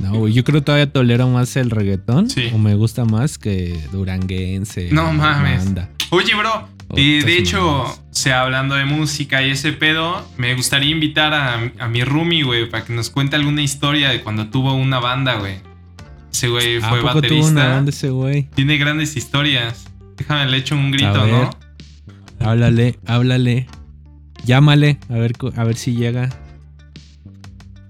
No, 0.00 0.14
güey, 0.14 0.32
yo 0.32 0.44
creo 0.44 0.60
que 0.60 0.64
todavía 0.64 0.90
tolero 0.92 1.28
más 1.28 1.56
el 1.56 1.70
reggaetón. 1.70 2.30
Sí. 2.30 2.50
O 2.54 2.58
me 2.58 2.74
gusta 2.74 3.04
más 3.04 3.38
que 3.38 3.78
duranguense. 3.92 4.88
No 4.92 5.12
mames. 5.12 5.64
banda. 5.64 5.90
Oye, 6.10 6.34
bro, 6.34 6.68
Oh, 6.92 6.98
y 6.98 7.20
de 7.20 7.38
hecho, 7.38 7.82
o 7.82 8.00
sea, 8.10 8.42
hablando 8.42 8.74
de 8.74 8.84
música 8.84 9.46
y 9.46 9.50
ese 9.50 9.72
pedo, 9.72 10.26
me 10.36 10.56
gustaría 10.56 10.90
invitar 10.90 11.32
a, 11.32 11.70
a 11.78 11.88
mi 11.88 12.02
roomie, 12.02 12.42
güey, 12.42 12.68
para 12.68 12.84
que 12.84 12.92
nos 12.92 13.10
cuente 13.10 13.36
alguna 13.36 13.62
historia 13.62 14.10
de 14.10 14.22
cuando 14.22 14.48
tuvo 14.48 14.74
una 14.74 14.98
banda, 14.98 15.34
güey. 15.36 15.54
Ese 16.32 16.48
güey 16.48 16.78
¿A 16.78 16.88
fue 16.88 16.98
poco 17.00 17.12
tuvo 17.12 17.14
baterista. 17.22 17.50
una 17.52 17.68
banda 17.68 17.90
ese 17.90 18.10
güey? 18.10 18.48
Tiene 18.56 18.76
grandes 18.76 19.16
historias. 19.16 19.84
Déjame 20.16 20.50
le 20.50 20.56
echo 20.56 20.74
un 20.74 20.90
grito, 20.90 21.20
A. 21.22 21.26
¿no? 21.28 21.50
Háblale, 22.40 22.98
háblale. 23.06 23.68
Llámale, 24.44 24.98
a 25.10 25.14
ver, 25.14 25.34
a 25.54 25.62
ver 25.64 25.76
si 25.76 25.94
llega. 25.94 26.28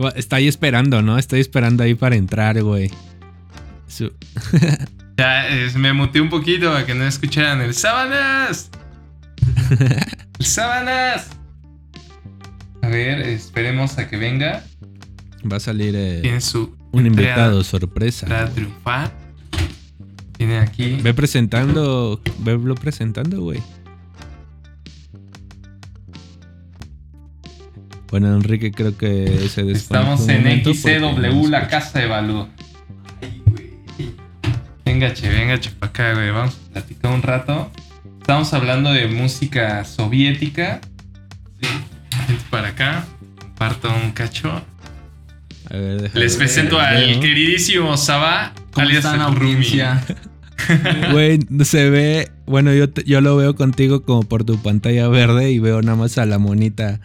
Está 0.08 0.36
ahí 0.36 0.48
esperando, 0.48 1.02
¿no? 1.02 1.18
Estoy 1.18 1.40
esperando 1.40 1.82
ahí 1.82 1.94
para 1.94 2.16
entrar, 2.16 2.62
güey. 2.62 2.90
Su- 3.86 4.12
Ya 5.16 5.46
es- 5.48 5.74
me 5.76 5.92
muteé 5.92 6.22
un 6.22 6.30
poquito 6.30 6.72
para 6.72 6.86
que 6.86 6.94
no 6.94 7.04
escucharan 7.04 7.60
el 7.60 7.74
sábanas. 7.74 8.70
el 10.38 10.46
sábanas. 10.46 11.28
A 12.82 12.88
ver, 12.88 13.20
esperemos 13.20 13.98
a 13.98 14.09
que 14.09 14.16
venga. 14.16 14.64
Va 15.51 15.57
a 15.57 15.61
salir 15.61 15.94
eh, 15.94 16.20
Tiene 16.22 16.40
su 16.40 16.74
un 16.92 17.07
invitado 17.07 17.62
sorpresa. 17.64 18.24
entrada 18.26 18.48
triunfal. 18.51 19.12
Tiene 20.38 20.59
aquí. 20.59 20.98
Ve 21.03 21.12
presentando, 21.12 22.20
velo 22.38 22.74
presentando, 22.74 23.42
güey. 23.42 23.62
Bueno, 28.11 28.34
Enrique 28.34 28.72
creo 28.72 28.96
que 28.96 29.26
se 29.48 29.62
desconectó 29.62 30.14
Estamos 30.14 30.28
en 30.28 30.44
no 30.64 30.74
XCW, 30.74 31.46
la 31.48 31.68
casa 31.68 32.00
de 32.00 32.06
Balú. 32.06 32.48
Venga, 34.84 35.12
che, 35.14 35.28
venga, 35.28 35.58
che, 35.61 35.70
para 35.70 35.90
acá, 35.90 36.14
güey. 36.14 36.30
Vamos 36.30 36.56
a 36.68 36.72
platicar 36.72 37.12
un 37.12 37.22
rato. 37.22 37.70
Estamos 38.20 38.52
hablando 38.52 38.92
de 38.92 39.06
música 39.06 39.84
soviética. 39.84 40.80
Sí. 41.62 41.68
Vente 42.28 42.44
para 42.50 42.68
acá. 42.68 43.04
Comparto 43.40 43.88
un 44.04 44.11
cacho. 44.12 44.50
A 45.70 45.76
ver, 45.76 46.02
déjame 46.02 46.20
Les 46.20 46.32
ver. 46.32 46.38
presento 46.46 46.80
al 46.80 46.96
Veo. 47.06 47.20
queridísimo 47.20 47.96
Saba, 47.96 48.52
¿Cómo 48.72 48.86
alias 48.86 49.34
Rumi. 49.36 49.64
Güey, 51.12 51.38
se 51.64 51.88
ve. 51.88 52.28
Bueno, 52.46 52.74
yo, 52.74 52.90
te- 52.90 53.04
yo 53.04 53.20
lo 53.20 53.36
veo 53.36 53.54
contigo 53.54 54.02
como 54.02 54.22
por 54.24 54.44
tu 54.44 54.61
pantalla 54.61 55.08
verde 55.08 55.50
y 55.52 55.58
veo 55.58 55.80
nada 55.82 55.96
más 55.96 56.18
a 56.18 56.26
la 56.26 56.38
monita 56.38 57.00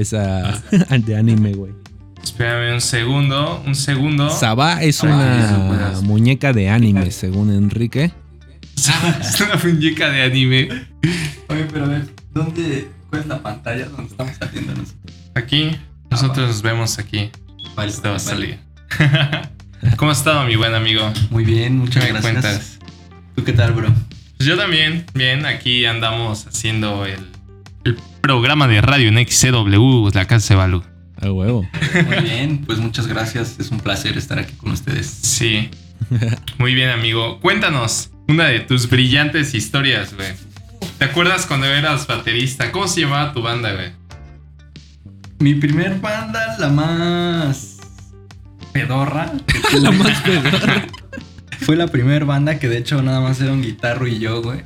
esa 0.00 0.62
de 0.98 1.16
anime, 1.16 1.52
güey. 1.54 1.72
Espérame 2.22 2.74
un 2.74 2.80
segundo, 2.80 3.62
un 3.66 3.74
segundo. 3.74 4.28
Saba 4.30 4.82
es 4.82 5.02
Ah, 5.04 5.06
una 5.06 6.00
muñeca 6.02 6.52
de 6.52 6.68
anime, 6.68 7.10
según 7.10 7.50
Enrique. 7.52 8.12
es 8.76 9.40
una 9.40 9.56
muñeca 9.62 10.10
de 10.10 10.22
anime. 10.22 10.68
Oye, 11.48 11.66
pero 11.72 11.84
a 11.84 11.88
ver, 11.88 12.08
¿dónde, 12.34 12.90
¿cuál 13.08 13.22
es 13.22 13.28
la 13.28 13.42
pantalla 13.42 13.86
donde 13.86 14.10
estamos 14.10 14.36
saliendo 14.38 14.72
nosotros? 14.74 15.14
Aquí, 15.34 15.70
nosotros 16.10 16.48
nos 16.48 16.62
vemos 16.62 16.98
aquí. 16.98 17.30
Vale, 17.74 17.90
Esto 17.90 18.02
va 18.10 18.16
a 18.16 18.18
vale. 18.18 18.20
salir. 18.24 18.58
¿Cómo 19.96 20.10
has 20.10 20.18
estado, 20.18 20.44
mi 20.44 20.56
buen 20.56 20.74
amigo? 20.74 21.10
Muy 21.30 21.44
bien, 21.44 21.74
¿Qué 21.74 21.78
muchas 21.78 22.04
me 22.04 22.10
gracias. 22.10 22.32
cuentas? 22.32 22.78
¿Tú 23.36 23.44
qué 23.44 23.52
tal, 23.52 23.72
bro? 23.72 23.92
Pues 24.36 24.48
yo 24.48 24.56
también, 24.56 25.04
bien, 25.14 25.46
aquí 25.46 25.84
andamos 25.86 26.46
haciendo 26.48 27.06
el, 27.06 27.20
el 27.84 27.96
programa 28.20 28.68
de 28.68 28.80
radio 28.80 29.08
en 29.08 29.26
XCW, 29.26 30.10
la 30.14 30.26
casa 30.26 30.54
de 30.54 30.58
Balú. 30.58 30.82
A 31.20 31.32
huevo. 31.32 31.68
Muy 32.06 32.18
bien, 32.22 32.64
pues 32.64 32.78
muchas 32.78 33.06
gracias. 33.08 33.58
Es 33.58 33.70
un 33.70 33.80
placer 33.80 34.16
estar 34.16 34.38
aquí 34.38 34.54
con 34.54 34.70
ustedes. 34.72 35.06
Sí. 35.06 35.68
Muy 36.58 36.74
bien, 36.74 36.90
amigo. 36.90 37.40
Cuéntanos 37.40 38.10
una 38.28 38.44
de 38.44 38.60
tus 38.60 38.88
brillantes 38.88 39.54
historias, 39.54 40.14
güey. 40.14 40.28
¿Te 40.98 41.06
acuerdas 41.06 41.46
cuando 41.46 41.66
eras 41.66 42.06
baterista? 42.06 42.70
¿Cómo 42.70 42.86
se 42.86 43.00
llamaba 43.00 43.32
tu 43.32 43.42
banda, 43.42 43.72
güey? 43.72 43.90
Mi 45.40 45.54
primer 45.54 46.00
banda, 46.00 46.56
la 46.58 46.68
más 46.68 47.78
pedorra, 48.72 49.32
La 49.80 49.90
más 49.90 50.20
pedorra. 50.22 50.86
fue 51.60 51.76
la 51.76 51.88
primer 51.88 52.24
banda 52.24 52.58
que 52.58 52.68
de 52.68 52.78
hecho 52.78 53.02
nada 53.02 53.20
más 53.20 53.40
era 53.40 53.52
un 53.52 53.62
guitarro 53.62 54.06
y 54.06 54.18
yo, 54.18 54.42
güey. 54.42 54.62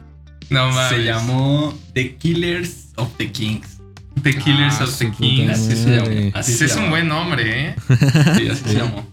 No 0.50 0.70
mames. 0.70 0.88
Se 0.98 1.04
llamó 1.04 1.78
The 1.94 2.16
Killers 2.16 2.81
of 2.96 3.10
the 3.16 3.30
Kings. 3.30 3.78
The 4.22 4.34
Killers 4.36 4.74
Ah, 4.80 4.84
of 4.84 4.98
the 4.98 5.10
Kings. 5.10 5.50
Así 5.50 5.76
se 5.76 5.90
llama. 5.90 6.02
madre. 6.08 6.32
Así 6.34 6.52
se 6.52 6.64
es 6.66 6.76
un 6.76 6.90
buen 6.90 7.08
nombre, 7.08 7.68
¿eh? 7.68 7.74
Sí, 8.36 8.48
así 8.48 8.62
se 8.64 8.74
llamó. 8.74 9.06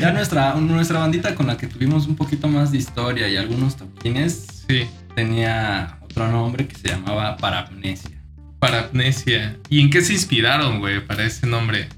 Ya 0.00 0.12
nuestra, 0.12 0.54
nuestra 0.54 0.98
bandita 1.00 1.34
con 1.34 1.46
la 1.46 1.56
que 1.56 1.66
tuvimos 1.66 2.06
un 2.06 2.16
poquito 2.16 2.46
más 2.48 2.72
de 2.72 2.78
historia 2.78 3.28
y 3.28 3.36
algunos 3.36 3.76
toquines 3.76 4.64
Sí. 4.68 4.84
tenía 5.14 5.98
otro 6.02 6.30
nombre 6.30 6.66
que 6.66 6.76
se 6.76 6.88
llamaba 6.88 7.36
Parapnesia. 7.38 8.10
Parapnesia. 8.58 9.56
¿Y 9.68 9.80
en 9.80 9.90
qué 9.90 10.02
se 10.02 10.12
inspiraron, 10.12 10.78
güey, 10.80 11.04
para 11.06 11.24
ese 11.24 11.46
nombre? 11.46 11.88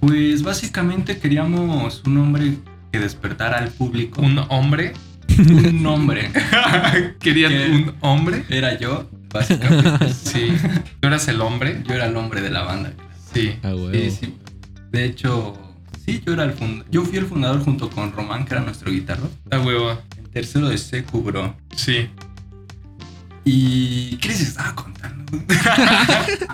Pues 0.00 0.42
básicamente 0.42 1.18
queríamos 1.18 2.02
un 2.06 2.14
nombre 2.14 2.54
que 2.92 2.98
despertara 2.98 3.58
al 3.58 3.68
público. 3.70 4.20
¿Un 4.22 4.38
hombre? 4.48 4.92
un 5.38 5.82
nombre. 5.82 6.30
¿Querían 7.20 7.52
un 7.72 7.94
hombre? 8.00 8.44
Era 8.48 8.78
yo, 8.78 9.10
básicamente. 9.36 10.14
Sí. 10.14 10.48
¿Tú 11.00 11.08
eras 11.08 11.28
el 11.28 11.40
hombre? 11.40 11.82
Yo 11.86 11.94
era 11.94 12.06
el 12.06 12.16
hombre 12.16 12.40
de 12.40 12.50
la 12.50 12.62
banda. 12.62 12.92
Sí. 13.32 13.56
A 13.62 13.68
huevo. 13.68 13.92
Sí, 13.92 14.10
sí. 14.10 14.36
De 14.90 15.04
hecho, 15.04 15.54
sí, 16.04 16.22
yo 16.26 16.32
era 16.32 16.44
el 16.44 16.52
fundador. 16.52 16.90
Yo 16.90 17.04
fui 17.04 17.18
el 17.18 17.26
fundador 17.26 17.62
junto 17.62 17.90
con 17.90 18.12
Román, 18.12 18.44
que 18.44 18.54
era 18.54 18.62
nuestro 18.62 18.90
guitarro. 18.90 19.28
A 19.50 19.58
huevo. 19.60 19.98
En 20.16 20.26
tercero 20.30 20.68
de 20.68 20.78
secu, 20.78 21.22
bro. 21.22 21.54
Sí. 21.74 22.08
¿Y 23.44 24.16
qué 24.16 24.28
les 24.28 24.40
estaba 24.40 24.74
contando? 24.74 25.05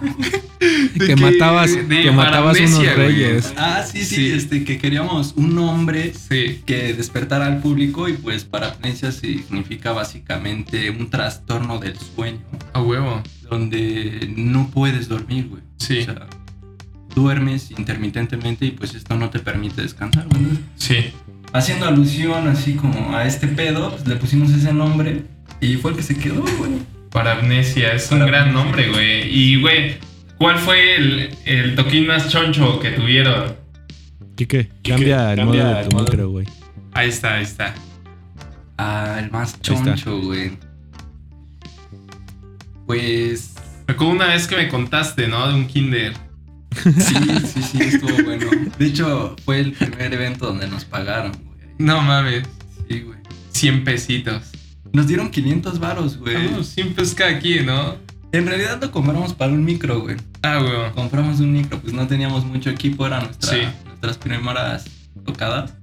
Que 1.06 1.16
matabas, 1.16 1.72
que 1.72 2.10
matabas 2.12 2.58
unos 2.60 2.78
güey. 2.78 2.94
reyes. 2.94 3.52
ah, 3.56 3.82
sí, 3.90 4.04
sí, 4.04 4.14
Sí. 4.16 4.32
este, 4.32 4.64
que 4.64 4.78
queríamos 4.78 5.34
un 5.36 5.54
nombre 5.54 6.12
Sí. 6.14 6.62
que 6.64 6.94
despertara 6.94 7.46
al 7.46 7.58
público 7.60 8.08
y 8.08 8.12
pues 8.14 8.44
parapnesia 8.44 9.10
significa 9.12 9.92
básicamente 9.92 10.90
un 10.90 11.10
trastorno 11.10 11.78
del 11.78 11.96
sueño 11.98 12.38
A 12.72 12.80
huevo. 12.82 13.22
donde 13.50 14.32
no 14.36 14.68
puedes 14.68 15.08
dormir, 15.08 15.48
güey. 15.48 15.62
Sí. 15.78 16.00
O 16.00 16.04
sea, 16.04 16.26
duermes 17.14 17.70
intermitentemente 17.72 18.64
y 18.66 18.70
pues 18.70 18.94
esto 18.94 19.16
no 19.16 19.28
te 19.30 19.40
permite 19.40 19.82
descansar, 19.82 20.26
güey. 20.28 20.44
Sí. 20.76 20.96
Haciendo 21.52 21.86
alusión 21.86 22.48
así 22.48 22.74
como 22.74 23.14
a 23.16 23.26
este 23.26 23.48
pedo, 23.48 23.90
pues 23.90 24.06
le 24.06 24.16
pusimos 24.16 24.50
ese 24.52 24.72
nombre 24.72 25.24
y 25.60 25.74
fue 25.76 25.90
el 25.90 25.96
que 25.96 26.02
se 26.02 26.14
quedó, 26.16 26.42
güey. 26.58 26.70
Parapnesia. 27.12 27.92
Es 27.92 28.10
un 28.10 28.20
gran 28.20 28.52
nombre, 28.52 28.88
güey. 28.90 29.28
Y, 29.28 29.60
güey, 29.60 29.96
¿cuál 30.38 30.58
fue 30.58 30.96
el, 30.96 31.30
el 31.44 31.74
toquín 31.74 32.06
más 32.06 32.28
choncho 32.28 32.80
que 32.80 32.90
tuvieron? 32.90 33.56
Quique, 34.36 34.68
cambia 34.82 35.32
el 35.32 35.38
Cambia 35.38 35.64
modo 35.64 35.76
de 35.76 35.84
tu 35.84 35.96
modo. 35.96 36.04
Micro, 36.04 36.30
güey. 36.30 36.46
Ahí 36.92 37.08
está, 37.08 37.34
ahí 37.34 37.42
está. 37.44 37.74
Ah, 38.78 39.16
el 39.18 39.30
más 39.30 39.60
choncho, 39.60 40.20
güey. 40.20 40.52
Pues 42.86 43.52
Recuerdo 43.86 44.14
una 44.14 44.26
vez 44.28 44.46
que 44.46 44.56
me 44.56 44.68
contaste, 44.68 45.28
¿no? 45.28 45.46
De 45.48 45.54
un 45.54 45.66
kinder. 45.66 46.14
sí, 46.82 47.14
sí, 47.44 47.62
sí, 47.62 47.82
estuvo 47.82 48.22
bueno. 48.24 48.46
De 48.78 48.86
hecho, 48.86 49.36
fue 49.44 49.60
el 49.60 49.72
primer 49.72 50.14
evento 50.14 50.46
donde 50.46 50.66
nos 50.68 50.84
pagaron, 50.84 51.32
güey. 51.32 51.68
No 51.78 52.00
mames. 52.00 52.44
Sí, 52.88 53.00
güey. 53.00 53.18
100 53.50 53.84
pesitos. 53.84 54.50
Nos 54.92 55.06
dieron 55.06 55.30
500 55.30 55.78
varos, 55.78 56.18
güey. 56.18 56.36
Ah, 56.36 56.62
100 56.62 56.94
pesos 56.94 57.14
cada 57.14 57.38
quien, 57.38 57.66
¿no? 57.66 57.96
En 58.32 58.46
realidad 58.46 58.78
lo 58.80 58.90
compramos 58.90 59.34
para 59.34 59.52
un 59.52 59.64
micro, 59.64 60.00
güey. 60.00 60.16
Ah, 60.42 60.58
güey. 60.58 60.92
Compramos 60.94 61.40
un 61.40 61.52
micro, 61.52 61.78
pues 61.80 61.92
no 61.92 62.06
teníamos 62.06 62.44
mucho 62.44 62.70
equipo, 62.70 63.06
eran 63.06 63.24
nuestra, 63.24 63.50
Sí. 63.52 63.60
nuestras 63.86 64.18
primeras 64.18 64.84
tocadas. 65.24 65.74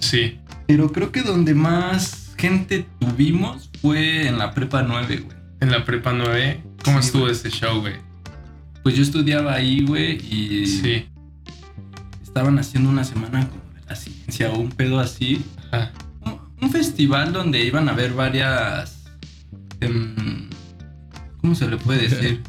Sí. 0.00 0.38
Pero 0.66 0.92
creo 0.92 1.12
que 1.12 1.22
donde 1.22 1.54
más 1.54 2.32
gente 2.38 2.86
tuvimos 2.98 3.70
fue 3.80 4.28
en 4.28 4.38
la 4.38 4.52
prepa 4.52 4.82
9, 4.82 5.16
güey. 5.24 5.36
En 5.60 5.70
la 5.70 5.84
prepa 5.84 6.12
9. 6.12 6.62
¿Cómo 6.84 7.00
Sí, 7.00 7.06
estuvo 7.06 7.28
ese 7.28 7.50
show, 7.50 7.80
güey? 7.80 7.94
Pues 8.82 8.94
yo 8.96 9.02
estudiaba 9.02 9.54
ahí, 9.54 9.82
güey, 9.86 10.16
y 10.30 10.66
Sí. 10.66 11.06
estaban 12.22 12.58
haciendo 12.58 12.90
una 12.90 13.04
semana 13.04 13.48
como 13.48 13.62
de 13.74 13.80
la 13.88 13.94
ciencia 13.96 14.50
o 14.50 14.58
un 14.58 14.70
pedo 14.70 15.00
así. 15.00 15.42
Ajá. 15.70 15.90
Un, 16.64 16.70
festival 16.70 17.32
donde 17.32 17.64
iban 17.64 17.88
a 17.88 17.92
haber 17.92 18.12
varias... 18.14 19.04
em, 19.80 20.48
¿Cómo 21.40 21.54
se 21.54 21.68
le 21.68 21.76
puede 21.76 22.08
decir? 22.08 22.42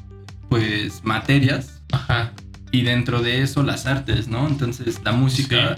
Pues 0.50 1.04
materias. 1.04 1.82
Ajá. 1.92 2.34
Y 2.72 2.82
dentro 2.82 3.22
de 3.22 3.42
eso 3.42 3.64
las 3.64 3.86
artes, 3.86 4.28
¿no? 4.28 4.48
Entonces 4.48 5.02
la 5.04 5.12
música. 5.12 5.78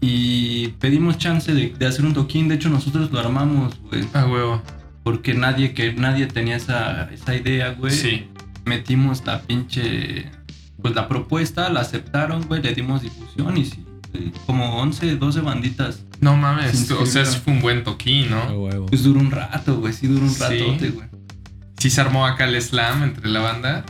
Y 0.00 0.68
pedimos 0.80 1.18
chance 1.18 1.54
de, 1.54 1.70
de 1.70 1.86
hacer 1.86 2.04
un 2.04 2.12
toquín. 2.12 2.48
De 2.48 2.56
hecho, 2.56 2.68
nosotros 2.70 3.10
lo 3.12 3.20
armamos, 3.20 3.78
güey. 3.90 4.04
Ah, 4.12 4.26
huevo. 4.26 4.62
Porque 5.04 5.34
nadie, 5.34 5.72
que 5.74 5.92
nadie 5.92 6.26
tenía 6.26 6.56
esa, 6.56 7.04
esa 7.12 7.36
idea, 7.36 7.70
güey. 7.74 7.92
Sí. 7.92 8.28
Metimos 8.64 9.24
la 9.24 9.42
pinche. 9.42 10.30
Pues 10.82 10.94
la 10.94 11.06
propuesta, 11.06 11.70
la 11.70 11.80
aceptaron, 11.80 12.42
güey. 12.42 12.62
Le 12.62 12.74
dimos 12.74 13.02
difusión 13.02 13.56
y 13.56 13.64
sí. 13.64 13.85
Como 14.46 14.76
11, 14.80 15.16
12 15.16 15.40
banditas. 15.40 16.00
No 16.20 16.36
mames. 16.36 16.90
O 16.90 17.06
sea, 17.06 17.24
fue 17.24 17.52
un 17.52 17.60
buen 17.60 17.84
toquín, 17.84 18.30
¿no? 18.30 18.44
huevo. 18.54 18.86
Pues 18.86 19.02
duró 19.02 19.20
un 19.20 19.30
rato, 19.30 19.76
güey. 19.80 19.92
Sí, 19.92 20.06
duró 20.06 20.22
un 20.24 20.30
Sí. 20.30 20.40
ratote, 20.42 20.90
güey. 20.90 21.08
Sí 21.78 21.90
se 21.90 22.00
armó 22.00 22.26
acá 22.26 22.44
el 22.46 22.60
slam 22.60 23.02
entre 23.02 23.28
la 23.28 23.40
banda. 23.40 23.84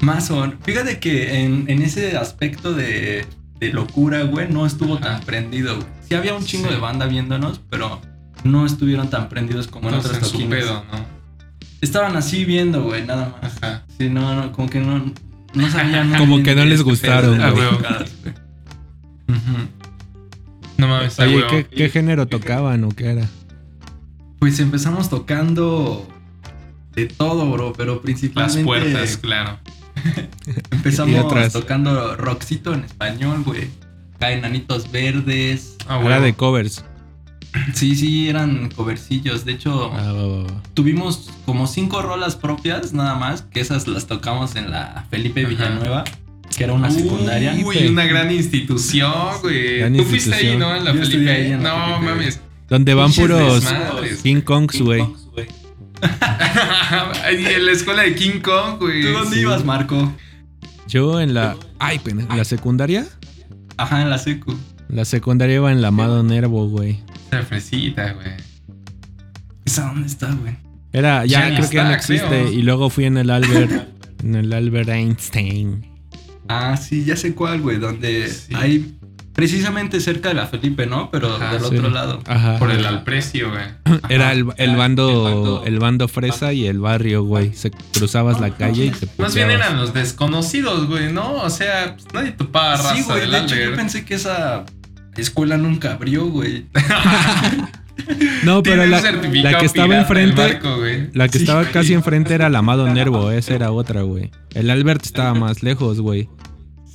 Más 0.00 0.30
o 0.30 0.52
Fíjate 0.62 0.98
que 1.00 1.42
en, 1.42 1.64
en 1.68 1.82
ese 1.82 2.16
aspecto 2.16 2.72
de, 2.74 3.24
de 3.58 3.72
locura, 3.72 4.22
güey, 4.24 4.48
no 4.48 4.66
estuvo 4.66 4.94
Ajá. 4.96 5.04
tan 5.16 5.20
prendido, 5.22 5.76
güey. 5.76 5.86
Sí 6.08 6.14
había 6.14 6.34
un 6.34 6.44
chingo 6.44 6.68
Sí. 6.68 6.74
de 6.74 6.80
banda 6.80 7.06
viéndonos, 7.06 7.60
pero 7.68 8.00
no 8.44 8.64
estuvieron 8.66 9.10
tan 9.10 9.28
prendidos 9.28 9.66
como 9.66 9.88
en 9.88 9.94
Todos 9.96 10.06
otros 10.06 10.18
en 10.18 10.24
su 10.26 10.32
toquines. 10.32 10.64
pedo, 10.64 10.84
¿no? 10.92 11.18
Estaban 11.80 12.16
así 12.16 12.44
viendo, 12.44 12.82
güey, 12.84 13.04
nada 13.06 13.36
más. 13.42 13.56
Ajá. 13.62 13.84
Sí, 13.98 14.08
no, 14.10 14.34
no, 14.34 14.52
como 14.52 14.68
que 14.68 14.80
no, 14.80 15.12
no 15.54 15.70
sabían. 15.70 16.12
Como 16.18 16.42
que 16.42 16.54
no 16.54 16.64
les 16.64 16.82
gustaron, 16.82 17.38
güey. 17.38 17.66
No 20.78 20.88
mames, 20.88 21.18
Oye. 21.18 21.44
¿qué, 21.50 21.64
qué 21.66 21.90
género 21.90 22.26
tocaban 22.26 22.84
o 22.84 22.88
qué 22.90 23.10
era? 23.10 23.28
Pues 24.38 24.60
empezamos 24.60 25.10
tocando 25.10 26.06
de 26.94 27.06
todo, 27.06 27.50
bro, 27.50 27.72
pero 27.76 27.94
Las 27.94 28.02
principalmente 28.02 28.64
puertas, 28.64 29.16
claro. 29.16 29.58
empezamos 30.70 31.52
tocando 31.52 32.16
rockcito 32.16 32.72
en 32.72 32.84
español, 32.84 33.42
güey. 33.44 33.68
Enanitos 34.20 34.90
verdes. 34.90 35.76
Ah, 35.88 36.00
Era 36.04 36.20
de 36.20 36.34
covers. 36.34 36.84
Sí, 37.74 37.96
sí, 37.96 38.28
eran 38.28 38.68
covercillos. 38.70 39.44
De 39.44 39.52
hecho, 39.52 39.90
Ah, 39.94 40.44
tuvimos 40.74 41.30
como 41.46 41.66
cinco 41.66 42.02
rolas 42.02 42.36
propias, 42.36 42.92
nada 42.92 43.14
más, 43.14 43.42
que 43.42 43.60
esas 43.60 43.86
las 43.88 44.06
tocamos 44.06 44.54
en 44.56 44.70
la 44.70 45.06
Felipe 45.10 45.44
Ajá. 45.46 46.04
Que 46.58 46.64
era 46.64 46.72
una 46.72 46.90
secundaria. 46.90 47.54
Uy, 47.64 47.86
una 47.86 48.04
gran 48.04 48.30
institución, 48.32 49.12
güey. 49.42 49.78
Gran 49.78 49.96
Tú 49.96 50.02
fuiste 50.04 50.34
ahí. 50.34 50.56
¿no? 50.56 50.74
En 50.76 50.84
la 50.84 50.92
Yo 50.92 51.00
ahí 51.02 51.06
Felipe. 51.08 51.46
en 51.52 51.62
la 51.62 51.70
No 51.70 51.84
Felipe, 51.94 52.04
mames. 52.14 52.40
Donde 52.68 52.94
van 52.94 53.12
puros 53.12 53.62
desmadres. 53.64 54.22
King 54.22 54.40
Kongs, 54.42 54.80
güey. 54.82 55.02
En 57.30 57.66
la 57.66 57.72
escuela 57.72 58.02
de 58.02 58.14
King 58.14 58.40
Kong, 58.42 58.78
güey. 58.78 59.02
¿Tú 59.02 59.08
dónde 59.12 59.36
Sí. 59.36 59.42
ibas, 59.42 59.64
Marco? 59.64 60.12
Yo 60.86 61.20
en 61.20 61.34
la. 61.34 61.56
Ay, 61.78 61.98
pena. 61.98 62.26
¿En 62.30 62.36
la 62.36 62.44
secundaria? 62.44 63.06
Ajá, 63.76 64.02
en 64.02 64.10
la 64.10 64.18
secu. 64.18 64.54
La 64.88 65.04
secundaria 65.04 65.56
iba 65.56 65.70
en 65.72 65.82
la 65.82 65.88
Amado 65.88 66.22
Nervo, 66.22 66.68
güey. 66.68 67.00
Esa 67.30 67.42
fresita, 67.42 68.12
güey. 68.12 68.28
¿Esa 69.64 69.86
dónde 69.86 70.06
está, 70.06 70.32
güey? 70.32 70.56
Era, 70.92 71.26
ya, 71.26 71.54
creo 71.54 71.68
que 71.68 71.76
ya 71.76 71.84
no 71.84 71.94
existe. 71.94 72.26
creo. 72.26 72.52
Y 72.52 72.62
luego 72.62 72.90
fui 72.90 73.04
en 73.04 73.18
el 73.18 73.30
Albert. 73.30 73.88
en 74.24 74.34
el 74.34 74.52
Albert 74.52 74.88
Einstein. 74.88 75.86
Ah, 76.48 76.76
sí, 76.76 77.04
ya 77.04 77.16
sé 77.16 77.34
cuál, 77.34 77.60
güey. 77.60 77.78
Donde 77.78 78.28
Sí. 78.28 78.54
hay. 78.54 78.94
Precisamente 79.34 80.00
cerca 80.00 80.30
de 80.30 80.34
la 80.34 80.48
Felipe, 80.48 80.86
¿no? 80.86 81.12
Pero 81.12 81.36
Ajá, 81.36 81.52
del 81.52 81.60
sí. 81.60 81.76
otro 81.76 81.90
lado. 81.90 82.20
Ajá. 82.26 82.58
Por 82.58 82.72
el 82.72 82.84
Alprecio, 82.84 83.50
güey. 83.50 83.62
Era 84.08 84.32
el, 84.32 84.46
el 84.56 84.74
bando 84.74 85.62
el 85.64 85.78
bando 85.78 86.08
fresa 86.08 86.52
y 86.52 86.66
el 86.66 86.80
barrio, 86.80 87.22
güey. 87.22 87.54
Se 87.54 87.70
cruzabas 87.70 88.40
la 88.40 88.50
calle 88.56 88.86
y 88.86 88.90
te 88.90 89.06
Más 89.16 89.36
bien 89.36 89.46
puteabas. 89.46 89.54
eran 89.68 89.76
los 89.78 89.94
desconocidos, 89.94 90.88
güey, 90.88 91.12
¿no? 91.12 91.34
O 91.34 91.50
sea, 91.50 91.94
pues 91.94 92.12
nadie 92.12 92.32
topaba 92.32 92.76
raza 92.78 92.96
Sí, 92.96 93.02
güey. 93.06 93.30
De 93.30 93.38
hecho, 93.38 93.54
yo 93.54 93.76
pensé 93.76 94.04
que 94.04 94.14
esa 94.14 94.64
escuela 95.16 95.56
nunca 95.56 95.92
abrió, 95.92 96.26
güey. 96.26 96.66
No, 98.44 98.62
pero 98.62 98.86
la, 98.86 99.00
la 99.02 99.58
que 99.58 99.66
estaba 99.66 99.96
enfrente, 99.98 100.40
barco, 100.40 100.78
la 101.12 101.28
que 101.28 101.38
Sí, 101.38 101.44
estaba 101.44 101.62
güey. 101.62 101.72
casi 101.72 101.92
enfrente 101.94 102.32
era 102.32 102.48
la 102.48 102.60
Amado 102.60 102.88
Nervo, 102.88 103.30
esa 103.32 103.54
era 103.54 103.70
otra, 103.72 104.02
güey. 104.02 104.30
El 104.54 104.70
Albert 104.70 105.04
estaba 105.04 105.34
más 105.34 105.62
lejos, 105.62 106.00
güey. 106.00 106.28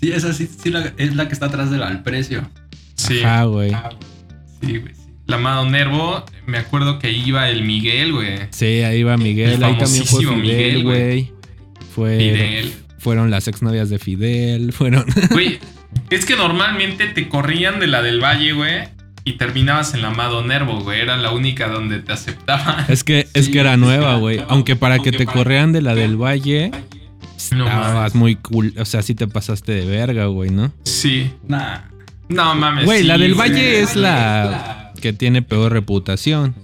Sí, 0.04 0.12
esa 0.12 0.34
sí, 0.34 0.50
sí 0.62 0.70
la- 0.70 0.92
es 0.98 1.16
la 1.16 1.28
que 1.28 1.34
está 1.34 1.46
atrás 1.46 1.72
del 1.72 1.82
Alprecio. 1.82 2.46
Sí, 2.96 3.22
Ajá, 3.24 3.46
güey. 3.46 3.72
sí, 4.62 4.78
güey. 4.80 4.94
sí. 4.94 5.02
La 5.28 5.38
Amado 5.38 5.66
Nervo, 5.70 6.26
me 6.46 6.58
acuerdo 6.58 7.00
que 7.00 7.10
iba 7.14 7.50
el 7.50 7.64
Miguel, 7.64 8.12
güey. 8.12 8.40
Sí, 8.50 8.66
ahí 8.84 9.04
va 9.04 9.16
Miguel, 9.16 9.52
El 9.54 9.64
ahí 9.64 9.78
también 9.78 10.04
fue 10.06 10.20
Fidel, 10.20 10.36
Miguel, 10.42 10.84
güey. 10.84 11.32
Fue 11.96 12.18
Fidel. 12.18 12.74
fueron 12.98 13.32
las 13.32 13.48
exnovias 13.48 13.90
de 13.90 13.98
Fidel, 14.00 14.74
fueron 14.74 15.06
Güey, 15.32 15.60
es 16.10 16.26
que 16.26 16.36
normalmente 16.36 17.08
te 17.08 17.30
corrían 17.30 17.80
de 17.80 17.88
la 17.88 18.02
del 18.02 18.22
Valle, 18.22 18.52
güey. 18.52 18.90
Y 19.24 19.38
terminabas 19.38 19.94
en 19.94 20.02
la 20.02 20.10
Amado 20.10 20.44
Nervo, 20.44 20.82
güey. 20.82 21.00
Era 21.00 21.16
la 21.16 21.32
única 21.32 21.70
donde 21.70 22.00
te 22.00 22.12
aceptaban. 22.12 22.84
Es 22.90 23.06
que, 23.06 23.26
es 23.34 23.48
que 23.48 23.60
era 23.62 23.78
nueva, 23.78 24.18
güey. 24.18 24.42
Aunque 24.50 24.76
para 24.76 25.00
que 25.00 25.14
te 25.14 25.24
para- 25.24 25.38
correan 25.38 25.72
de 25.72 25.82
la 25.82 25.96
del 25.96 26.18
Valle, 26.22 26.72
No 27.52 27.66
estabas 27.66 27.94
mames. 27.94 28.16
muy 28.16 28.36
cool. 28.38 28.74
O 28.80 28.86
sea, 28.86 29.02
sí 29.02 29.16
te 29.16 29.28
pasaste 29.28 29.72
de 29.74 29.86
verga, 29.86 30.26
güey, 30.28 30.50
¿no? 30.52 30.72
Sí. 30.84 31.32
Nah. 31.48 31.80
No 32.30 32.56
mames. 32.56 32.86
Güey, 32.86 33.04
la 33.04 33.18
del 33.18 33.36
güey. 33.36 33.50
Valle 33.52 33.82
es 33.82 33.96
la 33.96 34.94
que 35.02 35.14
tiene 35.14 35.42
peor 35.42 35.72
reputación. 35.74 36.56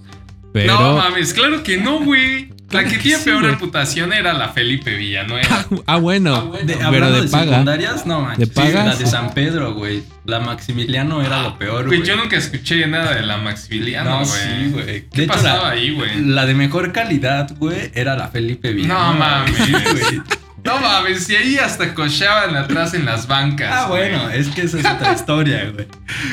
Pero. 0.52 0.74
No 0.80 0.96
mames, 0.96 1.32
claro 1.34 1.62
que 1.62 1.76
no, 1.78 2.00
güey. 2.04 2.48
La 2.70 2.84
que 2.84 2.98
tiene 2.98 3.18
sí, 3.18 3.24
peor 3.24 3.40
güey. 3.40 3.50
reputación 3.52 4.12
era 4.12 4.32
la 4.32 4.50
Felipe 4.50 4.94
Villanueva. 4.94 5.66
ah, 5.86 5.96
bueno. 5.96 6.52
De- 6.64 6.74
pero 6.74 6.86
hablando 6.86 7.16
de 7.16 7.22
de, 7.22 7.28
paga. 7.28 7.44
secundarias, 7.50 8.06
no 8.06 8.20
manches. 8.22 8.48
¿De 8.48 8.54
paga? 8.54 8.84
La 8.86 8.94
de 8.96 9.06
San 9.06 9.34
Pedro, 9.34 9.74
güey. 9.74 10.04
La 10.24 10.38
Maximiliano 10.38 11.20
era 11.20 11.42
lo 11.42 11.58
peor, 11.58 11.86
güey. 11.86 11.98
Güey, 11.98 12.08
yo 12.08 12.16
nunca 12.16 12.36
escuché 12.36 12.86
nada 12.86 13.14
de 13.16 13.22
la 13.22 13.38
No, 13.38 13.42
Maximiliano, 13.42 14.18
güey. 14.24 14.28
sí, 14.40 14.70
güey. 14.70 14.86
¿Qué 15.10 15.16
De 15.18 15.22
hecho, 15.24 15.32
pasaba 15.32 15.62
la- 15.64 15.70
ahí, 15.70 15.90
güey? 15.90 16.22
La 16.24 16.46
de 16.46 16.54
mejor 16.54 16.92
calidad, 16.92 17.52
güey, 17.58 17.90
era 17.92 18.16
la 18.16 18.28
Felipe 18.28 18.72
Villanueva. 18.72 19.12
No 19.12 19.18
mames. 19.18 19.58
güey. 19.92 20.22
No 20.64 20.78
mames, 20.78 21.28
y 21.30 21.36
ahí 21.36 21.56
hasta 21.56 21.94
cocheaban 21.94 22.54
atrás 22.56 22.92
en 22.94 23.04
las 23.06 23.26
bancas. 23.26 23.70
Ah, 23.72 23.86
güey. 23.88 24.10
bueno, 24.10 24.30
es 24.30 24.48
que 24.48 24.62
esa 24.62 24.78
es 24.78 24.84
otra 24.86 25.12
historia, 25.14 25.70
güey. 25.72 25.86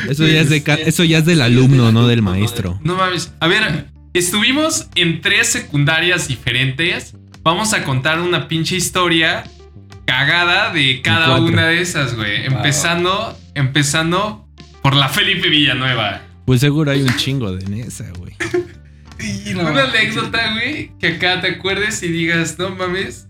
Eso 0.09 0.27
ya, 0.27 0.41
es 0.41 0.49
de 0.49 0.63
ca- 0.63 0.75
eso 0.75 1.03
ya 1.03 1.19
es 1.19 1.25
del 1.25 1.41
alumno, 1.41 1.91
no 1.91 2.07
del 2.07 2.21
maestro. 2.21 2.79
No 2.83 2.95
mames. 2.95 3.31
A 3.39 3.47
ver, 3.47 3.85
estuvimos 4.13 4.87
en 4.95 5.21
tres 5.21 5.47
secundarias 5.47 6.27
diferentes. 6.27 7.15
Vamos 7.41 7.73
a 7.73 7.83
contar 7.83 8.19
una 8.19 8.47
pinche 8.49 8.75
historia 8.75 9.43
cagada 10.05 10.73
de 10.73 11.01
cada 11.01 11.37
una 11.39 11.67
de 11.67 11.81
esas, 11.81 12.15
güey. 12.15 12.45
Empezando, 12.45 13.37
empezando 13.55 14.45
por 14.81 14.95
la 14.95 15.07
Felipe 15.09 15.47
Villanueva. 15.49 16.21
Pues 16.45 16.61
seguro 16.61 16.91
hay 16.91 17.01
un 17.01 17.15
chingo 17.17 17.51
de 17.55 17.65
en 17.65 17.73
esa, 17.75 18.09
güey. 18.17 18.35
Una 19.55 19.83
anécdota, 19.83 20.53
güey, 20.53 20.91
que 20.99 21.07
acá 21.07 21.41
te 21.41 21.47
acuerdes 21.47 22.03
y 22.03 22.07
digas, 22.09 22.57
no 22.59 22.69
mames, 22.69 23.26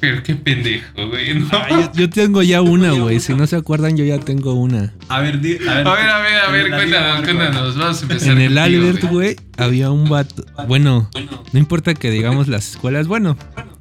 pero 0.00 0.22
qué 0.22 0.34
pendejo, 0.34 0.86
güey. 1.08 1.34
No. 1.34 1.48
Ah, 1.52 1.66
yo, 1.70 1.92
yo 1.94 2.10
tengo 2.10 2.42
ya 2.42 2.62
una, 2.62 2.92
güey. 2.92 3.20
Si 3.20 3.34
no 3.34 3.46
se 3.46 3.56
acuerdan, 3.56 3.96
yo 3.96 4.04
ya 4.04 4.18
tengo 4.18 4.54
una. 4.54 4.92
A 5.08 5.20
ver, 5.20 5.40
di- 5.40 5.58
a 5.68 5.74
ver. 5.74 5.86
A 5.88 5.94
ver, 5.94 6.08
a 6.08 6.18
ver, 6.20 6.34
a 6.46 6.50
ver, 6.50 6.70
La 6.70 6.76
cuéntanos, 6.78 7.20
cuéntanos. 7.24 7.76
Vamos 7.78 7.98
a 7.98 8.02
empezar. 8.02 8.32
En 8.32 8.38
el 8.40 8.54
contigo, 8.54 8.86
Albert, 8.86 9.04
güey, 9.10 9.36
había 9.56 9.90
un 9.90 10.08
vato. 10.08 10.44
Bueno, 10.66 11.08
no 11.52 11.58
importa 11.58 11.94
que 11.94 12.10
digamos 12.10 12.48
las 12.48 12.70
escuelas. 12.70 13.06
Bueno, 13.06 13.36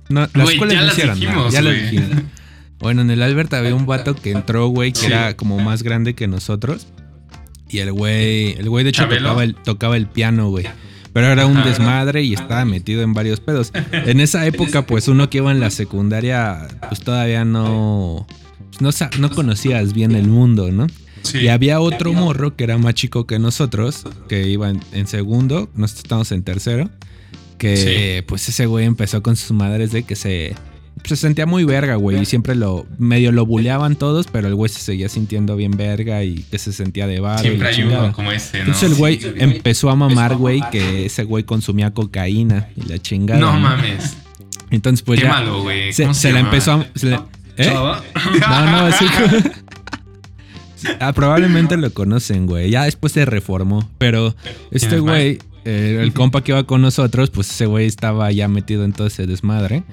no, 0.10 0.28
las 0.34 0.50
escuelas 0.50 0.74
ya 0.76 0.80
no 0.82 0.86
las 0.88 0.94
hicieron 0.98 1.20
nada, 1.20 1.50
ya 1.50 1.62
las 1.62 1.74
güey. 1.74 1.84
dijimos. 1.92 2.24
Bueno, 2.80 3.02
en 3.02 3.12
el 3.12 3.22
Albert 3.22 3.54
había 3.56 3.76
un 3.76 3.86
vato 3.86 4.16
que 4.16 4.32
entró, 4.32 4.68
güey, 4.68 4.94
que 4.94 5.00
Sí. 5.02 5.06
era 5.08 5.36
como 5.36 5.60
más 5.60 5.84
grande 5.84 6.16
que 6.16 6.28
nosotros. 6.28 6.88
Y 7.70 7.80
el 7.80 7.92
güey, 7.92 8.54
el 8.54 8.68
güey 8.70 8.84
de 8.84 8.90
hecho 8.92 9.04
¿Chabelo? 9.04 9.24
tocaba 9.30 9.44
el, 9.44 9.56
tocaba 9.56 9.98
el 9.98 10.08
piano, 10.08 10.50
güey. 10.50 10.66
Pero 11.20 11.34
era 11.34 11.48
un 11.48 11.62
desmadre 11.66 12.24
y 12.24 12.34
estaba 12.34 12.64
metido 12.64 13.02
en 13.02 13.14
varios 13.14 13.42
pedos. 13.42 13.74
En 13.92 14.22
esa 14.22 14.46
época, 14.48 14.86
pues 14.86 15.10
uno 15.10 15.30
que 15.30 15.40
iba 15.40 15.52
en 15.52 15.60
la 15.60 15.70
secundaria, 15.70 16.66
pues 16.88 17.02
todavía 17.02 17.44
no, 17.44 18.26
pues, 18.70 19.02
no, 19.02 19.10
no 19.20 19.30
conocías 19.30 19.92
bien 19.92 20.16
el 20.16 20.30
mundo, 20.30 20.72
¿no? 20.72 20.88
Sí. 21.24 21.40
Y 21.40 21.48
había 21.50 21.82
otro 21.82 22.14
morro 22.14 22.56
que 22.56 22.64
era 22.64 22.78
más 22.78 22.94
chico 22.94 23.28
que 23.28 23.38
nosotros, 23.38 24.06
que 24.30 24.48
iba 24.48 24.70
en, 24.70 24.80
en 24.94 25.08
segundo, 25.08 25.70
nosotros 25.76 26.06
estamos 26.06 26.32
en 26.32 26.44
tercero, 26.44 26.90
que 27.58 28.24
pues 28.26 28.48
ese 28.48 28.66
güey 28.66 28.86
empezó 28.86 29.22
con 29.22 29.36
sus 29.36 29.52
madres 29.52 29.92
de 29.92 30.04
que 30.04 30.16
se, 30.16 30.56
se 31.04 31.16
sentía 31.16 31.46
muy 31.46 31.64
verga, 31.64 31.96
güey, 31.96 32.22
y 32.22 32.26
siempre 32.26 32.56
lo 32.56 32.86
medio 32.98 33.32
lo 33.32 33.46
buleaban 33.46 33.96
todos, 33.96 34.28
pero 34.32 34.48
el 34.48 34.56
güey 34.56 34.70
se 34.70 34.80
seguía 34.80 35.10
sintiendo 35.10 35.56
bien 35.56 35.72
verga 35.72 36.24
y 36.24 36.44
que 36.52 36.60
se 36.60 36.72
sentía 36.72 37.08
de 37.08 37.20
barro 37.20 37.40
y 37.42 37.48
Siempre 37.48 37.68
hay 37.70 37.82
uno 37.84 38.12
como 38.14 38.32
ese, 38.32 38.58
¿no? 38.60 38.64
Entonces 38.66 38.92
el 38.92 38.96
güey 38.96 39.20
Sí, 39.20 39.28
empezó 39.38 39.90
a 39.90 39.96
mamar, 39.96 40.36
güey, 40.36 40.62
que 40.72 41.06
ese 41.06 41.24
güey 41.24 41.44
consumía 41.44 41.94
cocaína 41.94 42.70
y 42.76 42.88
la 42.88 43.00
chingada. 43.00 43.40
No 43.40 43.54
¿no? 43.54 43.60
mames. 43.60 44.18
Entonces 44.72 45.04
pues 45.04 45.20
Qué 45.20 45.26
ya 45.26 45.32
malo, 45.34 45.64
güey. 45.64 45.92
se, 45.94 46.04
¿Cómo 46.04 46.14
se 46.14 46.32
la 46.32 46.40
empezó 46.42 46.74
a... 46.74 46.86
se 46.96 47.08
la- 47.08 47.26
¿Eh? 47.58 47.72
No, 47.74 47.96
no. 47.96 48.90
Ah, 51.00 51.12
probablemente 51.14 51.76
lo 51.76 51.94
conocen, 51.94 52.46
güey. 52.46 52.70
Ya 52.72 52.86
después 52.86 53.12
se 53.14 53.26
reformó. 53.26 53.90
Pero 53.98 54.36
este 54.72 54.88
¿Quién 54.88 54.94
es 54.96 55.02
güey, 55.02 55.40
eh, 55.66 56.00
el 56.02 56.14
compa 56.14 56.42
que 56.44 56.54
iba 56.54 56.64
con 56.64 56.82
nosotros, 56.82 57.30
pues 57.30 57.50
ese 57.50 57.66
güey 57.66 57.86
estaba 57.86 58.32
ya 58.32 58.48
metido 58.48 58.86
en 58.86 58.94
todo 58.94 59.08
ese 59.08 59.28
desmadre. 59.28 59.84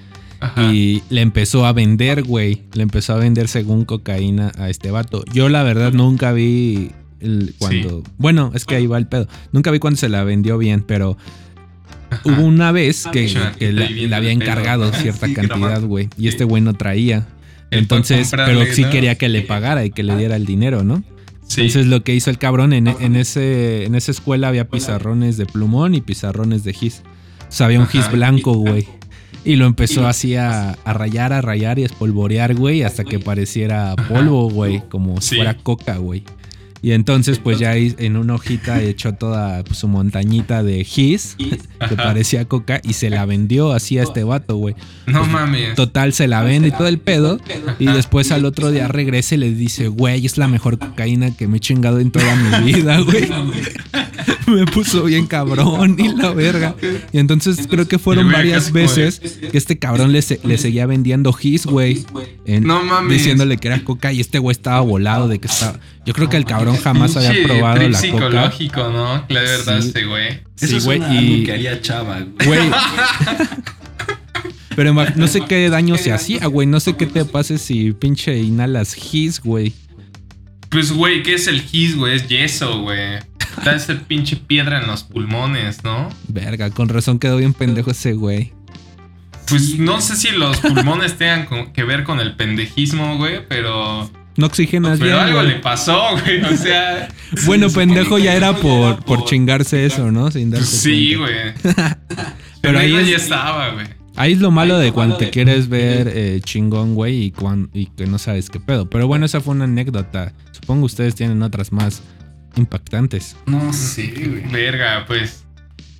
Ajá. 0.40 0.72
Y 0.72 1.02
le 1.10 1.20
empezó 1.22 1.64
a 1.66 1.72
vender, 1.72 2.22
güey. 2.22 2.62
Le 2.74 2.82
empezó 2.82 3.14
a 3.14 3.16
vender 3.16 3.48
según 3.48 3.84
cocaína 3.84 4.52
a 4.58 4.68
este 4.70 4.90
vato. 4.90 5.24
Yo, 5.32 5.48
la 5.48 5.62
verdad, 5.62 5.92
nunca 5.92 6.32
vi 6.32 6.90
el- 7.20 7.54
cuando. 7.58 8.02
Bueno, 8.18 8.52
es 8.54 8.64
que 8.64 8.74
ahí 8.76 8.86
va 8.86 8.98
el 8.98 9.06
pedo. 9.06 9.28
Nunca 9.52 9.70
vi 9.70 9.78
cuando 9.78 9.98
se 9.98 10.08
la 10.08 10.24
vendió 10.24 10.58
bien, 10.58 10.82
pero. 10.86 11.16
Hubo 12.24 12.42
una 12.42 12.70
vez 12.70 13.06
que, 13.10 13.26
Chale, 13.28 13.56
que 13.58 13.72
viene 13.72 14.08
le 14.08 14.14
había 14.14 14.30
pedo. 14.30 14.40
encargado 14.42 14.92
cierta 14.92 15.26
Sí, 15.26 15.34
cantidad, 15.34 15.82
güey. 15.82 16.08
Y 16.16 16.28
este 16.28 16.44
güey 16.44 16.62
no 16.62 16.74
traía. 16.74 17.26
Entonces, 17.72 18.30
pero 18.30 18.64
sí 18.66 18.84
quería 18.84 19.16
que 19.16 19.28
le 19.28 19.42
pagara 19.42 19.84
y 19.84 19.90
que 19.90 20.04
le 20.04 20.16
diera 20.16 20.36
el 20.36 20.46
dinero, 20.46 20.84
¿no? 20.84 21.02
Sí. 21.48 21.62
Entonces 21.62 21.86
lo 21.86 22.02
que 22.04 22.14
hizo 22.14 22.30
el 22.30 22.38
cabrón 22.38 22.72
en, 22.72 22.86
en 22.88 23.16
ese, 23.16 23.84
en 23.84 23.94
esa 23.96 24.12
escuela 24.12 24.48
había 24.48 24.68
pizarrones 24.68 25.36
de 25.36 25.46
plumón 25.46 25.94
y 25.94 26.00
pizarrones 26.00 26.62
de 26.64 26.72
gis. 26.74 27.02
O 27.48 27.52
sea, 27.52 27.66
había 27.66 27.80
un 27.80 27.86
gis 27.88 28.10
blanco, 28.10 28.52
güey. 28.54 28.86
Y 29.46 29.54
lo 29.56 29.64
empezó 29.66 30.06
así 30.08 30.34
a, 30.34 30.72
a 30.72 30.92
rayar, 30.92 31.32
a 31.32 31.40
rayar 31.40 31.78
y 31.78 31.84
a 31.84 31.86
espolvorear, 31.86 32.54
güey, 32.56 32.82
hasta 32.82 33.04
que 33.04 33.20
pareciera 33.20 33.94
polvo, 34.08 34.50
güey, 34.50 34.82
como 34.88 35.20
si 35.20 35.28
Sí. 35.30 35.36
fuera 35.36 35.56
coca, 35.56 35.96
güey. 35.98 36.24
Y 36.86 36.92
entonces, 36.92 37.40
pues 37.40 37.58
ya 37.58 37.74
en 37.76 38.16
una 38.16 38.36
hojita 38.36 38.80
echó 38.80 39.12
toda 39.12 39.64
pues, 39.64 39.76
su 39.80 39.88
montañita 39.88 40.62
de 40.62 40.84
gis, 40.84 41.34
que 41.36 41.96
parecía 41.96 42.44
coca, 42.44 42.80
y 42.84 42.92
se 42.92 43.10
la 43.10 43.26
vendió 43.26 43.72
así 43.72 43.98
a 43.98 44.04
este 44.04 44.22
vato, 44.22 44.54
güey. 44.54 44.76
No 45.08 45.26
mames. 45.26 45.74
Total, 45.74 46.12
se 46.12 46.28
la 46.28 46.44
vende 46.44 46.68
y 46.68 46.70
todo 46.70 46.86
el 46.86 46.98
pedo. 47.00 47.40
Y 47.80 47.86
después 47.86 48.30
al 48.30 48.44
otro 48.44 48.70
día 48.70 48.86
regresa 48.86 49.34
y 49.34 49.38
le 49.38 49.50
dice, 49.52 49.88
güey, 49.88 50.24
es 50.26 50.38
la 50.38 50.46
mejor 50.46 50.78
cocaína 50.78 51.34
que 51.36 51.48
me 51.48 51.56
he 51.56 51.60
chingado 51.60 51.98
en 51.98 52.12
toda 52.12 52.36
mi 52.36 52.72
vida, 52.72 53.00
güey. 53.00 53.28
me 54.46 54.64
puso 54.66 55.02
bien 55.02 55.26
cabrón 55.26 55.96
y 55.98 56.14
la 56.14 56.30
verga. 56.30 56.76
Y 57.12 57.18
entonces 57.18 57.66
creo 57.68 57.88
que 57.88 57.98
fueron 57.98 58.30
varias 58.30 58.70
veces 58.70 59.18
que 59.18 59.58
este 59.58 59.76
cabrón 59.80 60.12
le, 60.12 60.22
se- 60.22 60.38
le 60.44 60.56
seguía 60.56 60.86
vendiendo 60.86 61.36
his, 61.42 61.66
güey. 61.66 62.06
No 62.46 62.84
mames. 62.84 63.12
Diciéndole 63.12 63.56
que 63.56 63.66
era 63.66 63.82
coca 63.82 64.12
y 64.12 64.20
este 64.20 64.38
güey 64.38 64.52
estaba 64.52 64.78
volado 64.82 65.26
de 65.26 65.40
que 65.40 65.48
estaba... 65.48 65.80
Yo 66.06 66.12
creo 66.14 66.28
que 66.28 66.36
el 66.36 66.44
cabrón 66.44 66.75
jamás 66.76 67.16
había 67.16 67.46
probado 67.46 67.76
trip 67.78 67.90
la 67.92 67.98
coca. 67.98 68.10
psicológico, 68.10 68.88
¿no? 68.90 69.26
Que 69.26 69.34
la 69.34 69.40
verdad, 69.40 69.80
Sí. 69.80 69.88
este 69.88 70.04
güey. 70.04 70.28
Eso 70.28 70.66
Sí, 70.66 70.76
es 70.76 70.84
güey, 70.84 71.02
algo 71.02 71.14
y- 71.20 71.44
que 71.44 71.52
haría 71.52 71.80
Chava, 71.80 72.20
güey. 72.20 72.46
Güey. 72.46 72.70
Pero 74.76 74.92
no 74.92 75.26
sé 75.26 75.40
qué 75.48 75.70
daño 75.70 75.96
se 75.96 76.12
hacía, 76.12 76.46
güey. 76.46 76.66
No 76.66 76.80
sé 76.80 76.96
qué 76.96 77.06
te 77.06 77.24
pase 77.24 77.56
si 77.58 77.92
pinche 77.92 78.36
inhalas 78.38 78.94
his, 79.12 79.40
güey. 79.40 79.72
Pues, 80.68 80.92
güey, 80.92 81.22
¿qué 81.22 81.34
es 81.34 81.46
el 81.46 81.62
gis, 81.62 81.96
güey? 81.96 82.16
Es 82.16 82.28
yeso, 82.28 82.80
güey. 82.82 83.20
Da 83.64 83.74
ese 83.74 83.94
pinche 83.94 84.36
piedra 84.36 84.80
en 84.82 84.86
los 84.86 85.02
pulmones, 85.04 85.82
¿no? 85.82 86.10
Verga, 86.28 86.68
con 86.70 86.90
razón 86.90 87.18
quedó 87.18 87.38
bien 87.38 87.54
pendejo 87.54 87.90
ese 87.92 88.12
güey. 88.12 88.52
Pues 89.48 89.78
no 89.78 90.00
sé 90.02 90.16
si 90.16 90.30
los 90.32 90.58
pulmones 90.58 91.16
tengan 91.16 91.72
que 91.72 91.84
ver 91.84 92.04
con 92.04 92.20
el 92.20 92.36
pendejismo, 92.36 93.16
güey, 93.16 93.46
pero. 93.48 94.10
No 94.36 94.46
oxigenas 94.46 94.98
Pero 94.98 95.12
bien, 95.16 95.26
algo 95.28 95.38
güey. 95.40 95.48
le 95.54 95.60
pasó, 95.60 96.10
güey. 96.22 96.42
O 96.42 96.56
sea. 96.56 97.08
Bueno, 97.46 97.68
pendejo 97.70 98.18
ya 98.18 98.34
era 98.34 98.54
por, 98.54 99.04
por 99.04 99.24
chingarse 99.24 99.84
eso, 99.86 100.12
¿no? 100.12 100.30
Sin 100.30 100.50
darse 100.50 100.76
Sí, 100.76 101.14
cuenta. 101.16 101.54
güey. 101.62 101.74
Pero 102.60 102.78
ahí 102.78 102.94
es- 102.96 103.08
ya 103.08 103.16
estaba, 103.16 103.70
güey. 103.70 103.86
Ahí 104.18 104.32
es 104.32 104.38
lo 104.40 104.50
malo 104.50 104.78
de 104.78 104.92
cuando 104.92 105.16
te 105.18 105.28
quieres 105.28 105.68
ver 105.68 106.08
eh, 106.14 106.40
chingón, 106.42 106.94
güey, 106.94 107.16
y, 107.24 107.34
y 107.74 107.86
que 107.86 108.06
no 108.06 108.16
sabes 108.18 108.48
qué 108.48 108.58
pedo. 108.60 108.88
Pero 108.88 109.06
bueno, 109.06 109.26
esa 109.26 109.42
fue 109.42 109.54
una 109.54 109.64
anécdota. 109.64 110.32
Supongo 110.52 110.86
ustedes 110.86 111.14
tienen 111.14 111.42
otras 111.42 111.70
más 111.70 112.02
impactantes. 112.56 113.36
No 113.46 113.72
sé, 113.72 114.12
güey. 114.16 114.40
Verga, 114.50 115.04
pues. 115.06 115.44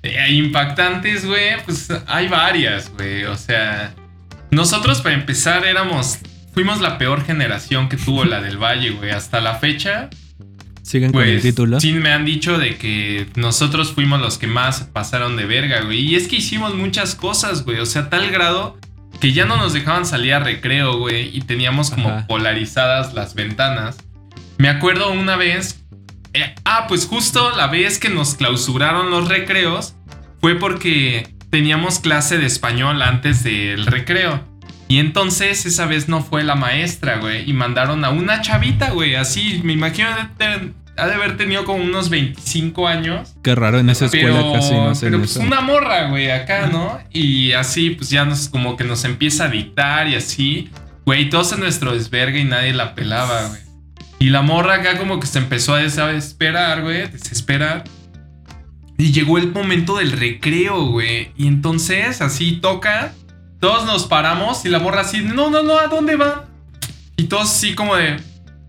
Eh, 0.03 0.15
impactantes, 0.33 1.25
güey, 1.25 1.63
pues 1.65 1.89
hay 2.07 2.27
varias, 2.27 2.91
güey. 2.97 3.25
O 3.25 3.35
sea, 3.35 3.93
nosotros 4.51 5.01
para 5.01 5.13
empezar 5.15 5.65
éramos. 5.65 6.17
Fuimos 6.57 6.81
la 6.81 6.97
peor 6.97 7.23
generación 7.23 7.87
que 7.87 7.97
tuvo 7.97 8.25
la 8.25 8.41
del 8.41 8.57
Valle, 8.57 8.89
güey. 8.89 9.11
Hasta 9.11 9.41
la 9.41 9.59
fecha 9.59 10.09
Siguen 10.81 11.11
con 11.11 11.21
el 11.21 11.33
pues, 11.33 11.43
título. 11.43 11.79
Sí, 11.79 11.93
me 11.93 12.11
han 12.11 12.25
dicho 12.25 12.57
de 12.57 12.77
que 12.77 13.27
nosotros 13.35 13.91
fuimos 13.91 14.19
los 14.19 14.39
que 14.39 14.47
más 14.47 14.85
pasaron 14.85 15.37
de 15.37 15.45
verga, 15.45 15.81
güey. 15.81 15.99
Y 15.99 16.15
es 16.15 16.27
que 16.27 16.37
hicimos 16.37 16.73
muchas 16.73 17.13
cosas, 17.13 17.63
güey. 17.63 17.77
O 17.77 17.85
sea, 17.85 18.09
tal 18.09 18.31
grado 18.31 18.75
que 19.19 19.33
ya 19.33 19.45
no 19.45 19.57
nos 19.57 19.73
dejaban 19.73 20.07
salir 20.07 20.33
a 20.33 20.39
recreo, 20.39 20.97
güey. 20.97 21.29
Y 21.31 21.41
teníamos 21.41 21.91
como 21.91 22.25
polarizadas 22.25 23.13
las 23.13 23.35
ventanas. 23.35 23.97
Me 24.57 24.69
acuerdo 24.69 25.11
una 25.11 25.35
vez. 25.35 25.85
Eh, 26.33 26.55
ah, 26.65 26.85
pues 26.87 27.05
justo 27.05 27.51
la 27.55 27.67
vez 27.67 27.99
que 27.99 28.09
nos 28.09 28.33
clausuraron 28.33 29.11
los 29.11 29.27
recreos 29.27 29.93
fue 30.41 30.55
porque 30.55 31.35
teníamos 31.51 31.99
clase 31.99 32.39
de 32.39 32.47
español 32.47 33.03
antes 33.03 33.43
del 33.43 33.85
recreo. 33.85 34.56
Y 34.87 34.99
entonces 34.99 35.65
esa 35.65 35.85
vez 35.85 36.07
no 36.07 36.23
fue 36.23 36.43
la 36.43 36.55
maestra, 36.55 37.17
güey. 37.17 37.49
Y 37.49 37.53
mandaron 37.53 38.05
a 38.05 38.09
una 38.09 38.41
chavita, 38.41 38.91
güey. 38.91 39.15
Así, 39.15 39.61
me 39.63 39.73
imagino 39.73 40.09
ha 40.97 41.07
de 41.07 41.13
haber 41.13 41.37
tenido 41.37 41.63
como 41.63 41.83
unos 41.83 42.09
25 42.09 42.87
años. 42.87 43.35
Qué 43.43 43.53
raro, 43.53 43.79
en 43.79 43.89
esa 43.89 44.05
escuela 44.05 44.41
casi 44.53 44.73
no 44.73 44.95
sé. 44.95 45.07
Pero 45.07 45.19
pues 45.19 45.35
una 45.37 45.61
morra, 45.61 46.09
güey, 46.09 46.31
acá, 46.31 46.67
¿no? 46.67 46.99
Y 47.11 47.53
así, 47.53 47.91
pues 47.91 48.09
ya 48.09 48.25
nos, 48.25 48.49
como 48.49 48.75
que 48.77 48.83
nos 48.83 49.03
empieza 49.03 49.45
a 49.45 49.49
dictar 49.49 50.07
y 50.07 50.15
así. 50.15 50.69
Güey, 51.05 51.29
todos 51.29 51.53
en 51.53 51.59
nuestro 51.59 51.93
desvergue 51.93 52.39
y 52.39 52.43
nadie 52.45 52.73
la 52.73 52.95
pelaba, 52.95 53.47
güey. 53.47 53.61
Y 54.19 54.29
la 54.29 54.41
morra 54.41 54.75
acá 54.75 54.97
como 54.97 55.19
que 55.19 55.27
se 55.27 55.37
empezó 55.37 55.75
a 55.75 55.79
desesperar, 55.79 56.81
güey, 56.81 57.07
desesperar. 57.07 57.83
Y 58.97 59.11
llegó 59.11 59.37
el 59.37 59.51
momento 59.51 59.97
del 59.97 60.11
recreo, 60.11 60.87
güey. 60.87 61.31
Y 61.37 61.45
entonces 61.45 62.21
así 62.21 62.53
toca 62.53 63.13
todos 63.59 63.85
nos 63.85 64.05
paramos 64.05 64.65
y 64.65 64.69
la 64.69 64.79
morra 64.79 65.01
así, 65.01 65.21
no, 65.21 65.49
no, 65.49 65.63
no, 65.63 65.77
¿a 65.79 65.87
dónde 65.87 66.15
va? 66.15 66.45
Y 67.15 67.23
todos 67.23 67.49
así 67.49 67.73
como 67.73 67.95
de, 67.95 68.17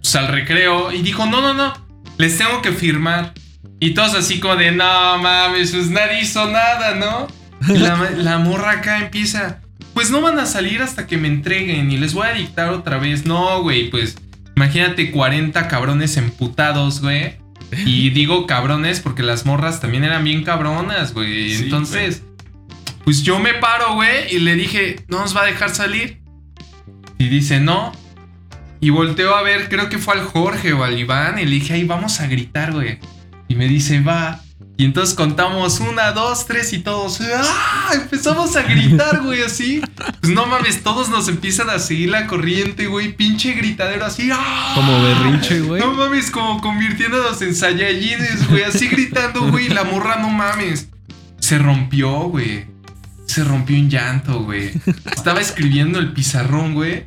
pues 0.01 0.17
al 0.17 0.29
recreo. 0.29 0.93
Y 0.93 1.03
dijo, 1.03 1.27
no, 1.27 1.41
no, 1.41 1.55
no, 1.55 1.75
les 2.17 2.39
tengo 2.39 2.63
que 2.63 2.73
firmar. 2.73 3.35
Y 3.81 3.95
todos 3.95 4.15
así 4.15 4.41
como 4.41 4.57
de, 4.57 4.73
no 4.73 5.19
mames, 5.19 5.73
pues 5.73 5.91
nadie 5.91 6.23
hizo 6.23 6.47
nada, 6.51 6.95
¿no? 6.95 7.29
Y 7.69 7.79
la, 7.79 8.39
morra 8.39 8.73
acá 8.73 8.99
empieza, 8.99 9.61
pues 9.95 10.11
no 10.11 10.21
van 10.21 10.39
a 10.39 10.47
salir 10.47 10.81
hasta 10.81 11.07
que 11.07 11.17
me 11.17 11.29
entreguen 11.29 11.91
y 11.91 11.97
les 11.97 12.15
voy 12.15 12.27
a 12.29 12.33
dictar 12.33 12.71
otra 12.71 12.99
vez. 12.99 13.27
No, 13.27 13.63
güey, 13.63 13.91
pues 13.91 14.17
imagínate 14.57 15.11
40 15.11 15.69
cabrones 15.69 16.17
emputados, 16.17 17.01
güey. 17.01 17.37
Y 17.85 18.11
digo 18.11 18.47
cabrones 18.47 19.01
porque 19.01 19.23
las 19.23 19.45
morras 19.45 19.81
también 19.81 20.05
eran 20.05 20.25
bien 20.25 20.43
cabronas, 20.43 21.13
güey. 21.13 21.55
Entonces, 21.55 22.23
pues 23.09 23.23
yo 23.23 23.39
me 23.39 23.55
paro, 23.55 23.95
güey, 23.95 24.35
y 24.35 24.39
le 24.39 24.55
dije, 24.55 25.03
¿no 25.09 25.21
nos 25.21 25.35
va 25.35 25.41
a 25.41 25.47
dejar 25.47 25.75
salir? 25.75 26.21
Y 27.17 27.29
dice, 27.29 27.59
no. 27.59 27.91
Y 28.81 28.91
volteo 28.91 29.35
a 29.35 29.41
ver, 29.41 29.71
creo 29.71 29.89
que 29.89 29.97
fue 29.97 30.13
al 30.13 30.25
Jorge 30.27 30.75
o 30.75 30.85
al 30.85 30.99
Iván, 30.99 31.39
y 31.39 31.47
le 31.47 31.53
dije, 31.53 31.73
ahí 31.73 31.85
vamos 31.85 32.21
a 32.21 32.27
gritar, 32.27 32.71
güey. 32.71 32.99
Y 33.49 33.55
me 33.55 33.67
dice, 33.67 34.01
va. 34.01 34.43
Y 34.77 34.85
entonces 34.85 35.15
contamos 35.15 35.81
una, 35.81 36.13
dos, 36.13 36.45
tres 36.45 36.75
y 36.75 36.81
todos. 36.81 37.23
¡Ah! 37.23 37.93
Empezamos 37.95 38.55
a 38.57 38.63
gritar, 38.65 39.23
güey, 39.23 39.41
así. 39.41 39.81
Pues 40.21 40.31
no 40.31 40.45
mames, 40.45 40.83
todos 40.83 41.09
nos 41.09 41.29
empiezan 41.29 41.71
a 41.71 41.79
seguir 41.79 42.11
la 42.11 42.27
corriente, 42.27 42.89
güey. 42.89 43.17
Pinche 43.17 43.55
gritadero 43.55 44.05
así. 44.05 44.29
¡Ah! 44.31 44.73
Como 44.75 45.03
berrinche, 45.03 45.61
güey. 45.61 45.81
No 45.81 45.95
mames, 45.95 46.31
como 46.31 46.61
convirtiéndonos 46.61 47.41
en 47.41 47.55
Saiyajines, 47.55 48.51
güey. 48.51 48.65
Así 48.65 48.87
gritando, 48.87 49.51
güey. 49.51 49.71
La 49.71 49.85
morra, 49.85 50.17
no 50.17 50.29
mames. 50.29 50.91
Se 51.41 51.57
rompió, 51.57 52.25
güey 52.25 52.77
se 53.29 53.45
rompió 53.45 53.77
un 53.77 53.91
llanto, 53.91 54.43
güey. 54.43 54.73
Estaba 55.15 55.41
escribiendo 55.41 55.99
el 55.99 56.13
pizarrón, 56.13 56.75
güey. 56.75 57.05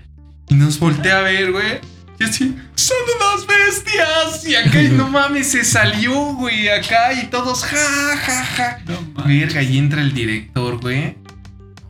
Y 0.48 0.54
nos 0.56 0.80
voltea 0.80 1.20
a 1.20 1.22
ver, 1.22 1.52
güey. 1.52 1.80
Y 2.20 2.24
así, 2.24 2.56
son 2.76 2.98
unas 3.18 3.48
bestias. 3.48 4.48
Y 4.48 4.56
acá, 4.56 4.82
y 4.84 4.90
no 4.90 5.10
mames, 5.10 5.52
se 5.52 5.64
salió, 5.66 6.14
güey. 6.36 6.70
Acá 6.70 7.14
y 7.14 7.28
todos, 7.28 7.64
ja, 7.64 8.18
ja, 8.18 8.46
ja. 8.46 8.80
No 8.86 9.24
Verga, 9.26 9.64
y 9.64 9.78
entra 9.80 10.02
el 10.02 10.14
director, 10.14 10.80
güey. 10.80 11.18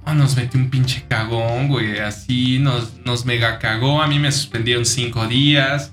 Oh, 0.05 0.13
nos 0.13 0.35
metió 0.37 0.59
un 0.59 0.69
pinche 0.69 1.03
cagón, 1.09 1.67
güey. 1.67 1.99
Así 1.99 2.59
nos, 2.59 2.93
nos 3.03 3.25
mega 3.25 3.59
cagó. 3.59 4.01
A 4.01 4.07
mí 4.07 4.17
me 4.17 4.31
suspendieron 4.31 4.85
cinco 4.85 5.27
días. 5.27 5.91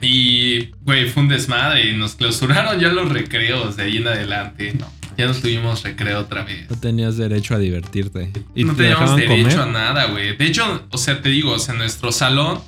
Y, 0.00 0.72
güey, 0.82 1.08
fue 1.08 1.22
un 1.22 1.28
desmadre. 1.28 1.90
Y 1.90 1.96
nos 1.96 2.16
clausuraron 2.16 2.80
ya 2.80 2.88
los 2.88 3.08
recreos 3.08 3.76
de 3.76 3.84
ahí 3.84 3.98
en 3.98 4.08
adelante. 4.08 4.74
No 4.74 4.99
ya 5.16 5.26
no 5.26 5.34
tuvimos 5.34 5.82
recreo 5.82 6.20
otra 6.20 6.44
vez. 6.44 6.70
No 6.70 6.76
tenías 6.76 7.16
derecho 7.16 7.54
a 7.54 7.58
divertirte. 7.58 8.32
¿Y 8.54 8.64
no 8.64 8.74
teníamos 8.74 9.16
derecho 9.16 9.62
a 9.62 9.66
nada, 9.66 10.06
güey. 10.06 10.36
De 10.36 10.46
hecho, 10.46 10.86
o 10.90 10.98
sea, 10.98 11.20
te 11.20 11.28
digo, 11.28 11.52
o 11.52 11.58
sea, 11.58 11.74
en 11.74 11.80
nuestro 11.80 12.12
salón 12.12 12.60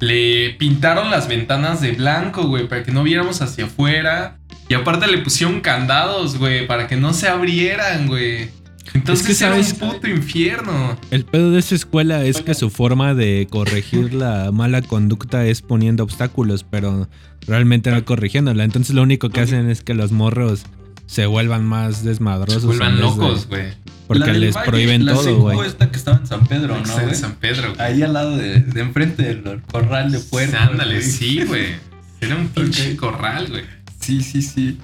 le 0.00 0.50
pintaron 0.58 1.10
las 1.10 1.28
ventanas 1.28 1.80
de 1.80 1.92
blanco, 1.92 2.48
güey, 2.48 2.66
para 2.66 2.82
que 2.82 2.90
no 2.90 3.02
viéramos 3.04 3.40
hacia 3.40 3.66
afuera. 3.66 4.38
Y 4.68 4.74
aparte 4.74 5.06
le 5.06 5.18
pusieron 5.18 5.60
candados, 5.60 6.38
güey, 6.38 6.66
para 6.66 6.88
que 6.88 6.96
no 6.96 7.12
se 7.12 7.28
abrieran, 7.28 8.08
güey. 8.08 8.48
Entonces 8.94 9.28
es 9.30 9.38
que, 9.38 9.44
era 9.44 9.54
un 9.54 9.92
puto 9.92 10.08
infierno. 10.08 10.98
El 11.10 11.24
pedo 11.24 11.50
de 11.50 11.60
esa 11.60 11.74
escuela 11.74 12.24
es 12.24 12.42
que 12.42 12.54
su 12.54 12.68
forma 12.68 13.14
de 13.14 13.46
corregir 13.50 14.12
la 14.12 14.50
mala 14.52 14.82
conducta 14.82 15.46
es 15.46 15.62
poniendo 15.62 16.02
obstáculos, 16.02 16.64
pero 16.68 17.08
realmente 17.46 17.90
no 17.90 18.04
corrigiéndola. 18.04 18.64
Entonces 18.64 18.94
lo 18.94 19.02
único 19.02 19.30
que 19.30 19.40
hacen 19.40 19.70
es 19.70 19.82
que 19.82 19.94
los 19.94 20.12
morros 20.12 20.64
se 21.12 21.26
vuelvan 21.26 21.66
más 21.66 22.04
desmadrosos. 22.04 22.62
Se 22.62 22.66
vuelvan 22.66 22.98
locos, 22.98 23.46
güey. 23.46 23.74
Porque 24.06 24.32
les 24.32 24.56
prohíben 24.56 25.04
todo, 25.04 25.40
güey. 25.40 25.68
esta 25.68 25.90
que 25.90 25.98
estaba 25.98 26.16
en 26.16 26.26
San 26.26 26.46
Pedro, 26.46 26.80
¿no? 26.80 27.00
en 27.00 27.14
San 27.14 27.34
Pedro. 27.34 27.74
Ahí 27.78 28.02
al 28.02 28.14
lado 28.14 28.38
de, 28.38 28.60
de 28.60 28.80
enfrente 28.80 29.22
del 29.22 29.60
corral 29.70 30.10
de 30.10 30.20
puerco. 30.20 30.56
Ándale, 30.56 31.02
sí, 31.02 31.44
güey. 31.44 31.74
Era 32.22 32.36
un 32.36 32.48
pinche 32.48 32.96
corral, 32.96 33.48
güey. 33.48 33.64
Sí, 34.00 34.22
sí, 34.22 34.40
sí. 34.40 34.78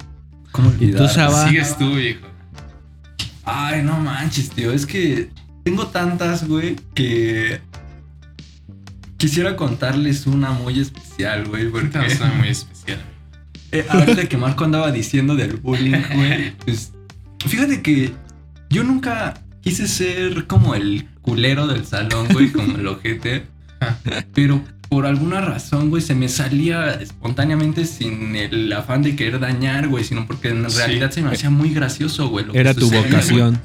¿Cómo 0.53 0.71
¿Y 0.79 0.93
tú, 0.93 1.09
Sigues 1.09 1.79
tú, 1.79 1.99
hijo. 1.99 2.27
Ay, 3.45 3.83
no 3.83 3.99
manches, 3.99 4.51
tío. 4.51 4.71
Es 4.73 4.85
que 4.85 5.31
tengo 5.65 5.87
tantas, 5.87 6.47
güey, 6.47 6.77
que 6.95 7.63
quisiera 9.17 9.57
contarles 9.57 10.27
una 10.27 10.51
muy 10.51 10.79
especial, 10.79 11.49
güey. 11.49 11.71
Porque... 11.71 11.99
Una 12.21 12.35
muy 12.35 12.49
especial. 12.49 12.99
Eh, 13.71 13.85
ahorita 13.89 14.27
que 14.29 14.37
Marco 14.37 14.65
andaba 14.65 14.91
diciendo 14.93 15.37
del 15.37 15.57
bullying, 15.57 16.03
güey, 16.15 16.53
pues 16.65 16.93
fíjate 17.47 17.83
que 17.83 18.13
yo 18.71 18.83
nunca 18.85 19.43
quise 19.61 19.87
ser 19.87 20.47
como 20.47 20.75
el 20.75 21.07
culero 21.21 21.67
del 21.67 21.85
salón, 21.85 22.29
güey, 22.33 22.51
como 22.51 22.79
el 22.79 22.87
ojete. 22.87 23.47
Pero 24.35 24.63
por 24.89 25.05
alguna 25.05 25.43
razón, 25.43 25.91
güey, 25.91 26.03
se 26.03 26.15
me 26.15 26.29
salía 26.29 26.95
espontáneamente 26.95 27.85
sin 27.85 28.35
el 28.37 28.73
afán 28.73 29.03
de 29.03 29.15
querer 29.15 29.39
dañar, 29.39 29.89
güey, 29.89 30.05
sino 30.05 30.27
porque 30.27 30.49
en 30.49 30.65
realidad 30.71 31.11
se 31.11 31.23
me 31.23 31.31
hacía 31.31 31.51
muy 31.51 31.75
gracioso, 31.75 32.29
güey. 32.29 32.47
Era 32.55 32.73
tu 32.73 32.91
vocación. 32.91 33.61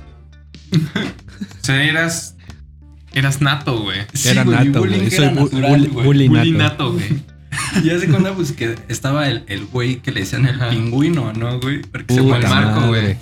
o 0.71 1.65
sea, 1.65 1.83
eras. 1.83 2.35
Eras 3.13 3.41
nato, 3.41 3.79
güey. 3.79 3.99
era 4.25 4.43
nato, 4.43 4.79
güey. 4.79 5.09
Soy 5.11 5.29
bullying 5.87 6.57
nato, 6.57 6.93
güey. 6.93 7.32
Y 7.81 7.89
hace 7.89 8.07
cuenta, 8.07 8.33
pues 8.33 8.51
que 8.51 8.75
estaba 8.87 9.29
el, 9.29 9.43
el 9.47 9.65
güey 9.65 10.01
que 10.01 10.11
le 10.11 10.21
decían 10.21 10.45
el 10.45 10.59
pingüino, 10.59 11.33
¿no, 11.33 11.59
güey? 11.59 11.81
Porque 11.81 12.13
se 12.13 12.21
fue 12.21 12.37
el 12.37 12.43
marco, 12.43 12.87
güey. 12.87 13.17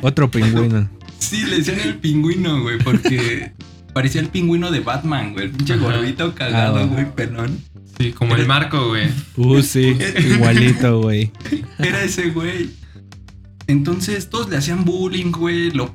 Otro 0.00 0.30
pingüino. 0.30 0.88
Sí, 1.18 1.44
le 1.44 1.58
decían 1.58 1.80
el 1.80 1.96
pingüino, 1.96 2.62
güey, 2.62 2.78
porque 2.78 3.52
parecía 3.92 4.20
el 4.20 4.28
pingüino 4.28 4.70
de 4.70 4.80
Batman, 4.80 5.32
güey. 5.32 5.46
El 5.46 5.50
pinche 5.52 5.76
gordito 5.76 6.34
cagado, 6.34 6.78
ah, 6.78 6.84
güey, 6.84 7.14
pelón. 7.14 7.60
Sí, 7.98 8.12
como 8.12 8.34
el 8.34 8.46
marco, 8.46 8.88
güey. 8.88 9.08
Uh, 9.36 9.62
sí, 9.62 9.96
igualito, 10.18 11.00
güey. 11.00 11.30
Era 11.78 12.02
ese 12.02 12.30
güey. 12.30 12.70
Entonces 13.66 14.30
todos 14.30 14.48
le 14.48 14.56
hacían 14.56 14.84
bullying, 14.84 15.30
güey. 15.30 15.70
Lo... 15.70 15.94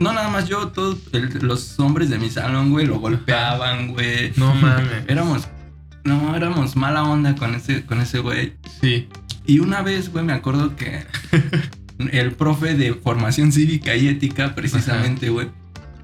No 0.00 0.12
nada 0.12 0.28
más 0.28 0.48
yo, 0.48 0.68
todos 0.68 0.98
los 1.40 1.78
hombres 1.78 2.10
de 2.10 2.18
mi 2.18 2.30
salón, 2.30 2.72
güey, 2.72 2.86
lo 2.86 2.98
golpeaban, 2.98 3.92
güey. 3.92 4.32
No 4.36 4.54
mames. 4.54 5.04
Éramos 5.06 5.48
no, 6.04 6.34
éramos 6.36 6.76
mala 6.76 7.02
onda 7.04 7.34
con 7.34 7.54
ese, 7.54 7.84
con 7.84 8.00
ese 8.00 8.18
güey. 8.20 8.54
Sí. 8.80 9.08
Y 9.46 9.58
una 9.60 9.82
vez, 9.82 10.10
güey, 10.10 10.24
me 10.24 10.32
acuerdo 10.32 10.74
que 10.76 11.04
el 12.12 12.32
profe 12.32 12.74
de 12.74 12.94
formación 12.94 13.52
cívica 13.52 13.94
y 13.96 14.08
ética, 14.08 14.54
precisamente, 14.54 15.28
güey, 15.30 15.48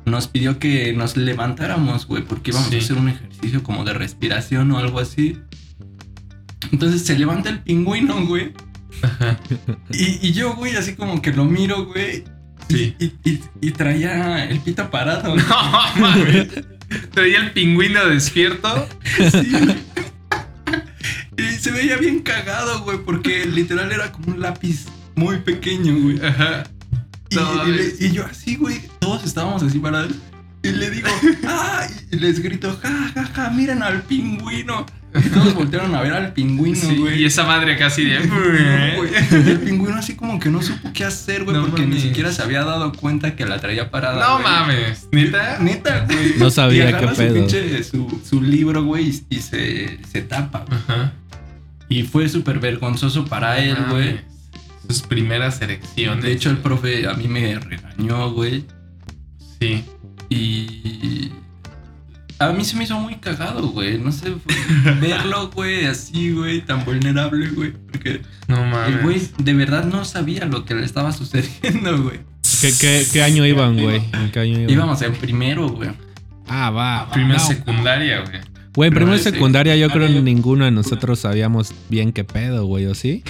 nos 0.07 0.29
pidió 0.29 0.59
que 0.59 0.93
nos 0.93 1.17
levantáramos, 1.17 2.07
güey, 2.07 2.23
porque 2.25 2.51
íbamos 2.51 2.73
a 2.73 2.77
hacer 2.77 2.97
un 2.97 3.09
ejercicio 3.11 3.63
como 3.63 3.85
de 3.85 3.95
respiración 3.95 4.71
o 4.73 4.79
algo 4.79 4.99
así. 5.01 5.39
Entonces 6.73 7.03
se 7.05 7.19
levanta 7.19 7.49
el 7.51 7.61
pingüino, 7.61 8.27
güey. 8.27 8.53
Y, 9.93 10.27
y, 10.29 10.33
yo, 10.33 10.55
güey, 10.57 10.77
así 10.77 10.95
como 10.95 11.23
que 11.23 11.33
lo 11.33 11.45
miro, 11.45 11.87
güey. 11.87 12.25
Sí. 12.69 12.95
Y, 12.99 13.05
y- 13.29 13.41
y 13.61 13.71
traía 13.73 14.45
el 14.45 14.61
pito 14.61 14.91
parado. 14.91 15.35
No 15.37 15.43
mames. 16.01 16.49
Traía 17.13 17.39
el 17.39 17.53
pingüino 17.53 18.05
despierto. 18.07 18.89
Sí. 19.17 19.53
Y 21.37 21.43
se 21.59 21.71
veía 21.71 21.97
bien 21.97 22.21
cagado, 22.21 22.83
güey, 22.83 22.99
porque 22.99 23.47
literal 23.47 23.91
era 23.93 24.13
como 24.13 24.33
un 24.33 24.41
lápiz 24.41 24.87
muy 25.15 25.39
pequeño, 25.39 25.95
güey. 25.99 26.25
Ajá. 26.25 26.65
Y, 27.31 27.37
No, 27.37 27.67
y 27.69 27.73
le- 27.73 27.87
es- 27.87 28.01
y 28.01 28.13
yo 28.13 28.27
así, 28.27 28.57
güey, 28.57 28.81
todos 28.99 29.25
estábamos 29.25 29.63
así 29.63 29.79
parados. 29.79 30.13
Y 30.63 30.71
le 30.73 30.91
digo, 30.91 31.09
¡ah! 31.47 31.87
Y 32.13 32.17
les 32.17 32.41
grito, 32.43 32.79
¡ja, 32.83 33.11
ja, 33.15 33.25
ja! 33.25 33.51
¡Miren 33.51 33.83
al 33.83 34.03
pingüino! 34.03 34.85
Y 35.13 35.29
todos 35.31 35.55
voltearon 35.55 35.95
a 35.95 36.03
ver 36.03 36.13
al 36.13 36.33
pingüino, 36.33 36.77
Sí, 36.77 36.97
güey. 36.97 37.23
y 37.23 37.25
esa 37.25 37.45
madre 37.45 37.77
casi 37.77 38.05
de. 38.05 38.19
Y 39.33 39.51
el 39.51 39.61
pingüino 39.61 39.97
así 39.97 40.15
como 40.15 40.39
que 40.39 40.51
no 40.51 40.63
supo 40.63 40.93
qué 40.93 41.05
hacer, 41.05 41.45
güey, 41.45 41.57
No 41.57 41.67
porque 41.67 41.85
ni 41.87 41.99
siquiera 42.01 42.33
se 42.33 42.43
había 42.43 42.63
dado 42.65 42.93
cuenta 42.93 43.35
que 43.35 43.45
la 43.45 43.59
traía 43.61 43.91
parada. 43.91 44.25
No 44.25 44.35
güey. 44.35 44.45
mames. 44.45 45.09
¿Neta? 45.11 45.59
Neta, 45.59 46.07
güey. 46.07 46.35
No 46.39 46.51
sabía 46.51 46.91
Y 46.91 46.95
qué 46.95 47.09
su 47.09 47.15
pedo. 47.17 47.35
pinche- 47.35 47.83
Su, 47.83 48.21
su 48.29 48.41
libro, 48.41 48.85
güey, 48.85 49.11
y, 49.11 49.37
y 49.37 49.39
se, 49.41 49.99
se 50.11 50.23
tapa. 50.23 50.65
güey. 50.69 50.79
Ajá. 50.87 51.13
Y 51.89 52.05
fue 52.05 52.29
súper 52.29 52.61
vergonzoso 52.61 53.25
para 53.25 53.59
él, 53.59 53.75
Mames. 53.75 53.91
güey. 53.91 54.21
Sus 54.89 55.03
primeras 55.03 55.61
elecciones. 55.61 56.25
De 56.25 56.33
hecho, 56.33 56.51
el 56.51 56.59
profe 56.59 57.09
a 57.09 57.15
mí 57.15 57.27
me 57.27 57.59
regañó, 57.59 58.31
güey. 58.33 58.65
Sí. 59.61 59.85
A 62.41 62.53
mí 62.53 62.65
se 62.65 62.77
me 62.77 62.85
hizo 62.85 62.99
muy 62.99 63.17
cagado, 63.17 63.69
güey. 63.69 63.99
No 63.99 64.11
sé, 64.13 64.35
verlo, 65.01 65.51
güey, 65.51 65.85
así, 65.87 66.33
güey, 66.33 66.63
tan 66.63 66.85
vulnerable, 66.85 67.49
güey. 67.51 67.73
Porque 67.73 68.23
No 68.49 68.65
mames. 68.65 68.97
el 68.97 69.03
güey 69.03 69.21
de 69.39 69.55
verdad 69.55 69.85
no 69.85 70.05
sabía 70.05 70.47
lo 70.47 70.65
que 70.65 70.75
le 70.75 70.85
estaba 70.85 71.13
sucediendo, 71.13 72.03
güey. 72.03 72.21
¿Qué, 72.61 72.73
qué, 72.81 73.07
qué 73.13 73.23
año 73.23 73.45
iban, 73.47 73.79
güey? 73.79 74.03
¿En 74.13 74.31
qué 74.33 74.41
año 74.41 74.59
iban? 74.59 74.71
Íbamos 74.71 75.03
en 75.03 75.13
primero, 75.15 75.69
güey. 75.69 75.91
Ah, 76.49 76.71
va. 76.71 77.11
Primera 77.13 77.39
No. 77.39 77.47
secundaria, 77.47 78.21
güey. 78.23 78.41
Güey, 78.75 78.89
en 78.89 78.95
primero 78.95 79.19
secundaria 79.19 79.77
yo 79.77 79.89
creo 79.91 80.07
Ah, 80.07 80.11
yo- 80.11 80.23
ninguno 80.23 80.65
de 80.65 80.71
nosotros 80.71 81.19
sabíamos 81.21 81.73
bien 81.89 82.13
qué 82.13 82.25
pedo, 82.25 82.65
güey, 82.67 82.87
¿o 82.87 82.95
sí? 82.95 83.23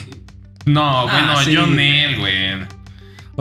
No, 0.66 1.08
Ah, 1.08 1.12
bueno, 1.12 1.40
sí. 1.44 1.52
yo 1.52 1.66
Nel, 1.66 2.18
güey. 2.18 2.39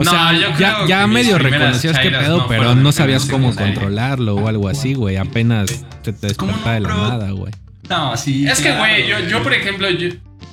O 0.00 0.04
No, 0.04 0.10
sea, 0.12 0.32
yo 0.32 0.48
ya, 0.58 0.74
creo 0.76 0.86
ya 0.86 1.00
que 1.02 1.06
medio 1.08 1.36
reconocías 1.38 1.98
qué 1.98 2.04
chairas 2.04 2.24
pedo, 2.24 2.38
no 2.38 2.48
pero 2.48 2.74
no 2.74 2.90
sabías 2.90 3.26
cómo 3.26 3.54
controlarlo 3.54 4.34
o 4.36 4.48
algo 4.48 4.68
así, 4.68 4.94
güey. 4.94 5.18
Apenas 5.18 5.84
te, 6.02 6.14
te 6.14 6.34
¿Cómo 6.34 6.52
despertaba 6.52 6.74
de 6.74 6.80
la 6.80 6.88
no, 6.88 7.08
nada, 7.08 7.30
güey. 7.32 7.52
No, 7.90 8.16
sí. 8.16 8.46
Es 8.48 8.60
que, 8.62 8.72
güey, 8.78 9.06
yo, 9.06 9.18
yo, 9.28 9.42
por 9.42 9.52
ejemplo, 9.52 9.90
yo, 9.90 10.08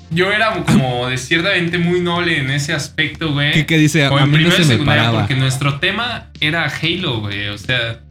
yo 0.09 0.31
era 0.33 0.51
como 0.65 1.07
de 1.07 1.17
ciertamente 1.17 1.77
muy 1.77 2.01
noble 2.01 2.39
en 2.39 2.49
ese 2.51 2.73
aspecto, 2.73 3.31
güey. 3.31 3.53
¿Qué, 3.53 3.65
qué 3.65 3.77
dice? 3.77 4.05
O 4.09 4.17
A 4.17 4.23
en 4.23 4.31
mí 4.31 4.31
no 4.31 4.37
primera 4.37 4.55
se 4.57 4.61
me 4.63 4.67
secundaria, 4.73 5.03
paraba. 5.03 5.19
porque 5.21 5.35
nuestro 5.35 5.79
tema 5.79 6.25
era 6.41 6.65
Halo, 6.65 7.21
güey. 7.21 7.47
O 7.47 7.57
sea, 7.57 8.01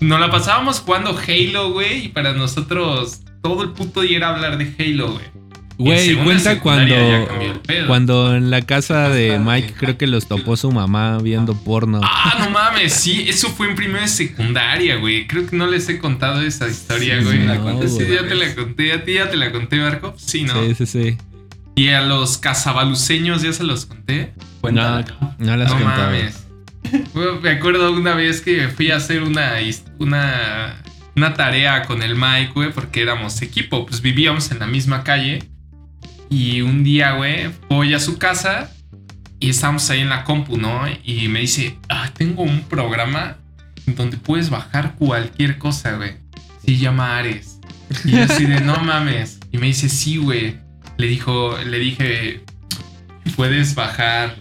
nos 0.00 0.20
la 0.20 0.30
pasábamos 0.30 0.80
jugando 0.80 1.16
Halo, 1.26 1.72
güey, 1.72 2.04
y 2.04 2.08
para 2.08 2.34
nosotros 2.34 3.20
todo 3.42 3.62
el 3.62 3.70
puto 3.70 4.02
día 4.02 4.18
era 4.18 4.28
hablar 4.28 4.58
de 4.58 4.74
Halo, 4.78 5.12
güey. 5.12 5.24
Güey, 5.84 6.14
cuenta 6.24 6.60
cuando, 6.60 6.94
cuando 7.86 8.34
en 8.36 8.50
la 8.50 8.62
casa 8.62 9.08
de 9.08 9.38
Mike 9.38 9.74
creo 9.78 9.98
que 9.98 10.06
los 10.06 10.26
topó 10.26 10.56
su 10.56 10.70
mamá 10.72 11.18
viendo 11.18 11.54
porno. 11.54 12.00
Ah, 12.02 12.36
no 12.40 12.50
mames, 12.50 12.92
sí, 12.94 13.26
eso 13.28 13.48
fue 13.50 13.68
en 13.68 13.74
primera 13.74 14.08
secundaria, 14.08 14.96
güey. 14.96 15.26
Creo 15.26 15.46
que 15.46 15.56
no 15.56 15.66
les 15.66 15.88
he 15.88 15.98
contado 15.98 16.40
esa 16.42 16.68
historia, 16.68 17.18
Sí, 17.18 17.24
güey. 17.24 17.38
sí, 17.40 17.44
la 17.46 17.88
Sí, 17.88 18.06
ya 18.12 18.26
te 18.26 18.34
la 18.34 18.54
conté. 18.54 18.92
¿A 18.92 19.04
ti 19.04 19.14
ya 19.14 19.30
te 19.30 19.36
la 19.36 19.52
conté, 19.52 19.76
Marco? 19.78 20.14
Sí, 20.16 20.44
¿no? 20.44 20.62
Sí, 20.64 20.74
sí, 20.74 20.86
sí. 20.86 21.16
Y 21.76 21.88
a 21.88 22.02
los 22.02 22.38
cazabaluceños 22.38 23.42
ya 23.42 23.52
se 23.52 23.64
los 23.64 23.86
conté. 23.86 24.32
Cuéntala. 24.60 25.04
No, 25.20 25.34
no 25.38 25.56
las 25.56 25.70
no 25.70 25.76
contaba. 25.78 26.06
mames. 26.06 26.40
Me 27.42 27.50
acuerdo 27.50 27.92
una 27.92 28.14
vez 28.14 28.40
que 28.40 28.68
fui 28.68 28.90
a 28.90 28.96
hacer 28.96 29.22
una, 29.22 29.60
his- 29.60 29.82
una, 29.98 30.76
una 31.16 31.34
tarea 31.34 31.82
con 31.84 32.02
el 32.02 32.14
Mike, 32.14 32.52
güey, 32.54 32.70
porque 32.72 33.02
éramos 33.02 33.42
equipo. 33.42 33.86
Pues 33.86 34.00
vivíamos 34.02 34.50
en 34.52 34.60
la 34.60 34.66
misma 34.66 35.02
calle. 35.02 35.42
Y 36.30 36.60
un 36.62 36.84
día, 36.84 37.12
güey, 37.12 37.50
voy 37.68 37.94
a 37.94 38.00
su 38.00 38.18
casa 38.18 38.70
y 39.40 39.50
estamos 39.50 39.88
ahí 39.90 40.00
en 40.00 40.08
la 40.08 40.24
compu, 40.24 40.56
¿no? 40.56 40.82
Y 41.04 41.28
me 41.28 41.40
dice, 41.40 41.78
ah, 41.88 42.10
tengo 42.16 42.42
un 42.42 42.62
programa 42.62 43.36
donde 43.86 44.16
puedes 44.16 44.50
bajar 44.50 44.94
cualquier 44.96 45.58
cosa, 45.58 45.96
güey. 45.96 46.16
Se 46.64 46.76
llama 46.76 47.18
Ares. 47.18 47.60
Y 48.04 48.12
yo 48.12 48.24
así 48.24 48.46
de, 48.46 48.60
no 48.60 48.76
mames. 48.78 49.40
Y 49.52 49.58
me 49.58 49.66
dice, 49.66 49.88
sí, 49.88 50.16
güey. 50.16 50.58
Le 50.96 51.06
dijo, 51.08 51.58
le 51.58 51.78
dije, 51.78 52.44
puedes 53.36 53.74
bajar 53.74 54.36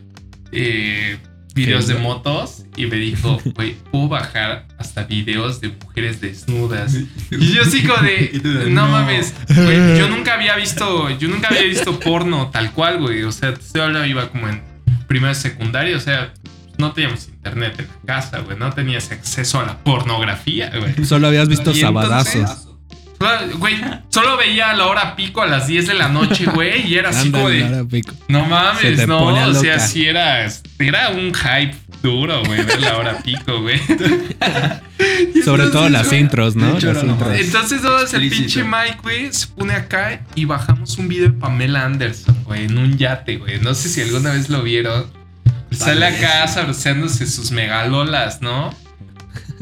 eh, 0.52 1.18
videos 1.54 1.88
de 1.88 1.96
motos. 1.96 2.64
Y 2.76 2.86
me 2.88 2.98
dijo, 2.98 3.40
güey, 3.56 3.76
puedo 3.92 4.08
bajar 4.10 4.66
hasta 4.78 5.04
videos 5.04 5.62
de 5.62 5.70
mujeres 5.70 6.22
desnudas. 6.22 6.96
Y 7.32 7.54
yo 7.54 7.62
así 7.62 7.84
como 7.84 8.08
Y 8.34 8.40
tú 8.40 8.52
de, 8.54 8.70
no, 8.70 8.86
no. 8.88 8.92
mames, 8.92 9.34
güey, 9.48 9.98
yo 9.98 10.10
nunca 10.10 10.34
había 10.34 10.56
visto, 10.56 11.10
yo 11.18 11.28
nunca 11.28 11.50
había 11.50 11.64
visto 11.64 12.00
porno 12.00 12.50
tal 12.52 12.72
cual, 12.72 13.00
güey. 13.00 13.24
O 13.24 13.32
sea, 13.32 13.54
yo 13.74 13.84
ahora 13.84 14.08
iba 14.08 14.30
como 14.30 14.50
en 14.50 14.62
primera 15.08 15.34
secundaria, 15.36 15.96
o 15.96 16.00
sea, 16.00 16.34
no 16.78 16.92
teníamos 16.94 17.28
internet 17.28 17.76
en 17.80 17.88
la 17.88 18.16
casa, 18.16 18.40
güey. 18.40 18.58
No 18.58 18.72
tenías 18.72 19.12
acceso 19.12 19.60
a 19.60 19.66
la 19.66 19.78
pornografía, 19.84 20.72
güey. 20.78 21.06
Solo 21.06 21.28
habías 21.28 21.48
visto 21.48 21.74
sabadazos. 21.74 22.70
Güey, 23.58 23.76
solo 24.10 24.38
veía 24.38 24.72
a 24.72 24.74
la 24.74 24.88
hora 24.88 25.16
pico 25.16 25.42
a 25.42 25.48
las 25.48 25.68
10 25.68 25.88
de 25.88 25.94
la 25.94 26.10
noche, 26.10 26.46
güey, 26.46 26.88
y 26.88 26.96
era 26.96 27.10
así 27.10 27.32
como 27.32 27.50
de, 27.50 27.86
pico. 27.86 28.14
no 28.28 28.46
mames, 28.46 29.08
no, 29.08 29.28
o 29.28 29.54
sea, 29.54 29.80
sí 29.80 30.06
era, 30.06 30.46
era 30.80 31.10
un 31.10 31.34
hype 31.34 31.76
duro, 32.02 32.44
güey, 32.44 32.64
ver 32.64 32.82
la 32.82 32.98
hora 32.98 33.18
pico, 33.20 33.62
güey. 33.62 33.80
Sobre 35.46 35.68
todo 35.68 35.90
las 35.90 36.08
güey, 36.08 36.22
intros, 36.22 36.56
¿no? 36.56 36.78
hecho, 36.78 36.94
Las 36.94 37.04
intros. 37.04 37.40
Entonces, 37.40 37.82
todo 37.82 37.98
el 37.98 38.04
Explícito. 38.04 38.38
pinche 38.40 38.64
Mike, 38.64 38.98
güey, 39.02 39.34
se 39.34 39.48
pone 39.48 39.74
acá 39.74 40.22
y 40.36 40.46
bajamos 40.46 40.98
un 40.98 41.08
video 41.08 41.30
de 41.30 41.34
Pamela 41.34 41.86
Anderson, 41.86 42.44
güey, 42.44 42.66
en 42.66 42.78
un 42.78 42.98
yate, 42.98 43.38
güey. 43.38 43.60
No 43.60 43.74
sé 43.74 43.90
si 43.90 44.02
alguna 44.02 44.32
vez 44.32 44.50
lo 44.50 44.62
vieron. 44.64 45.06
Sale 45.72 46.06
acá 46.06 46.48
sabroseándose 46.48 47.26
sus 47.26 47.52
megalolas, 47.52 48.42
¿no? 48.42 48.76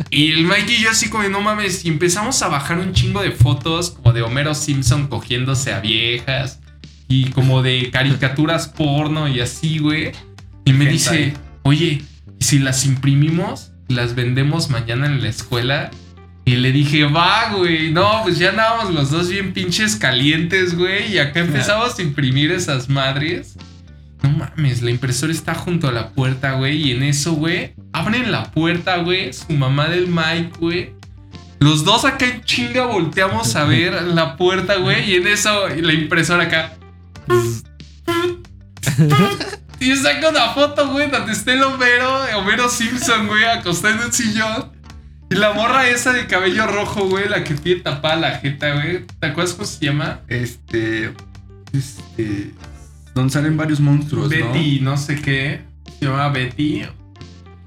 Y 0.09 0.31
el 0.31 0.45
Mike 0.45 0.73
y 0.73 0.81
yo 0.81 0.89
así 0.89 1.09
como, 1.09 1.27
no 1.29 1.41
mames, 1.41 1.85
y 1.85 1.89
empezamos 1.89 2.41
a 2.41 2.47
bajar 2.47 2.79
un 2.79 2.93
chingo 2.93 3.21
de 3.21 3.31
fotos 3.31 3.91
como 3.91 4.13
de 4.13 4.21
Homero 4.21 4.55
Simpson 4.55 5.07
cogiéndose 5.07 5.73
a 5.73 5.79
viejas 5.79 6.59
y 7.07 7.29
como 7.31 7.61
de 7.61 7.89
caricaturas 7.91 8.67
porno 8.67 9.27
y 9.27 9.41
así, 9.41 9.79
güey. 9.79 10.11
Y 10.65 10.73
me 10.73 10.85
dice, 10.85 11.33
oye, 11.63 12.01
¿y 12.39 12.43
si 12.43 12.59
las 12.59 12.85
imprimimos 12.85 13.71
las 13.87 14.15
vendemos 14.15 14.69
mañana 14.69 15.05
en 15.07 15.21
la 15.21 15.29
escuela? 15.29 15.91
Y 16.43 16.55
le 16.55 16.71
dije, 16.71 17.05
va, 17.05 17.53
güey. 17.53 17.91
No, 17.91 18.21
pues 18.23 18.39
ya 18.39 18.49
andábamos 18.49 18.93
los 18.93 19.11
dos 19.11 19.29
bien 19.29 19.53
pinches 19.53 19.95
calientes, 19.95 20.75
güey. 20.75 21.13
Y 21.13 21.19
acá 21.19 21.41
empezamos 21.41 21.97
a 21.97 22.01
imprimir 22.01 22.51
esas 22.51 22.89
madres. 22.89 23.50
No 24.21 24.29
mames, 24.29 24.81
la 24.81 24.91
impresora 24.91 25.31
está 25.31 25.55
junto 25.55 25.87
a 25.87 25.91
la 25.91 26.09
puerta, 26.09 26.53
güey. 26.53 26.77
Y 26.77 26.91
en 26.91 27.03
eso, 27.03 27.33
güey, 27.33 27.73
abren 27.93 28.31
la 28.31 28.51
puerta, 28.51 28.97
güey. 28.97 29.33
Su 29.33 29.53
mamá 29.53 29.89
del 29.89 30.07
Mike, 30.07 30.51
güey. 30.59 30.93
Los 31.59 31.83
dos 31.83 32.05
acá 32.05 32.25
en 32.25 32.43
chinga 32.43 32.85
volteamos 32.85 33.55
a 33.55 33.65
ver 33.65 34.01
la 34.01 34.37
puerta, 34.37 34.77
güey. 34.77 35.11
Y 35.11 35.15
en 35.15 35.27
eso, 35.27 35.67
la 35.69 35.93
impresora 35.93 36.43
acá. 36.43 36.73
Y 39.79 39.95
saca 39.95 40.29
una 40.29 40.49
foto, 40.49 40.89
güey, 40.89 41.09
donde 41.09 41.31
está 41.31 41.53
el 41.53 41.63
Homero, 41.63 42.23
Homero 42.37 42.69
Simpson, 42.69 43.25
güey, 43.25 43.43
acostado 43.45 43.95
en 43.95 44.05
un 44.05 44.13
sillón. 44.13 44.71
Y 45.31 45.35
la 45.35 45.53
morra 45.53 45.87
esa 45.89 46.13
de 46.13 46.27
cabello 46.27 46.67
rojo, 46.67 47.07
güey, 47.07 47.27
la 47.27 47.43
que 47.43 47.55
tiene 47.55 47.81
tapada 47.81 48.15
la 48.17 48.37
jeta, 48.37 48.73
güey. 48.73 49.05
¿Te 49.19 49.27
acuerdas 49.27 49.55
cómo 49.55 49.65
se 49.65 49.83
llama? 49.83 50.19
Este. 50.27 51.13
Este. 51.73 52.51
Donde 53.13 53.31
salen 53.33 53.57
varios 53.57 53.79
monstruos, 53.79 54.29
Betty, 54.29 54.79
no 54.81 54.95
sé 54.97 55.21
qué. 55.21 55.61
Se 55.99 56.05
llamaba 56.05 56.29
Betty. 56.29 56.83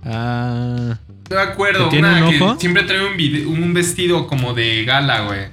Ah. 0.05 0.99
No 1.30 1.36
me 1.36 1.42
acuerdo, 1.42 1.84
¿Que 1.88 1.97
tiene 1.97 2.09
una 2.09 2.24
un 2.26 2.30
que 2.30 2.42
ojo? 2.42 2.61
siempre 2.61 2.82
trae 2.84 3.01
un, 3.47 3.74
vestido 3.74 4.26
como 4.26 4.53
de 4.55 4.84
gala, 4.84 5.22
güey. 5.22 5.47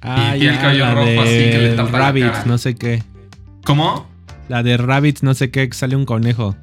Ah, 0.00 0.34
Y 0.36 0.40
tiene 0.40 0.54
el 0.54 0.60
cabello 0.60 0.84
la 0.84 0.94
rojo 0.94 1.20
así 1.22 1.30
que 1.30 1.58
le 1.58 1.68
de 1.70 1.76
tapa 1.76 1.90
la 1.92 1.98
Rabbits, 1.98 2.30
cara. 2.30 2.44
no 2.44 2.58
sé 2.58 2.74
qué. 2.76 3.02
¿Cómo? 3.64 4.08
La 4.48 4.62
de 4.62 4.76
Rabbits, 4.76 5.22
no 5.22 5.34
sé 5.34 5.50
qué, 5.50 5.68
que 5.68 5.74
sale 5.76 5.96
un 5.96 6.04
conejo. 6.04 6.56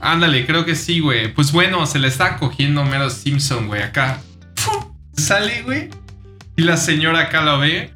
Ándale, 0.00 0.44
creo 0.46 0.64
que 0.64 0.74
sí, 0.74 1.00
güey. 1.00 1.32
Pues 1.32 1.52
bueno, 1.52 1.86
se 1.86 1.98
le 1.98 2.08
está 2.08 2.36
cogiendo 2.36 2.82
Homero 2.82 3.08
Simpson, 3.10 3.68
güey, 3.68 3.82
acá. 3.82 4.20
¡Fu! 4.56 4.94
Sale, 5.16 5.62
güey. 5.62 5.88
Y 6.56 6.62
la 6.62 6.76
señora 6.76 7.20
acá 7.20 7.42
lo 7.42 7.58
ve. 7.58 7.92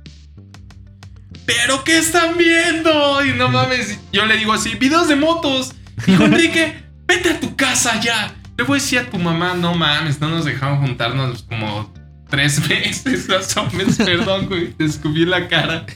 ¿Pero 1.48 1.82
qué 1.82 1.96
están 1.96 2.36
viendo? 2.36 3.24
Y 3.24 3.32
no 3.32 3.48
mames, 3.48 3.98
yo 4.12 4.26
le 4.26 4.36
digo 4.36 4.52
así, 4.52 4.74
videos 4.74 5.08
de 5.08 5.16
motos. 5.16 5.72
Dijo 6.06 6.24
Enrique, 6.24 6.74
vete 7.06 7.30
a 7.30 7.40
tu 7.40 7.56
casa 7.56 7.98
ya. 8.00 8.34
Le 8.58 8.64
voy 8.64 8.78
a 8.78 8.82
decir 8.82 8.98
a 8.98 9.08
tu 9.08 9.18
mamá, 9.18 9.54
no 9.54 9.72
mames, 9.74 10.20
no 10.20 10.28
nos 10.28 10.44
dejaron 10.44 10.78
juntarnos 10.80 11.44
como 11.44 11.90
tres 12.28 12.60
veces 12.68 13.56
o 13.56 13.64
menos. 13.74 13.96
Perdón, 13.96 14.46
güey, 14.46 14.72
te 14.74 14.84
escupí 14.84 15.22
en 15.22 15.30
la 15.30 15.48
cara. 15.48 15.86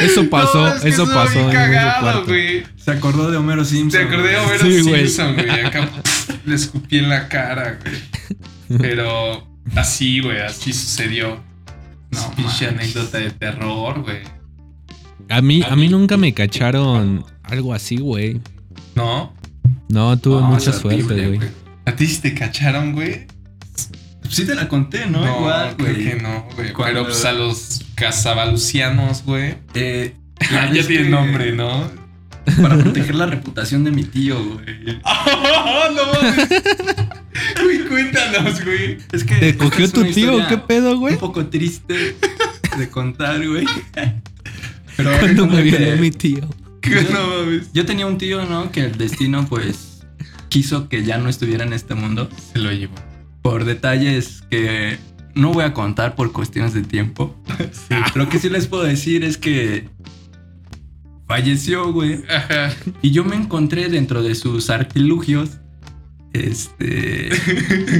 Eso 0.00 0.30
pasó, 0.30 0.68
No, 0.68 0.74
es 0.74 0.82
que 0.82 0.88
eso 0.90 1.04
pasó. 1.12 1.50
cagado, 1.50 2.24
güey. 2.26 2.64
Se 2.76 2.92
acordó 2.92 3.28
de 3.30 3.38
Homero 3.38 3.64
Simpson. 3.64 4.00
Se 4.02 4.06
acordé 4.06 4.28
de. 4.30 4.36
Homero 4.36 4.64
Sí. 4.64 4.84
Simpson, 4.84 5.34
güey. 5.34 5.50
Acá 5.64 5.88
le 6.46 6.54
escupí 6.54 6.98
en 6.98 7.08
la 7.08 7.28
cara, 7.28 7.78
güey. 7.82 8.78
Pero 8.80 9.48
así, 9.74 10.20
güey, 10.20 10.40
así 10.40 10.72
sucedió. 10.72 11.42
No, 12.10 12.30
pinche 12.36 12.66
anécdota 12.68 13.18
de 13.18 13.30
terror, 13.30 14.02
güey. 14.02 14.18
A 15.28 15.42
mí, 15.42 15.62
A 15.68 15.76
mí 15.76 15.88
nunca 15.88 16.16
me 16.16 16.32
cacharon 16.32 17.24
algo 17.42 17.74
así, 17.74 17.96
güey. 17.98 18.40
¿No? 18.94 19.32
No, 19.88 20.16
tuve 20.18 20.40
No, 20.40 20.46
mucha 20.48 20.70
es 20.70 20.84
horrible, 20.84 21.04
suerte, 21.16 21.36
güey. 21.36 21.50
¿A 21.86 21.92
ti 21.96 22.06
sí 22.06 22.20
te 22.20 22.34
cacharon, 22.34 22.92
güey? 22.94 23.26
Sí 24.30 24.44
te 24.46 24.54
la 24.54 24.68
conté, 24.68 25.06
¿no? 25.06 25.24
Igual, 25.24 25.76
creo 25.76 25.94
güey. 25.94 26.04
que 26.08 26.14
no, 26.22 26.46
güey. 26.54 26.72
Cuando- 26.72 27.00
Pero 27.00 27.04
pues 27.06 27.24
a 27.24 27.32
los 27.32 27.82
cazabalucianos, 27.94 29.22
güey. 29.24 29.54
Eh, 29.74 30.14
Ya, 30.52 30.70
tiene 30.70 30.86
que- 31.04 31.08
nombre, 31.08 31.52
¿no? 31.52 31.90
Para 32.62 32.78
proteger 32.78 33.14
la 33.14 33.26
reputación 33.26 33.84
de 33.84 33.90
mi 33.90 34.04
tío, 34.04 34.42
güey. 34.42 35.00
¡Oh, 35.04 35.88
no 35.94 36.12
mames! 36.12 36.48
Güey, 37.62 37.84
cuéntanos, 37.88 38.64
güey. 38.64 38.98
Es 39.12 39.24
que. 39.24 39.34
¿Te 39.36 39.56
cogió 39.56 39.84
es 39.84 39.92
tu 39.92 40.04
tío? 40.04 40.46
¿Qué 40.48 40.58
pedo, 40.58 40.98
güey? 40.98 41.14
Un 41.14 41.20
poco 41.20 41.46
triste 41.46 42.16
de 42.78 42.88
contar, 42.88 43.46
güey. 43.46 43.66
Pero 44.96 45.18
Cuando 45.20 45.46
me 45.46 45.62
violó 45.62 45.96
mi 45.96 46.10
tío. 46.10 46.48
Que 46.80 47.02
no 47.02 47.26
mames. 47.26 47.72
Yo 47.72 47.86
tenía 47.86 48.06
un 48.06 48.18
tío, 48.18 48.44
¿no? 48.44 48.72
Que 48.72 48.86
el 48.86 48.98
destino, 48.98 49.46
pues, 49.46 50.06
quiso 50.48 50.88
que 50.88 51.04
ya 51.04 51.18
no 51.18 51.28
estuviera 51.28 51.64
en 51.64 51.72
este 51.72 51.94
mundo. 51.94 52.28
Se 52.52 52.58
lo 52.58 52.72
llevó. 52.72 52.94
Por 53.42 53.64
detalles 53.64 54.42
que 54.50 54.98
no 55.34 55.52
voy 55.52 55.64
a 55.64 55.72
contar 55.72 56.16
por 56.16 56.32
cuestiones 56.32 56.74
de 56.74 56.82
tiempo. 56.82 57.36
Lo 58.14 58.28
que 58.28 58.38
sí 58.38 58.48
les 58.48 58.66
puedo 58.66 58.82
decir 58.82 59.22
es 59.22 59.38
que 59.38 59.88
falleció, 61.28 61.92
güey. 61.92 62.24
Ajá. 62.28 62.74
Y 63.02 63.10
yo 63.12 63.24
me 63.24 63.36
encontré 63.36 63.88
dentro 63.88 64.22
de 64.22 64.34
sus 64.34 64.70
artilugios, 64.70 65.58
este, 66.32 67.28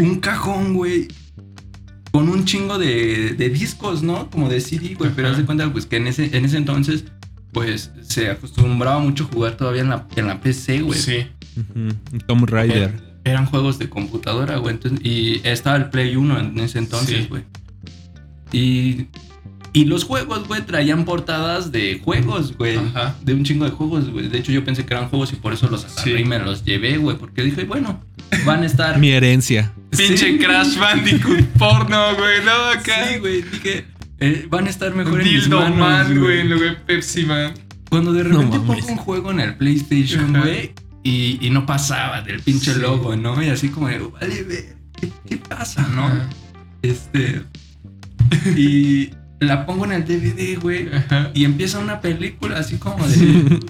un 0.01 0.19
cajón, 0.21 0.75
güey, 0.75 1.09
con 2.11 2.29
un 2.29 2.45
chingo 2.45 2.79
de, 2.79 3.35
de 3.37 3.49
discos, 3.51 4.03
¿no? 4.03 4.29
Como 4.31 4.49
de 4.49 4.61
CD, 4.61 4.95
güey. 4.95 5.11
Pero 5.15 5.29
haz 5.29 5.37
de 5.37 5.45
cuenta, 5.45 5.71
pues, 5.73 5.87
que 5.87 5.97
en 5.97 6.07
ese, 6.09 6.37
en 6.37 6.45
ese 6.45 6.57
entonces, 6.57 7.05
pues, 7.53 7.93
se 8.03 8.31
acostumbraba 8.31 8.99
mucho 8.99 9.25
a 9.25 9.27
jugar 9.29 9.57
todavía 9.57 9.83
en 9.83 9.91
la, 9.91 10.07
en 10.17 10.27
la 10.27 10.41
PC, 10.41 10.81
güey. 10.81 10.99
Sí. 10.99 11.27
Ujú, 11.57 12.19
Tomb 12.27 12.47
Raider. 12.49 13.07
Eran 13.25 13.47
juegos 13.47 13.79
de 13.79 13.89
computadora, 13.91 14.57
güey. 14.57 14.75
Entonces, 14.77 15.01
y 15.05 15.41
estaba 15.45 15.77
el 15.77 15.91
Play 15.91 16.17
1 16.17 16.39
en 16.41 16.59
ese 16.61 16.79
entonces, 16.79 17.23
Sí. 17.23 17.27
güey. 17.29 17.43
Y, 18.53 19.07
y 19.73 19.85
los 19.85 20.05
juegos, 20.05 20.47
güey, 20.49 20.63
traían 20.65 21.05
portadas 21.05 21.71
de 21.73 22.01
juegos, 22.05 22.57
güey. 22.57 22.77
Ajá. 22.77 23.17
De 23.23 23.35
un 23.35 23.45
chingo 23.45 23.65
de 23.65 23.71
juegos, 23.71 24.11
güey. 24.11 24.29
De 24.29 24.39
hecho, 24.39 24.53
yo 24.53 24.65
pensé 24.65 24.85
que 24.87 24.95
eran 24.95 25.09
juegos 25.09 25.33
y 25.33 25.37
por 25.37 25.53
eso 25.53 25.69
los 25.69 25.85
agarré 25.85 26.17
Sí. 26.17 26.23
y 26.23 26.25
me 26.25 26.39
los 26.39 26.65
llevé, 26.65 26.97
güey. 26.99 27.17
Porque 27.17 27.43
dije, 27.43 27.65
bueno, 27.65 28.03
van 28.45 28.63
a 28.63 28.67
estar. 28.67 28.99
Mi 28.99 29.11
herencia. 29.11 29.73
Pinche 29.91 30.33
Sí. 30.33 30.39
Crash 30.39 30.77
Bandicoot 30.79 31.45
porno, 31.59 32.15
güey. 32.17 32.45
No, 32.45 32.79
acá. 32.79 33.09
Sí, 33.09 33.19
güey. 33.19 33.43
Dije, 33.43 33.85
eh, 34.21 34.47
van 34.51 34.67
a 34.67 34.71
estar 34.71 34.95
mejor 34.95 35.21
en 35.21 35.27
mis 35.27 35.43
Dildo 35.43 35.61
manos, 35.61 35.79
Man, 35.79 36.19
güey. 36.21 36.41
En 36.41 36.51
lugar 36.51 36.71
de 36.71 36.77
Pepsi 36.77 37.25
Man. 37.25 37.55
Cuando 37.89 38.13
de 38.13 38.23
repente 38.25 38.59
pongo 38.61 38.87
un 38.89 38.97
juego 38.97 39.31
en 39.31 39.41
el 39.41 39.55
PlayStation, 39.57 40.33
güey, 40.41 40.73
y, 41.05 41.39
y 41.41 41.49
no 41.51 41.65
pasaba 41.65 42.21
del 42.21 42.41
pinche 42.41 42.75
Sí. 42.75 42.81
logo, 42.81 43.17
¿no? 43.17 43.43
Y 43.43 43.49
así 43.49 43.69
como, 43.71 43.87
vale, 43.87 44.47
¿qué, 45.01 45.09
qué 45.27 45.37
pasa, 45.39 45.89
no? 45.95 46.07
Ajá. 46.07 46.29
Este. 46.83 47.43
Y 48.57 49.11
la 49.41 49.67
pongo 49.67 49.85
en 49.85 49.93
el 49.93 50.05
DVD, 50.05 50.61
güey. 50.61 50.89
Ajá. 50.93 51.31
Y 51.35 51.45
empieza 51.45 51.79
una 51.79 52.01
película 52.01 52.59
así 52.59 52.77
como 52.79 53.07
de. 53.07 53.17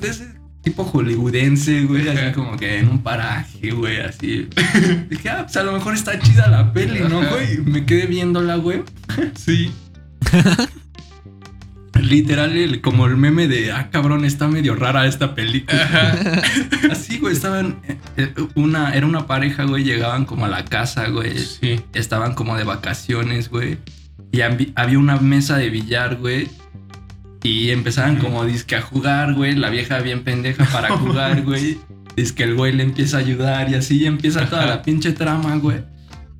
de 0.00 0.08
ese 0.08 0.34
tipo 0.62 0.84
hollywoodense, 0.84 1.82
güey. 1.82 2.08
Así 2.08 2.32
como 2.34 2.56
que 2.56 2.78
en 2.78 2.88
un 2.88 3.02
paraje, 3.02 3.70
güey. 3.72 4.00
Así. 4.00 4.48
Dije, 5.10 5.28
ah, 5.30 5.42
pues 5.44 5.56
a 5.56 5.62
lo 5.62 5.72
mejor 5.72 5.94
está 5.94 6.18
chida 6.18 6.48
la 6.48 6.72
peli, 6.72 7.00
¿no, 7.00 7.20
güey? 7.28 7.58
Me 7.64 7.84
quedé 7.86 8.06
viéndola, 8.06 8.56
güey. 8.56 8.82
Sí. 9.36 9.70
Literal, 12.00 12.56
el- 12.56 12.80
como 12.80 13.06
el 13.06 13.16
meme 13.16 13.46
de, 13.46 13.70
ah, 13.72 13.88
cabrón, 13.90 14.24
está 14.24 14.48
medio 14.48 14.74
rara 14.74 15.06
esta 15.06 15.34
película. 15.34 16.32
Así, 16.90 17.18
güey, 17.18 17.32
estaban. 17.34 17.76
eh, 18.16 18.34
Una, 18.56 18.92
era 18.94 19.06
una 19.06 19.26
pareja, 19.26 19.64
güey. 19.64 19.84
Llegaban 19.84 20.24
como 20.24 20.44
a 20.44 20.48
la 20.48 20.64
casa, 20.64 21.08
güey. 21.08 21.38
Sí. 21.38 21.80
estaban 21.94 22.34
como 22.34 22.56
de 22.56 22.64
vacaciones, 22.64 23.48
güey. 23.48 23.78
Y 24.34 24.40
había 24.74 24.98
una 24.98 25.16
mesa 25.18 25.56
de 25.58 25.70
billar, 25.70 26.16
güey. 26.16 26.48
Y 27.42 27.70
empezaban 27.70 28.16
como 28.16 28.44
disque 28.44 28.74
a 28.74 28.82
jugar, 28.82 29.34
güey. 29.34 29.54
La 29.54 29.70
vieja 29.70 29.98
bien 30.00 30.24
pendeja 30.24 30.64
para 30.64 30.88
jugar, 30.98 31.42
güey. 31.42 31.78
Dice 32.16 32.34
que 32.34 32.44
el 32.44 32.54
güey 32.54 32.72
le 32.72 32.82
empieza 32.82 33.18
a 33.18 33.20
ayudar 33.20 33.70
y 33.70 33.74
así 33.74 34.06
empieza 34.06 34.46
toda 34.48 34.66
la 34.66 34.82
pinche 34.82 35.12
trama, 35.12 35.56
güey. 35.56 35.82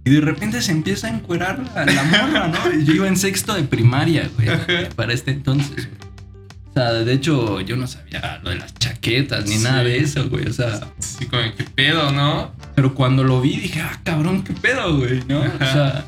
Y 0.05 0.11
de 0.11 0.21
repente 0.21 0.61
se 0.61 0.73
empieza 0.73 1.07
a 1.07 1.11
encuerar 1.11 1.63
la, 1.75 1.85
la 1.87 2.03
morra, 2.05 2.49
¿no? 2.49 2.81
Yo 2.85 2.95
iba 2.95 3.09
en 3.09 3.17
sexto 3.17 3.55
de 3.55 3.63
primaria, 3.63 4.29
güey. 4.37 4.49
Para 4.97 5.13
este 5.13 5.31
entonces, 5.31 5.89
güey. 5.89 6.05
O 6.71 6.73
sea, 6.75 6.93
de 6.93 7.13
hecho, 7.13 7.61
yo 7.61 7.77
no 7.77 7.87
sabía 7.87 8.41
lo 8.43 8.51
de 8.51 8.57
las 8.57 8.75
chaquetas 8.75 9.45
ni 9.47 9.57
Sí. 9.59 9.63
nada 9.65 9.85
de 9.85 9.99
eso, 9.99 10.29
güey. 10.29 10.47
O 10.49 10.53
sea, 10.53 10.81
Sí, 10.99 11.27
como 11.27 11.43
que 11.57 11.63
pedo, 11.65 12.11
¿no? 12.13 12.53
pero 12.75 12.95
cuando 12.95 13.23
lo 13.23 13.41
vi 13.41 13.57
dije, 13.57 13.81
ah, 13.81 14.01
cabrón, 14.03 14.43
qué 14.43 14.53
pedo, 14.55 14.97
güey, 14.99 15.23
¿no? 15.29 15.41
Ajá. 15.43 15.55
O 15.55 15.73
sea. 15.73 16.05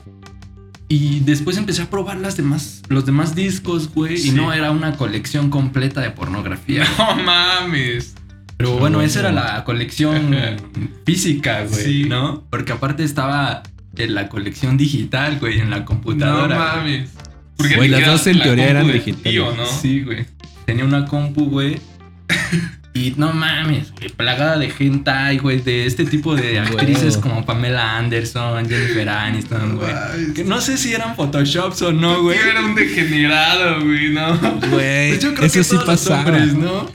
Y 0.89 1.21
después 1.21 1.57
empecé 1.57 1.83
a 1.83 1.91
probar 1.91 2.19
las 2.19 2.37
demás, 2.37 2.83
los 2.89 3.05
demás 3.07 3.35
discos, 3.35 3.93
güey. 3.93 4.17
Sí. 4.19 4.29
Y 4.29 4.33
no 4.33 4.53
era 4.53 4.71
una 4.71 4.93
colección 4.97 5.51
completa 5.51 6.01
de 6.01 6.11
pornografía. 6.11 6.85
No 6.99 7.17
mames. 7.17 8.15
Pero 8.57 8.79
bueno, 8.79 9.03
esa 9.03 9.21
era 9.21 9.33
la 9.33 9.65
colección 9.65 10.35
física, 11.05 11.65
güey, 11.65 11.85
Sí. 11.85 12.05
¿no? 12.05 12.45
Porque 12.51 12.73
aparte 12.73 13.05
estaba 13.05 13.63
en 13.97 14.15
la 14.15 14.29
colección 14.29 14.77
digital, 14.77 15.39
güey, 15.41 15.61
en 15.61 15.71
la 15.71 15.85
computadora. 15.85 16.57
No 16.57 16.83
güey. 16.83 16.99
mames. 17.01 17.11
Güey, 17.59 17.91
te 17.91 18.01
las 18.01 18.07
dos 18.07 18.27
en 18.29 18.39
la 18.39 18.45
teoría 18.45 18.71
eran 18.71 18.87
digitales. 18.93 19.23
tío, 19.23 19.55
¿no? 19.57 19.67
Sí, 19.67 20.03
güey. 20.03 20.25
Tenía 20.67 20.85
una 20.85 21.05
compu, 21.07 21.47
güey. 21.51 21.81
Y 22.97 23.13
no 23.19 23.31
mames, 23.35 23.93
güey, 23.93 24.09
plagada 24.09 24.57
de 24.57 24.73
hentai, 24.79 25.37
güey, 25.37 25.61
de 25.61 25.85
este 25.85 26.07
tipo 26.07 26.35
de 26.35 26.59
actrices 26.61 27.19
como 27.19 27.45
Pamela 27.45 27.99
Anderson, 27.99 28.67
Jennifer 28.67 29.07
Aniston, 29.07 29.77
güey. 29.77 29.93
Ay, 29.93 30.33
Que 30.35 30.45
no 30.45 30.63
sé 30.63 30.79
si 30.79 30.95
eran 30.95 31.15
photoshops 31.15 31.83
o 31.83 31.93
no, 31.93 32.23
güey. 32.23 32.39
Era 32.39 32.65
un 32.65 32.75
degenerado, 32.75 33.85
güey, 33.85 34.09
¿no? 34.09 34.39
Güey, 34.71 35.11
Pues 35.11 35.23
yo 35.23 35.35
creo 35.35 35.47
eso 35.47 35.59
que 35.59 35.65
sí 35.65 35.71
todos 35.77 35.89
los 35.89 36.07
hombres, 36.07 36.55
¿no? 36.55 36.91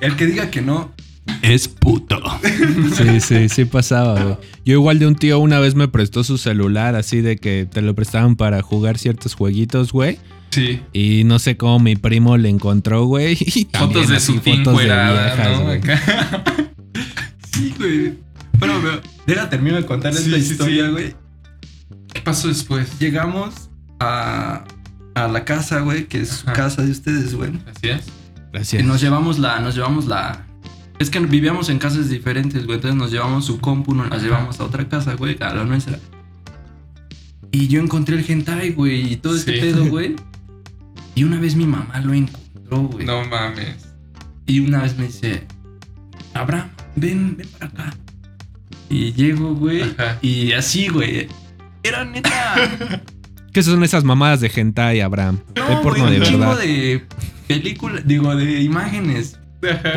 El 0.00 0.16
que 0.16 0.26
diga 0.26 0.50
que 0.50 0.62
no 0.62 0.92
es 1.42 1.68
puto. 1.68 2.20
Sí, 2.96 3.20
sí, 3.20 3.48
sí 3.48 3.64
pasaba, 3.64 4.22
güey. 4.22 4.36
Yo 4.64 4.74
igual 4.74 4.98
de 4.98 5.06
un 5.06 5.14
tío 5.16 5.38
una 5.38 5.58
vez 5.60 5.74
me 5.74 5.88
prestó 5.88 6.24
su 6.24 6.38
celular 6.38 6.94
así 6.94 7.20
de 7.20 7.36
que 7.36 7.66
te 7.70 7.82
lo 7.82 7.94
prestaban 7.94 8.36
para 8.36 8.62
jugar 8.62 8.98
ciertos 8.98 9.34
jueguitos, 9.34 9.92
güey. 9.92 10.18
Sí. 10.50 10.80
Y 10.92 11.24
no 11.24 11.38
sé 11.38 11.56
cómo 11.56 11.78
mi 11.80 11.96
primo 11.96 12.36
le 12.36 12.48
encontró, 12.48 13.04
güey. 13.04 13.34
y 13.40 13.66
Fotos 13.76 14.08
de 14.08 14.16
así, 14.16 14.32
su 14.34 14.40
fin 14.40 14.64
fotos 14.64 14.78
de 14.80 14.84
viejas, 14.86 15.58
¿no? 15.58 15.64
güey. 15.64 15.80
Sí, 17.52 17.74
güey. 17.78 18.14
Bueno, 18.58 18.74
pero 18.82 19.00
deja 19.26 19.48
termino 19.50 19.76
de 19.76 19.84
contarles 19.86 20.22
Sí, 20.22 20.30
esta 20.34 20.44
sí, 20.44 20.52
historia, 20.52 20.86
sí. 20.86 20.90
güey. 20.92 21.14
¿Qué 22.12 22.20
pasó 22.22 22.48
después? 22.48 22.98
Llegamos 22.98 23.70
a, 24.00 24.64
a 25.14 25.28
la 25.28 25.44
casa, 25.44 25.80
güey, 25.80 26.06
que 26.06 26.20
es 26.22 26.28
su 26.30 26.46
casa 26.46 26.82
de 26.82 26.90
ustedes, 26.90 27.34
güey. 27.34 27.50
Gracias. 27.64 28.06
Y 28.08 28.50
Gracias. 28.52 28.84
nos 28.84 29.00
llevamos 29.02 29.38
la, 29.38 29.60
nos 29.60 29.74
llevamos 29.74 30.06
la. 30.06 30.46
Es 30.98 31.10
que 31.10 31.20
vivíamos 31.20 31.68
en 31.68 31.78
casas 31.78 32.08
diferentes, 32.08 32.64
güey. 32.64 32.76
Entonces 32.76 32.96
nos 32.98 33.10
llevamos 33.10 33.44
su 33.44 33.58
compu, 33.60 33.94
nos 33.94 34.08
la 34.08 34.18
llevamos 34.18 34.58
a 34.60 34.64
otra 34.64 34.88
casa, 34.88 35.14
güey, 35.14 35.36
a 35.40 35.54
la 35.54 35.64
nuestra. 35.64 35.98
Y 37.52 37.68
yo 37.68 37.80
encontré 37.80 38.16
el 38.18 38.24
hentai, 38.30 38.72
güey, 38.72 39.12
y 39.12 39.16
todo 39.16 39.36
este 39.36 39.54
Sí. 39.54 39.60
pedo, 39.60 39.84
güey. 39.90 40.16
Y 41.14 41.24
una 41.24 41.38
vez 41.40 41.54
mi 41.54 41.66
mamá 41.66 42.00
lo 42.00 42.12
encontró, 42.14 42.78
güey. 42.82 43.06
No 43.06 43.24
mames. 43.26 43.88
Y 44.46 44.60
una 44.60 44.82
vez 44.82 44.96
me 44.98 45.06
dice, 45.06 45.46
Abraham, 46.34 46.68
ven, 46.96 47.36
ven 47.36 47.48
para 47.58 47.66
acá. 47.66 47.94
Y 48.88 49.12
llego, 49.12 49.54
güey. 49.54 49.82
Ajá. 49.82 50.18
Y 50.22 50.52
así, 50.52 50.88
güey. 50.88 51.28
Era 51.82 52.04
neta. 52.04 52.30
¿Qué 53.52 53.62
son 53.62 53.82
esas 53.84 54.04
mamadas 54.04 54.40
de 54.40 54.50
hentai, 54.54 55.00
Abraham? 55.00 55.40
No, 55.56 55.68
de 55.68 55.76
porno 55.78 56.04
güey, 56.04 56.14
de 56.14 56.20
un 56.20 56.26
chingo 56.26 56.38
verdad. 56.40 56.58
de 56.58 57.04
películas, 57.48 58.02
digo, 58.06 58.34
de 58.36 58.60
imágenes. 58.62 59.38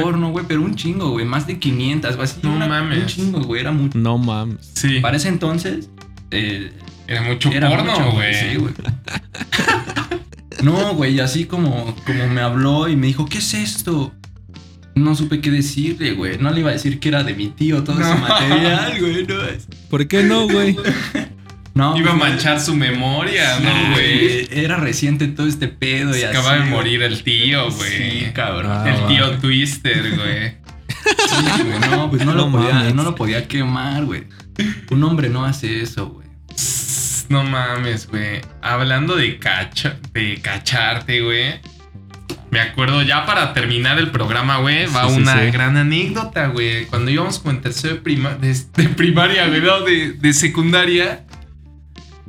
Porno, 0.02 0.32
güey, 0.32 0.46
pero 0.48 0.62
un 0.62 0.76
chingo, 0.76 1.10
güey, 1.12 1.26
más 1.26 1.46
de 1.48 1.60
500, 1.60 2.16
güey, 2.16 2.24
así. 2.26 2.40
No 2.44 2.56
una- 2.56 2.68
mames. 2.68 3.00
Un 3.00 3.06
chingo, 3.08 3.42
güey, 3.42 3.62
era 3.62 3.72
mucho. 3.72 3.98
No 3.98 4.18
mames. 4.18 4.72
Sí. 4.74 5.00
Para 5.00 5.18
ese 5.18 5.28
entonces, 5.30 5.90
eh, 6.32 6.72
Era 7.08 7.22
mucho 7.24 7.50
era 7.52 7.70
porno, 7.70 8.12
güey. 8.12 8.34
Sí, 8.34 8.56
güey. 8.58 8.74
no, 10.64 10.94
güey, 10.96 11.20
así 11.20 11.46
como, 11.46 11.96
como 12.06 12.28
me 12.28 12.42
habló 12.42 12.88
y 12.90 12.96
me 12.96 13.08
dijo, 13.08 13.26
¿qué 13.26 13.38
es 13.40 13.54
esto? 13.54 14.14
No 14.96 15.16
supe 15.16 15.40
qué 15.40 15.50
decirle, 15.52 16.14
güey. 16.14 16.38
No 16.38 16.52
le 16.52 16.60
iba 16.60 16.70
a 16.72 16.74
decir 16.74 17.00
que 17.00 17.08
era 17.10 17.24
de 17.24 17.34
mi 17.34 17.48
tío 17.48 17.84
todo 17.84 18.00
ese 18.02 18.10
No. 18.10 18.18
material, 18.18 19.00
güey. 19.00 19.26
No, 19.26 19.42
es- 19.46 19.68
¿Por 19.90 20.08
qué 20.08 20.24
no, 20.24 20.48
güey? 20.48 20.76
No, 21.80 21.96
Iba 21.96 22.12
a 22.12 22.18
pues, 22.18 22.30
manchar 22.30 22.60
su 22.60 22.76
memoria, 22.76 23.58
¿no, 23.62 23.94
güey? 23.94 24.50
Era 24.52 24.76
reciente 24.76 25.30
todo 25.30 25.48
este 25.48 25.70
pedo 25.70 26.10
y 26.10 26.20
Se 26.20 26.28
Acaba 26.28 26.56
de 26.56 26.66
morir 26.66 27.02
el 27.04 27.24
tío, 27.24 27.72
güey. 27.72 27.90
Sí, 27.90 28.32
cabrón. 28.34 28.86
el 28.86 29.08
tío 29.08 29.38
Twister, 29.38 30.14
güey. 30.14 30.50
Sí, 30.50 31.64
güey. 31.64 31.80
No, 31.90 32.10
pues 32.10 32.26
no, 32.26 32.34
lo 32.34 32.52
podía, 32.52 32.92
no 32.94 33.04
lo 33.04 33.16
podía 33.16 33.48
quemar, 33.48 34.04
güey. 34.04 34.26
Un 34.92 35.02
hombre 35.06 35.30
no 35.30 35.46
hace 35.46 35.82
eso, 35.82 36.10
güey. 36.10 36.28
No 37.30 37.46
mames, 37.46 38.10
güey. 38.10 38.42
Hablando 38.62 39.16
de, 39.16 39.40
cacha, 39.40 40.00
de 40.12 40.38
cacharte, 40.42 41.22
güey. 41.22 41.62
Me 42.52 42.60
acuerdo 42.60 43.04
ya 43.04 43.26
para 43.26 43.54
terminar 43.54 44.00
el 44.00 44.12
programa, 44.12 44.58
güey, 44.58 44.86
va 44.88 45.08
una 45.08 45.46
gran 45.46 45.78
anécdota, 45.78 46.48
güey. 46.48 46.88
Cuando 46.88 47.10
íbamos 47.10 47.40
con 47.40 47.56
el 47.56 47.62
tercero 47.62 47.94
de, 47.94 48.02
prima, 48.02 48.32
de, 48.34 48.90
primaria, 48.98 49.48
güey, 49.48 49.62
de, 49.62 50.14
de 50.14 50.34
secundaria, 50.34 51.26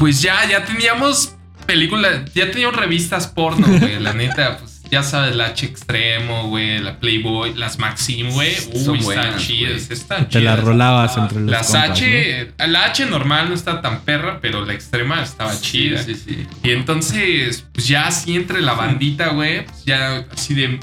pues 0.00 0.22
ya, 0.22 0.48
ya 0.48 0.64
teníamos 0.64 1.34
películas, 1.66 2.32
ya 2.34 2.50
teníamos 2.50 2.74
revistas 2.74 3.26
porno, 3.26 3.66
güey, 3.68 4.00
la 4.00 4.14
neta, 4.14 4.56
pues 4.56 4.80
ya 4.90 5.02
sabes, 5.02 5.36
la 5.36 5.48
H 5.48 5.66
Extremo, 5.66 6.48
güey, 6.48 6.78
la 6.78 6.98
Playboy, 6.98 7.52
las 7.52 7.78
Maxim, 7.78 8.30
güey. 8.30 8.56
Uy, 8.72 8.98
están 8.98 9.36
chidas, 9.36 9.90
están 9.90 10.26
Te 10.30 10.40
las 10.40 10.58
rolabas 10.58 11.18
entre 11.18 11.40
los 11.40 11.50
Las 11.50 11.74
H, 11.74 12.52
la 12.66 12.86
H 12.86 13.04
normal 13.04 13.50
no 13.50 13.54
está 13.54 13.82
tan 13.82 14.00
perra, 14.00 14.38
pero 14.40 14.64
la 14.64 14.72
extrema 14.72 15.22
estaba 15.22 15.52
chida. 15.60 16.02
Sí, 16.02 16.14
sí. 16.14 16.46
Y 16.62 16.70
entonces, 16.70 17.66
pues 17.70 17.86
ya 17.86 18.06
así 18.06 18.36
entre 18.36 18.62
la 18.62 18.72
bandita, 18.72 19.28
güey, 19.28 19.66
pues 19.66 19.84
ya 19.84 20.24
así 20.32 20.54
de. 20.54 20.80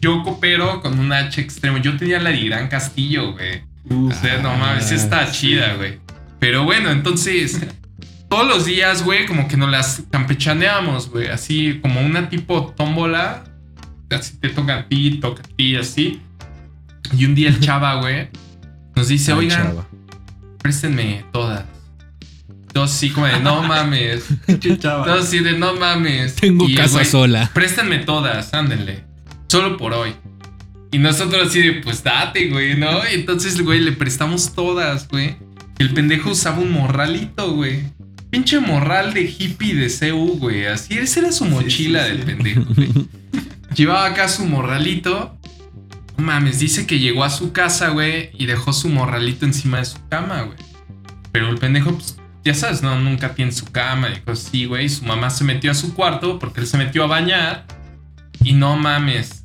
Yo 0.00 0.24
coopero 0.24 0.82
con 0.82 0.98
una 0.98 1.18
H 1.18 1.40
extremo. 1.40 1.78
Yo 1.78 1.96
tenía 1.96 2.18
la 2.18 2.30
de 2.30 2.44
Gran 2.44 2.66
Castillo, 2.66 3.32
güey. 3.32 3.62
o 3.88 4.12
sea, 4.12 4.38
no 4.38 4.56
mames, 4.56 4.90
está 4.90 5.30
chida, 5.30 5.74
güey. 5.74 6.00
Pero 6.40 6.64
bueno, 6.64 6.90
entonces 6.90 7.60
todos 8.28 8.46
los 8.46 8.64
días, 8.64 9.02
güey, 9.02 9.26
como 9.26 9.48
que 9.48 9.56
nos 9.56 9.70
las 9.70 10.02
campechaneamos, 10.10 11.10
güey. 11.10 11.28
Así 11.28 11.78
como 11.80 12.00
una 12.00 12.28
tipo 12.28 12.74
tómbola. 12.76 13.44
Así 14.10 14.36
te 14.38 14.48
toca 14.48 14.78
a 14.78 14.88
ti, 14.88 15.18
toca 15.20 15.42
a 15.42 15.56
ti, 15.56 15.76
así. 15.76 16.20
Y 17.16 17.24
un 17.24 17.34
día 17.34 17.48
el 17.48 17.60
chava, 17.60 17.94
güey, 18.00 18.28
nos 18.94 19.08
dice, 19.08 19.32
oigan, 19.32 19.74
préstenme 20.58 21.24
todas. 21.32 21.64
Todos 22.72 22.92
así 22.92 23.10
como 23.10 23.26
de, 23.26 23.40
no 23.40 23.62
mames. 23.66 24.24
Todos 24.80 25.26
así 25.26 25.40
de, 25.40 25.58
no 25.58 25.74
mames. 25.76 26.36
Tengo 26.36 26.66
casa 26.76 27.04
sola. 27.04 27.50
Préstenme 27.54 28.00
todas, 28.00 28.52
ándenle. 28.52 29.04
Solo 29.48 29.76
por 29.76 29.94
hoy. 29.94 30.14
Y 30.92 30.98
nosotros 30.98 31.48
así 31.48 31.62
de, 31.62 31.72
pues 31.74 32.02
date, 32.02 32.48
güey, 32.48 32.76
¿no? 32.76 33.00
Y 33.10 33.14
entonces, 33.14 33.60
güey, 33.62 33.80
le 33.80 33.92
prestamos 33.92 34.54
todas, 34.54 35.08
güey. 35.08 35.36
El 35.78 35.92
pendejo 35.92 36.30
usaba 36.30 36.58
un 36.58 36.72
morralito, 36.72 37.52
güey. 37.52 37.84
Pinche 38.36 38.60
morral 38.60 39.14
de 39.14 39.22
hippie 39.22 39.74
de 39.74 39.88
CU, 39.88 40.36
güey. 40.36 40.66
Así, 40.66 40.98
esa 40.98 41.20
era 41.20 41.32
su 41.32 41.46
mochila 41.46 42.04
del 42.04 42.18
pendejo, 42.18 42.66
güey. 42.74 42.92
Llevaba 43.74 44.04
acá 44.04 44.28
su 44.28 44.44
morralito. 44.44 45.38
No 46.18 46.24
mames, 46.26 46.58
dice 46.58 46.86
que 46.86 46.98
llegó 46.98 47.24
a 47.24 47.30
su 47.30 47.52
casa, 47.52 47.88
güey, 47.88 48.28
y 48.34 48.44
dejó 48.44 48.74
su 48.74 48.90
morralito 48.90 49.46
encima 49.46 49.78
de 49.78 49.86
su 49.86 50.06
cama, 50.10 50.42
güey. 50.42 50.58
Pero 51.32 51.48
el 51.48 51.56
pendejo, 51.56 51.94
pues, 51.94 52.18
ya 52.44 52.52
sabes, 52.52 52.82
no, 52.82 53.00
nunca 53.00 53.34
tiene 53.34 53.52
su 53.52 53.64
cama. 53.72 54.10
Dijo, 54.10 54.36
sí, 54.36 54.66
güey. 54.66 54.90
Su 54.90 55.06
mamá 55.06 55.30
se 55.30 55.42
metió 55.42 55.70
a 55.70 55.74
su 55.74 55.94
cuarto 55.94 56.38
porque 56.38 56.60
él 56.60 56.66
se 56.66 56.76
metió 56.76 57.04
a 57.04 57.06
bañar. 57.06 57.64
Y 58.44 58.52
no 58.52 58.76
mames, 58.76 59.44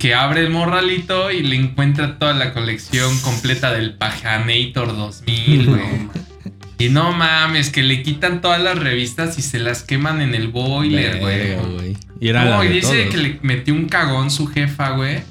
que 0.00 0.16
abre 0.16 0.40
el 0.40 0.50
morralito 0.50 1.30
y 1.30 1.44
le 1.44 1.54
encuentra 1.54 2.18
toda 2.18 2.34
la 2.34 2.52
colección 2.52 3.16
completa 3.20 3.72
del 3.72 3.94
Pajanator 3.94 4.96
2000, 4.96 5.66
güey. 5.68 6.31
Y 6.78 6.88
no 6.88 7.12
mames, 7.12 7.70
que 7.70 7.82
le 7.82 8.02
quitan 8.02 8.40
todas 8.40 8.60
las 8.60 8.78
revistas 8.78 9.38
y 9.38 9.42
se 9.42 9.58
las 9.58 9.82
queman 9.82 10.20
en 10.20 10.34
el 10.34 10.48
boiler, 10.48 11.20
güey. 11.20 11.96
Y 12.20 12.28
era 12.28 12.44
no, 12.44 12.64
y 12.64 12.68
dice 12.68 13.08
que 13.08 13.16
le 13.16 13.38
metió 13.42 13.74
un 13.74 13.88
cagón 13.88 14.30
su 14.30 14.46
jefa, 14.46 14.90
güey. 14.90 15.22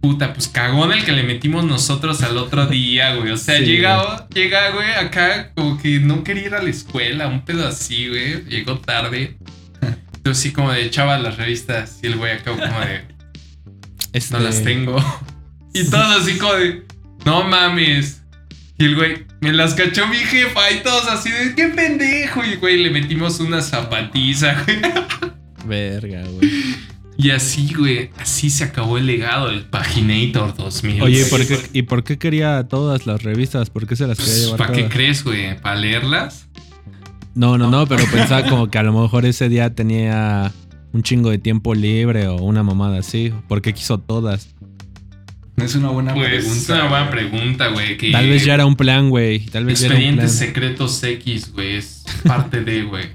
Puta, 0.00 0.32
pues 0.32 0.48
cagón 0.48 0.92
el 0.92 1.04
que 1.04 1.12
le 1.12 1.22
metimos 1.22 1.64
nosotros 1.64 2.22
al 2.22 2.38
otro 2.38 2.66
día, 2.68 3.14
güey. 3.16 3.32
O 3.32 3.36
sea, 3.36 3.58
llega, 3.58 4.26
llega, 4.28 4.70
güey, 4.70 4.90
acá 4.92 5.52
como 5.54 5.78
que 5.80 6.00
no 6.00 6.24
quería 6.24 6.46
ir 6.46 6.54
a 6.54 6.62
la 6.62 6.70
escuela, 6.70 7.28
un 7.28 7.44
pedo 7.44 7.66
así, 7.68 8.08
güey. 8.08 8.44
Llegó 8.44 8.78
tarde. 8.78 9.36
Yo 10.24 10.34
sí 10.34 10.52
como 10.52 10.72
de 10.72 10.84
echaba 10.84 11.18
las 11.18 11.36
revistas 11.36 11.98
y 12.02 12.06
el 12.06 12.16
güey 12.16 12.32
acá 12.32 12.52
como 12.52 12.62
de... 12.64 13.02
No 14.30 14.38
las 14.40 14.56
este 14.56 14.64
tengo. 14.70 14.96
Y 15.72 15.88
todo 15.88 16.02
así 16.02 16.36
como 16.36 16.54
de... 16.54 16.82
No 17.24 17.44
mames. 17.44 18.19
Y 18.80 18.84
el 18.86 18.96
güey, 18.96 19.26
me 19.42 19.52
las 19.52 19.74
cachó 19.74 20.06
mi 20.06 20.16
jefa 20.16 20.70
y 20.70 20.82
todos 20.82 21.06
así 21.06 21.28
de, 21.30 21.54
qué 21.54 21.68
pendejo. 21.68 22.42
Y 22.42 22.56
güey, 22.56 22.82
le 22.82 22.88
metimos 22.88 23.38
una 23.38 23.60
zapatiza, 23.60 24.56
güey. 24.64 24.80
Verga, 25.66 26.22
güey. 26.26 26.50
Y 27.18 27.30
así, 27.30 27.74
güey, 27.74 28.08
así 28.18 28.48
se 28.48 28.64
acabó 28.64 28.96
el 28.96 29.04
legado 29.04 29.48
del 29.50 29.66
Paginator 29.66 30.56
2000. 30.56 31.02
Oye, 31.02 31.26
¿y 31.74 31.82
por 31.82 32.04
qué 32.04 32.16
quería 32.16 32.66
todas 32.68 33.06
las 33.06 33.22
revistas? 33.22 33.68
¿Por 33.68 33.86
qué 33.86 33.96
se 33.96 34.06
las 34.06 34.16
quería 34.16 34.32
pues, 34.32 34.44
llevar 34.44 34.58
¿Para 34.58 34.72
qué 34.72 34.88
crees, 34.88 35.24
güey? 35.24 35.60
¿Para 35.60 35.76
leerlas? 35.76 36.48
No, 37.34 37.58
no, 37.58 37.70
no, 37.70 37.86
pero 37.86 38.02
pensaba 38.10 38.48
como 38.48 38.70
que 38.70 38.78
a 38.78 38.82
lo 38.82 38.98
mejor 38.98 39.26
ese 39.26 39.50
día 39.50 39.74
tenía 39.74 40.52
un 40.94 41.02
chingo 41.02 41.28
de 41.28 41.36
tiempo 41.36 41.74
libre 41.74 42.28
o 42.28 42.36
una 42.36 42.62
mamada 42.62 43.00
así. 43.00 43.30
¿Por 43.46 43.60
qué 43.60 43.74
quiso 43.74 43.98
todas? 43.98 44.54
Es 45.64 45.74
una 45.74 45.88
buena 45.90 46.14
pues, 46.14 46.28
pregunta. 46.28 46.56
Es 46.56 46.68
una 46.68 46.88
buena 46.88 47.10
pregunta, 47.10 47.68
güey. 47.68 48.12
Tal 48.12 48.28
vez 48.28 48.44
ya 48.44 48.54
era 48.54 48.66
un 48.66 48.76
plan, 48.76 49.10
güey. 49.10 49.46
Tal 49.46 49.64
vez 49.64 49.82
Expedientes 49.82 50.32
secretos 50.32 51.02
X, 51.02 51.52
güey. 51.52 51.76
Es 51.76 52.04
parte 52.26 52.62
de, 52.62 52.82
güey. 52.82 53.06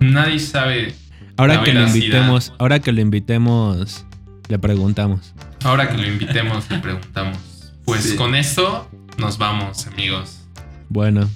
Nadie 0.00 0.38
sabe. 0.38 0.94
Ahora 1.36 1.62
que 1.62 1.72
lo 1.72 1.86
invitemos, 1.86 2.52
ahora 2.58 2.80
que 2.80 2.92
lo 2.92 3.00
invitemos, 3.00 4.04
le 4.48 4.58
preguntamos. 4.58 5.34
Ahora 5.64 5.88
que 5.88 5.98
lo 5.98 6.06
invitemos, 6.06 6.70
le 6.70 6.78
preguntamos. 6.78 7.38
Pues 7.84 8.14
con 8.14 8.34
esto 8.34 8.90
nos 9.18 9.38
vamos, 9.38 9.86
amigos. 9.86 10.40
Bueno. 10.88 11.28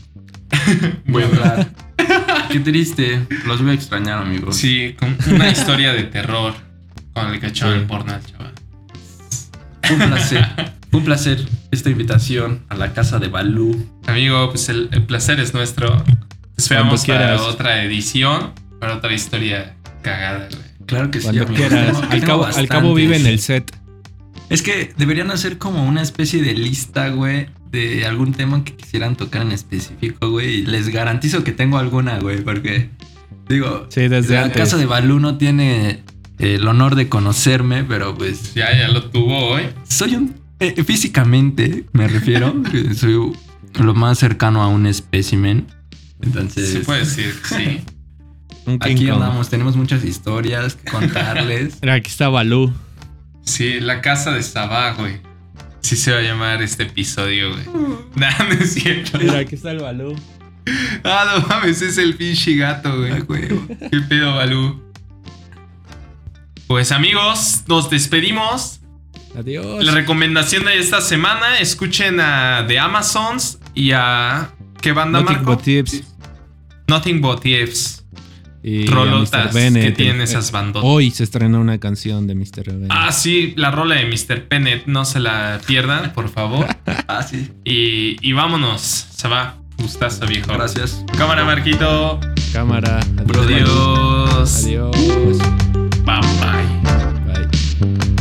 bueno. 1.07 1.30
Qué 2.51 2.61
triste. 2.61 3.26
Los 3.46 3.62
voy 3.62 3.70
a 3.70 3.74
extrañar, 3.74 4.18
amigos. 4.22 4.57
Sí, 4.57 4.96
con 4.98 5.16
una 5.32 5.51
historia 5.51 5.92
de 5.92 6.05
terror 6.05 6.55
con 7.12 7.32
el 7.32 7.40
cachón 7.40 7.80
sí. 7.80 7.86
porno, 7.86 8.12
chaval. 8.30 8.53
Un 9.93 9.99
placer. 9.99 10.47
un 10.93 11.05
placer 11.05 11.47
esta 11.70 11.91
invitación 11.91 12.62
a 12.68 12.76
la 12.76 12.93
casa 12.93 13.18
de 13.18 13.28
Balú. 13.28 13.86
Amigo, 14.07 14.51
pues 14.51 14.68
el, 14.68 14.88
placer 15.07 15.41
es 15.41 15.55
nuestro. 15.55 16.05
Esperamos 16.57 17.05
para 17.07 17.41
otra 17.43 17.84
edición, 17.84 18.53
para 18.78 18.97
otra 18.97 19.12
historia 19.12 19.76
cagada, 20.03 20.49
güey. 20.51 20.70
Claro 20.86 21.11
que 21.11 21.20
sí. 21.20 21.28
quieras. 21.55 22.03
Al 22.11 22.24
cabo, 22.24 22.45
al 22.45 22.68
cabo 22.68 22.95
vive 22.95 23.16
en 23.16 23.26
el 23.26 23.38
set. 23.38 23.72
Es 24.49 24.62
que 24.62 24.93
deberían 24.97 25.30
hacer 25.30 25.59
como 25.59 25.84
una 25.84 26.03
especie 26.03 26.43
de 26.43 26.55
lista, 26.55 27.09
güey, 27.11 27.47
de 27.70 28.05
algún 28.05 28.32
tema 28.32 28.64
que 28.64 28.74
quisieran 28.74 29.14
tocar 29.14 29.43
en 29.43 29.53
específico, 29.53 30.30
güey. 30.30 30.57
Y 30.57 30.66
les 30.66 30.88
garantizo 30.88 31.45
que 31.45 31.53
tengo 31.53 31.78
alguna, 31.78 32.18
güey, 32.18 32.43
porque 32.43 32.91
digo, 33.49 33.86
sí, 33.91 34.09
desde 34.09 34.34
la 34.34 34.51
casa 34.51 34.76
de 34.76 34.86
Balú 34.86 35.20
no 35.20 35.38
tiene 35.38 36.03
el 36.41 36.66
honor 36.66 36.95
de 36.95 37.09
conocerme, 37.09 37.84
pero 37.84 38.16
pues... 38.16 38.55
Ya, 38.55 38.76
ya 38.76 38.88
lo 38.88 39.11
tuvo 39.11 39.51
hoy. 39.51 39.64
Soy 39.86 40.14
un... 40.14 40.34
Eh, 40.59 40.82
físicamente, 40.84 41.84
me 41.93 42.09
refiero. 42.09 42.55
soy 42.97 43.32
lo 43.78 43.95
más 43.95 44.18
cercano 44.18 44.62
a 44.62 44.68
un 44.68 44.86
espécimen. 44.86 45.66
Entonces... 46.22 46.70
Se 46.70 46.80
puede 46.80 47.01
decir, 47.01 47.34
sí. 47.45 47.80
Aquí 48.80 49.09
andamos, 49.09 49.51
tenemos 49.51 49.76
muchas 49.76 50.05
historias 50.05 50.76
que 50.76 50.91
contarles. 50.91 51.78
Mira, 51.82 51.95
aquí 51.97 52.11
está 52.11 52.28
Balú. 52.28 52.72
Sí, 53.43 53.80
la 53.80 54.01
casa 54.01 54.32
de 54.32 54.43
Sabá, 54.43 54.93
güey. 54.93 55.18
Sí 55.80 55.97
se 55.97 56.12
va 56.12 56.18
a 56.18 56.22
llamar 56.22 56.62
este 56.62 56.84
episodio, 56.84 57.51
güey. 57.51 57.64
Nah, 58.14 58.30
no 58.38 58.53
es 58.53 58.74
cierto. 58.74 59.18
Mira, 59.18 59.38
aquí 59.38 59.57
está 59.57 59.72
el 59.72 59.80
Balú. 59.80 60.14
Ah, 61.03 61.34
no 61.34 61.49
mames, 61.49 61.82
es 61.82 61.99
el 61.99 62.14
pinche 62.14 62.55
gato, 62.55 62.97
güey. 62.99 63.49
¿Qué 63.91 64.01
pedo, 64.09 64.36
Balú? 64.36 64.89
Pues 66.70 66.92
amigos, 66.92 67.64
nos 67.66 67.90
despedimos. 67.90 68.78
Adiós. 69.36 69.84
La 69.84 69.90
recomendación 69.90 70.66
de 70.66 70.78
esta 70.78 71.00
semana, 71.00 71.58
escuchen 71.58 72.20
a 72.20 72.64
The 72.68 72.78
Amazons 72.78 73.58
y 73.74 73.90
a... 73.90 74.52
¿Qué 74.80 74.92
banda, 74.92 75.18
Nothing 75.18 75.36
Marco? 75.38 75.50
But 75.50 75.62
Tips. 75.64 76.04
Nothing 76.86 77.20
But 77.20 77.40
Tips. 77.40 78.04
Y 78.62 78.86
Rolotas 78.86 79.52
Bennett, 79.52 79.82
que 79.82 79.90
tienen 79.90 80.20
esas 80.20 80.52
bandotas. 80.52 80.88
Hoy 80.88 81.10
se 81.10 81.24
estrena 81.24 81.58
una 81.58 81.80
canción 81.80 82.28
de 82.28 82.36
Mr. 82.36 82.62
Bennett. 82.64 82.90
Ah, 82.90 83.10
sí, 83.10 83.52
la 83.56 83.72
rola 83.72 83.96
de 83.96 84.04
Mr. 84.06 84.46
Bennett. 84.48 84.86
No 84.86 85.04
se 85.04 85.18
la 85.18 85.60
pierdan, 85.66 86.12
por 86.12 86.28
favor. 86.28 86.68
ah, 87.08 87.24
sí. 87.24 87.50
Y, 87.64 88.16
y 88.20 88.32
vámonos. 88.32 88.80
Se 88.80 89.26
va. 89.26 89.56
Gustazo, 89.76 90.24
viejo. 90.24 90.52
Gracias. 90.52 91.04
Cámara, 91.18 91.44
Marquito. 91.44 92.20
Cámara. 92.52 93.00
Adiós. 93.26 94.64
Adiós. 94.64 94.96
Bye 94.96 95.79
Bye-bye. 96.05 96.66
Bye. 97.26 98.16